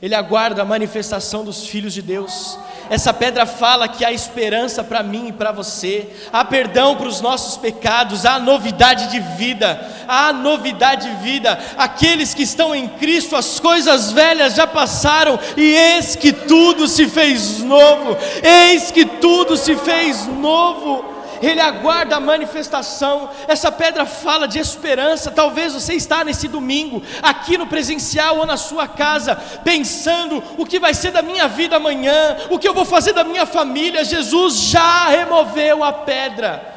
ele 0.00 0.14
aguarda 0.14 0.62
a 0.62 0.64
manifestação 0.64 1.44
dos 1.44 1.66
filhos 1.66 1.94
de 1.94 2.02
Deus. 2.02 2.58
Essa 2.88 3.12
pedra 3.12 3.46
fala 3.46 3.88
que 3.88 4.04
há 4.04 4.12
esperança 4.12 4.84
para 4.84 5.02
mim 5.02 5.28
e 5.28 5.32
para 5.32 5.50
você, 5.50 6.08
há 6.32 6.44
perdão 6.44 6.94
para 6.96 7.08
os 7.08 7.20
nossos 7.20 7.56
pecados, 7.56 8.24
há 8.24 8.38
novidade 8.38 9.10
de 9.10 9.18
vida, 9.36 9.80
há 10.06 10.32
novidade 10.32 11.10
de 11.10 11.16
vida. 11.16 11.58
Aqueles 11.76 12.32
que 12.32 12.42
estão 12.42 12.74
em 12.74 12.86
Cristo, 12.88 13.34
as 13.34 13.58
coisas 13.58 14.12
velhas 14.12 14.54
já 14.54 14.66
passaram 14.66 15.38
e 15.56 15.62
eis 15.62 16.14
que 16.14 16.32
tudo 16.32 16.86
se 16.86 17.08
fez 17.08 17.60
novo. 17.62 18.16
Eis 18.42 18.90
que 18.90 19.04
tudo 19.04 19.56
se 19.56 19.74
fez 19.76 20.26
novo 20.26 21.15
ele 21.42 21.60
aguarda 21.60 22.16
a 22.16 22.20
manifestação. 22.20 23.30
Essa 23.46 23.70
pedra 23.70 24.06
fala 24.06 24.46
de 24.46 24.58
esperança. 24.58 25.30
Talvez 25.30 25.74
você 25.74 25.94
está 25.94 26.24
nesse 26.24 26.48
domingo, 26.48 27.02
aqui 27.22 27.58
no 27.58 27.66
presencial 27.66 28.38
ou 28.38 28.46
na 28.46 28.56
sua 28.56 28.88
casa, 28.88 29.36
pensando 29.64 30.42
o 30.58 30.66
que 30.66 30.78
vai 30.78 30.94
ser 30.94 31.10
da 31.10 31.22
minha 31.22 31.48
vida 31.48 31.76
amanhã, 31.76 32.36
o 32.50 32.58
que 32.58 32.68
eu 32.68 32.74
vou 32.74 32.84
fazer 32.84 33.12
da 33.12 33.24
minha 33.24 33.46
família. 33.46 34.04
Jesus 34.04 34.54
já 34.56 35.08
removeu 35.08 35.82
a 35.82 35.92
pedra. 35.92 36.74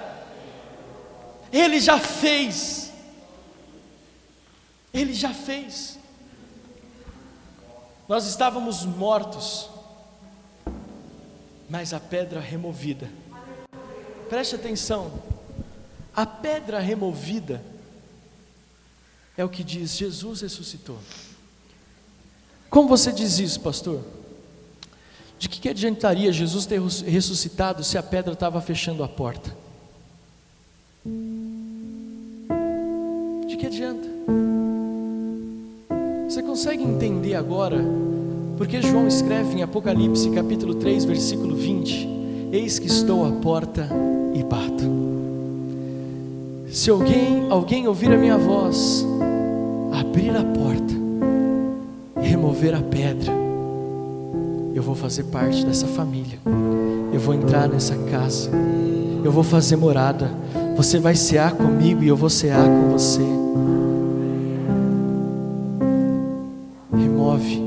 Ele 1.51 1.79
já 1.79 1.97
fez. 1.99 2.91
Ele 4.93 5.13
já 5.13 5.33
fez. 5.33 5.97
Nós 8.07 8.25
estávamos 8.25 8.85
mortos, 8.85 9.69
mas 11.69 11.93
a 11.93 11.99
pedra 11.99 12.39
removida 12.39 13.07
Preste 14.29 14.55
atenção. 14.55 15.11
A 16.15 16.25
pedra 16.25 16.79
removida 16.79 17.61
é 19.35 19.43
o 19.43 19.49
que 19.49 19.63
diz: 19.63 19.97
Jesus 19.97 20.41
ressuscitou. 20.41 20.97
Como 22.69 22.87
você 22.87 23.11
diz 23.11 23.39
isso, 23.39 23.59
pastor? 23.59 24.01
De 25.39 25.49
que, 25.49 25.59
que 25.59 25.69
adiantaria 25.69 26.31
Jesus 26.31 26.65
ter 26.65 26.79
ressuscitado 26.81 27.83
se 27.83 27.97
a 27.97 28.03
pedra 28.03 28.33
estava 28.33 28.61
fechando 28.61 29.03
a 29.03 29.07
porta? 29.07 29.55
De 33.47 33.57
que 33.57 33.65
adianta? 33.65 34.07
Você 36.29 36.43
consegue 36.43 36.83
entender 36.83 37.35
agora 37.35 37.77
porque 38.57 38.81
João 38.81 39.07
escreve 39.07 39.55
em 39.55 39.63
Apocalipse 39.63 40.29
capítulo 40.31 40.75
3, 40.75 41.05
versículo 41.05 41.55
20: 41.55 42.19
Eis 42.51 42.79
que 42.79 42.87
estou 42.87 43.25
à 43.25 43.31
porta 43.31 43.87
e 44.33 44.43
bato. 44.43 44.99
Se 46.71 46.89
alguém, 46.89 47.47
alguém 47.49 47.87
ouvir 47.87 48.11
a 48.11 48.17
minha 48.17 48.37
voz, 48.37 49.05
abrir 49.91 50.35
a 50.35 50.43
porta, 50.43 50.93
remover 52.21 52.75
a 52.75 52.81
pedra, 52.81 53.31
eu 54.73 54.83
vou 54.83 54.95
fazer 54.95 55.23
parte 55.25 55.65
dessa 55.65 55.87
família. 55.87 56.39
Eu 57.11 57.19
vou 57.19 57.33
entrar 57.33 57.67
nessa 57.67 57.95
casa. 58.09 58.49
Eu 59.23 59.31
vou 59.31 59.43
fazer 59.43 59.75
morada. 59.75 60.29
Você 60.77 60.99
vai 60.99 61.15
cear 61.15 61.51
comigo 61.53 62.03
e 62.03 62.07
eu 62.07 62.15
vou 62.15 62.29
cear 62.29 62.65
com 62.65 62.91
você. 62.91 63.21
Remove. 66.93 67.61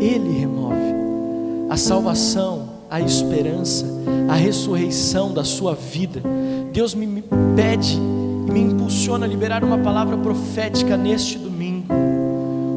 Ele 0.00 0.38
remove. 0.38 0.76
A 1.68 1.76
salvação, 1.76 2.67
a 2.90 3.00
esperança, 3.00 3.84
a 4.28 4.34
ressurreição 4.34 5.32
da 5.32 5.44
sua 5.44 5.74
vida. 5.74 6.22
Deus 6.72 6.94
me 6.94 7.22
pede 7.56 7.96
e 7.96 8.50
me 8.50 8.60
impulsiona 8.60 9.26
a 9.26 9.28
liberar 9.28 9.62
uma 9.62 9.78
palavra 9.78 10.16
profética 10.16 10.96
neste 10.96 11.38
domingo. 11.38 11.92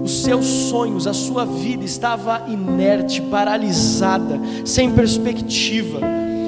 Os 0.03 0.23
seus 0.23 0.45
sonhos, 0.45 1.07
a 1.07 1.13
sua 1.13 1.45
vida 1.45 1.83
estava 1.83 2.45
inerte, 2.47 3.21
paralisada, 3.21 4.39
sem 4.65 4.91
perspectiva 4.91 5.99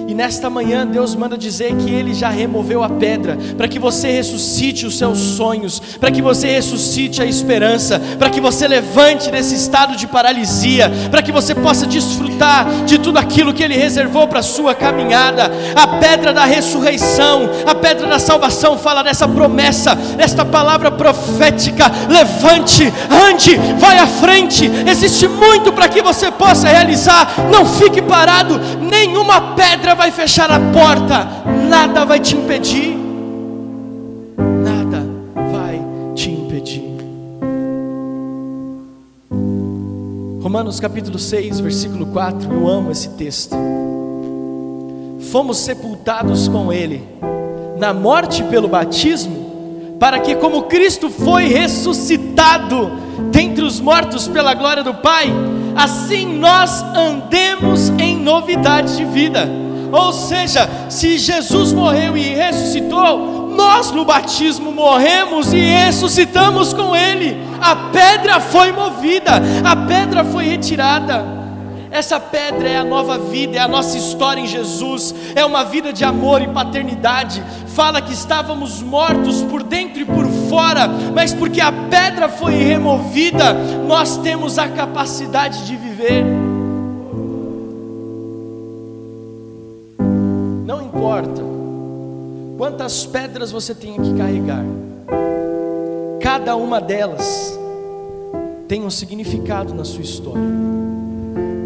e 0.08 0.14
nesta 0.14 0.50
manhã 0.50 0.86
Deus 0.86 1.16
manda 1.16 1.38
dizer 1.38 1.76
que 1.78 1.90
Ele 1.90 2.14
já 2.14 2.30
removeu 2.30 2.84
a 2.84 2.90
pedra, 2.90 3.38
para 3.58 3.68
que 3.68 3.80
você 3.80 4.12
ressuscite 4.12 4.86
os 4.86 4.98
seus 4.98 5.18
sonhos, 5.18 5.80
para 6.00 6.12
que 6.12 6.22
você 6.22 6.48
ressuscite 6.48 7.22
a 7.22 7.26
esperança, 7.26 8.02
para 8.20 8.30
que 8.30 8.42
você 8.42 8.68
levante 8.68 9.32
desse 9.32 9.56
estado 9.56 9.96
de 9.96 10.08
paralisia, 10.08 10.92
para 11.10 11.22
que 11.22 11.32
você 11.32 11.56
possa 11.56 11.86
desfrutar 11.86 12.68
de 12.86 12.98
tudo 12.98 13.18
aquilo 13.18 13.54
que 13.54 13.64
Ele 13.64 13.76
reservou 13.78 14.28
para 14.28 14.40
a 14.40 14.44
sua 14.44 14.76
caminhada. 14.76 15.52
A 15.76 15.88
pedra 16.00 16.34
da 16.34 16.46
ressurreição, 16.46 17.50
a 17.66 17.76
pedra 17.76 18.08
da 18.08 18.20
salvação 18.20 18.78
fala 18.78 19.04
dessa 19.04 19.28
promessa, 19.28 19.96
desta 19.96 20.44
palavra 20.44 20.92
profética: 20.92 21.86
levante, 22.10 22.92
ande, 23.10 23.56
vai 23.78 23.98
à 24.00 24.08
frente. 24.08 24.70
Existe 24.88 25.28
muito 25.28 25.72
para 25.72 25.88
que 25.88 26.02
você 26.02 26.30
possa 26.32 26.68
realizar. 26.68 27.34
Não 27.52 27.66
fique 27.66 28.02
parado, 28.02 28.60
nenhuma 28.82 29.54
pedra 29.56 29.93
vai 29.94 30.12
fechar 30.12 30.52
a 30.52 30.60
porta, 30.60 31.28
nada 31.70 32.06
vai 32.06 32.20
te 32.20 32.36
impedir. 32.36 32.96
Nada 34.38 35.04
vai 35.52 35.82
te 36.16 36.30
impedir. 36.30 36.84
Romanos 40.42 40.80
capítulo 40.80 41.18
6, 41.18 41.60
versículo 41.60 42.06
4, 42.08 42.52
eu 42.52 42.68
amo 42.68 42.92
esse 42.92 43.10
texto. 43.10 43.56
Fomos 45.32 45.58
sepultados 45.58 46.48
com 46.48 46.72
Ele 46.72 47.02
na 47.78 47.94
morte 47.94 48.44
pelo 48.44 48.68
batismo, 48.68 49.96
para 50.00 50.20
que, 50.20 50.36
como 50.36 50.64
Cristo 50.64 51.10
foi 51.10 51.48
ressuscitado 51.48 52.92
dentre 53.32 53.64
os 53.64 53.80
mortos 53.80 54.28
pela 54.28 54.54
glória 54.54 54.84
do 54.84 54.94
Pai, 54.94 55.34
assim 55.76 56.38
nós 56.38 56.84
andemos 56.96 57.90
em 58.00 58.18
novidade 58.18 58.96
de 58.96 59.06
vida. 59.06 59.63
Ou 59.94 60.12
seja, 60.12 60.68
se 60.90 61.20
Jesus 61.20 61.72
morreu 61.72 62.18
e 62.18 62.34
ressuscitou, 62.34 63.52
nós 63.56 63.92
no 63.92 64.04
batismo 64.04 64.72
morremos 64.72 65.54
e 65.54 65.60
ressuscitamos 65.60 66.74
com 66.74 66.96
Ele. 66.96 67.38
A 67.62 67.76
pedra 67.76 68.40
foi 68.40 68.72
movida, 68.72 69.34
a 69.64 69.76
pedra 69.76 70.26
foi 70.26 70.46
retirada. 70.46 71.44
Essa 71.92 72.20
pedra 72.20 72.68
é 72.68 72.76
a 72.76 72.84
nova 72.84 73.20
vida, 73.20 73.56
é 73.56 73.60
a 73.60 73.68
nossa 73.68 73.96
história 73.96 74.42
em 74.42 74.48
Jesus, 74.48 75.14
é 75.36 75.46
uma 75.46 75.64
vida 75.64 75.94
de 75.94 76.04
amor 76.04 76.42
e 76.42 76.48
paternidade. 76.48 77.44
Fala 77.68 78.02
que 78.02 78.14
estávamos 78.14 78.82
mortos 78.82 79.44
por 79.44 79.62
dentro 79.62 80.02
e 80.02 80.06
por 80.06 80.26
fora, 80.50 80.88
mas 81.14 81.36
porque 81.36 81.62
a 81.62 81.72
pedra 81.72 82.28
foi 82.28 82.56
removida, 82.56 83.54
nós 83.88 84.18
temos 84.18 84.58
a 84.58 84.68
capacidade 84.68 85.68
de 85.68 85.76
viver. 85.76 86.53
Quantas 92.64 93.06
pedras 93.06 93.52
você 93.52 93.76
tenha 93.76 94.00
que 94.00 94.14
carregar, 94.14 94.64
Cada 96.22 96.56
uma 96.56 96.80
delas 96.80 97.60
tem 98.70 98.86
um 98.86 98.90
significado 98.90 99.76
na 99.76 99.84
sua 99.84 100.02
história. 100.02 100.42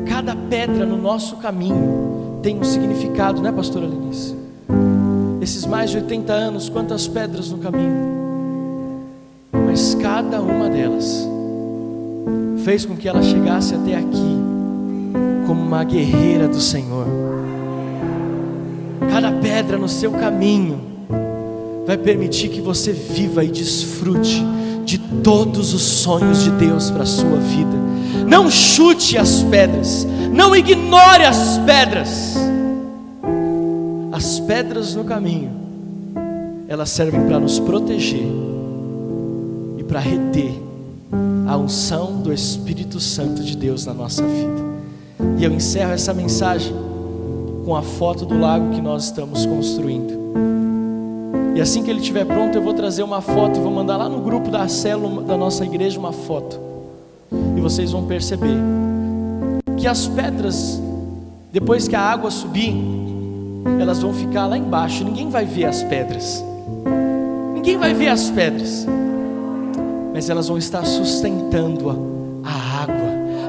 Cada 0.07 0.35
pedra 0.35 0.83
no 0.83 0.97
nosso 0.97 1.37
caminho 1.37 2.39
tem 2.41 2.59
um 2.59 2.63
significado, 2.63 3.39
né, 3.39 3.51
pastora 3.51 3.85
Lenice? 3.85 4.35
Esses 5.39 5.67
mais 5.67 5.91
de 5.91 5.97
80 5.97 6.33
anos, 6.33 6.67
quantas 6.67 7.07
pedras 7.07 7.51
no 7.51 7.59
caminho? 7.59 7.93
Mas 9.67 9.93
cada 9.93 10.41
uma 10.41 10.67
delas 10.67 11.29
fez 12.65 12.83
com 12.83 12.97
que 12.97 13.07
ela 13.07 13.21
chegasse 13.21 13.75
até 13.75 13.95
aqui 13.95 14.37
como 15.45 15.61
uma 15.61 15.83
guerreira 15.83 16.47
do 16.47 16.59
Senhor. 16.59 17.26
Pedra 19.57 19.75
no 19.75 19.89
seu 19.89 20.11
caminho 20.11 20.79
vai 21.87 21.97
permitir 21.97 22.47
que 22.47 22.61
você 22.61 22.93
viva 22.93 23.43
e 23.43 23.47
desfrute 23.47 24.45
de 24.85 24.99
todos 24.99 25.73
os 25.73 25.81
sonhos 25.81 26.43
de 26.43 26.51
Deus 26.51 26.91
para 26.91 27.01
a 27.01 27.07
sua 27.07 27.37
vida. 27.37 27.75
Não 28.27 28.51
chute 28.51 29.17
as 29.17 29.41
pedras, 29.41 30.05
não 30.31 30.55
ignore 30.55 31.23
as 31.23 31.57
pedras. 31.65 32.35
As 34.11 34.39
pedras 34.41 34.93
no 34.93 35.03
caminho, 35.03 35.49
elas 36.67 36.91
servem 36.91 37.21
para 37.21 37.39
nos 37.39 37.57
proteger 37.57 38.27
e 39.79 39.83
para 39.85 39.99
reter 39.99 40.53
a 41.47 41.57
unção 41.57 42.21
do 42.21 42.31
Espírito 42.31 42.99
Santo 42.99 43.41
de 43.41 43.57
Deus 43.57 43.87
na 43.87 43.93
nossa 43.95 44.21
vida. 44.21 44.61
E 45.39 45.43
eu 45.43 45.51
encerro 45.51 45.93
essa 45.93 46.13
mensagem 46.13 46.75
com 47.67 47.75
a 47.75 47.81
foto 47.81 48.25
do 48.25 48.39
lago 48.39 48.73
que 48.73 48.79
nós 48.79 49.03
estamos 49.03 49.45
construindo. 49.45 50.17
E 51.53 51.59
assim 51.59 51.83
que 51.83 51.89
ele 51.89 51.99
estiver 51.99 52.23
pronto, 52.23 52.57
eu 52.57 52.61
vou 52.61 52.73
trazer 52.73 53.03
uma 53.03 53.19
foto 53.19 53.59
e 53.59 53.61
vou 53.61 53.69
mandar 53.69 53.97
lá 53.97 54.07
no 54.07 54.21
grupo 54.21 54.49
da 54.49 54.69
célula 54.69 55.21
da 55.21 55.35
nossa 55.35 55.65
igreja 55.65 55.99
uma 55.99 56.13
foto. 56.13 56.57
E 57.57 57.59
vocês 57.59 57.91
vão 57.91 58.05
perceber 58.07 58.55
que 59.75 59.85
as 59.85 60.07
pedras, 60.07 60.81
depois 61.51 61.89
que 61.89 61.95
a 61.97 61.99
água 61.99 62.31
subir, 62.31 62.73
elas 63.81 64.01
vão 64.01 64.13
ficar 64.13 64.47
lá 64.47 64.57
embaixo. 64.57 65.03
Ninguém 65.03 65.29
vai 65.29 65.43
ver 65.43 65.65
as 65.65 65.83
pedras. 65.83 66.41
Ninguém 67.53 67.77
vai 67.77 67.93
ver 67.93 68.07
as 68.07 68.29
pedras. 68.29 68.87
Mas 70.13 70.29
elas 70.29 70.47
vão 70.47 70.57
estar 70.57 70.85
sustentando 70.85 71.89
a, 71.89 71.95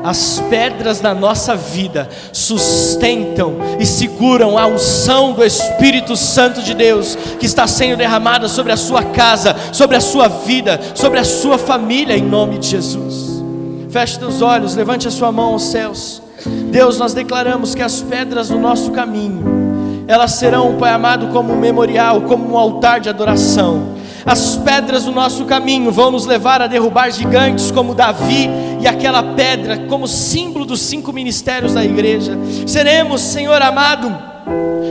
as 0.03 0.41
pedras 0.49 1.01
da 1.01 1.15
nossa 1.15 1.55
vida 1.55 2.09
sustentam 2.33 3.57
e 3.79 3.87
seguram 3.87 4.59
a 4.59 4.67
unção 4.67 5.33
do 5.33 5.45
Espírito 5.45 6.17
Santo 6.17 6.63
de 6.63 6.75
Deus 6.75 7.17
que 7.39 7.47
está 7.47 7.67
sendo 7.67 7.97
derramada 7.97 8.49
sobre 8.49 8.73
a 8.73 8.77
sua 8.77 9.03
casa, 9.03 9.55
sobre 9.73 9.97
a 9.97 10.01
sua 10.01 10.29
vida, 10.29 10.81
sobre 10.95 11.19
a 11.19 11.25
sua 11.25 11.59
família, 11.59 12.17
em 12.17 12.23
nome 12.23 12.59
de 12.59 12.69
Jesus. 12.69 13.43
Feche 13.91 14.19
seus 14.19 14.43
olhos, 14.43 14.75
levante 14.75 15.09
a 15.09 15.11
sua 15.11 15.33
mão 15.33 15.53
aos 15.53 15.65
céus. 15.65 16.23
Deus, 16.71 16.99
nós 16.99 17.15
declaramos 17.15 17.75
que 17.75 17.83
as 17.83 18.01
pedras 18.01 18.49
do 18.49 18.59
nosso 18.59 18.93
caminho, 18.93 20.05
elas 20.07 20.33
serão, 20.33 20.77
Pai 20.77 20.93
amado, 20.93 21.29
como 21.29 21.53
um 21.53 21.59
memorial, 21.59 22.23
como 22.23 22.53
um 22.53 22.57
altar 22.57 23.01
de 23.01 23.09
adoração 23.09 23.98
as 24.25 24.57
pedras 24.57 25.05
do 25.05 25.13
nosso 25.13 25.45
caminho 25.45 25.91
vão 25.91 26.11
nos 26.11 26.27
levar 26.27 26.61
a 26.61 26.67
derrubar 26.67 27.11
gigantes 27.11 27.71
como 27.71 27.95
Davi 27.95 28.49
e 28.81 28.87
aquela 28.87 29.23
pedra, 29.23 29.79
como 29.89 30.07
símbolo 30.07 30.65
dos 30.65 30.81
cinco 30.81 31.13
ministérios 31.13 31.75
da 31.75 31.85
igreja. 31.85 32.39
Seremos, 32.67 33.21
Senhor 33.21 33.61
amado, 33.61 34.15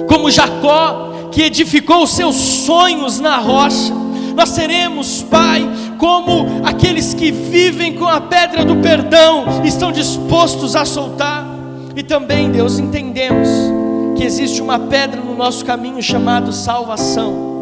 como 0.07 0.32
Jacó, 0.32 1.30
que 1.32 1.43
edificou 1.43 2.03
os 2.03 2.11
seus 2.11 2.36
sonhos 2.36 3.19
na 3.19 3.38
rocha. 3.38 3.93
Nós 4.36 4.49
seremos, 4.49 5.23
Pai, 5.23 5.67
como 5.97 6.61
aqueles 6.63 7.13
que 7.13 7.32
vivem 7.32 7.95
com 7.95 8.07
a 8.07 8.21
pedra 8.21 8.63
do 8.63 8.78
perdão, 8.78 9.61
estão 9.63 9.91
dispostos 9.91 10.75
a 10.75 10.86
soltar. 10.86 11.45
E 11.95 12.03
também, 12.03 12.51
Deus, 12.51 12.78
entendemos 12.78 13.49
que 14.15 14.23
existe 14.23 14.61
uma 14.61 14.78
pedra 14.78 15.21
no 15.21 15.36
nosso 15.36 15.65
caminho 15.65 16.01
chamado 16.01 16.51
salvação. 16.53 17.57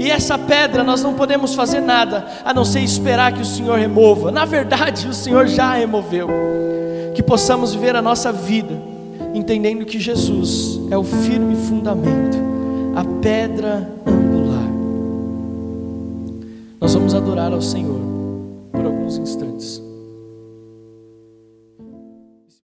E 0.00 0.10
essa 0.10 0.38
pedra 0.38 0.82
nós 0.82 1.02
não 1.02 1.12
podemos 1.12 1.54
fazer 1.54 1.80
nada 1.80 2.26
a 2.42 2.54
não 2.54 2.64
ser 2.64 2.80
esperar 2.80 3.34
que 3.34 3.42
o 3.42 3.44
Senhor 3.44 3.78
remova. 3.78 4.32
Na 4.32 4.46
verdade, 4.46 5.06
o 5.06 5.12
Senhor 5.12 5.46
já 5.46 5.74
removeu. 5.74 6.26
Que 7.14 7.22
possamos 7.22 7.74
viver 7.74 7.94
a 7.94 8.00
nossa 8.00 8.32
vida 8.32 8.74
entendendo 9.34 9.84
que 9.84 10.00
Jesus 10.00 10.80
é 10.90 10.96
o 10.96 11.04
firme 11.04 11.54
fundamento, 11.54 12.38
a 12.96 13.04
pedra 13.20 13.86
angular. 14.06 14.70
Nós 16.80 16.94
vamos 16.94 17.14
adorar 17.14 17.52
ao 17.52 17.60
Senhor 17.60 18.00
por 18.72 18.84
alguns 18.84 19.18
instantes. 19.18 19.89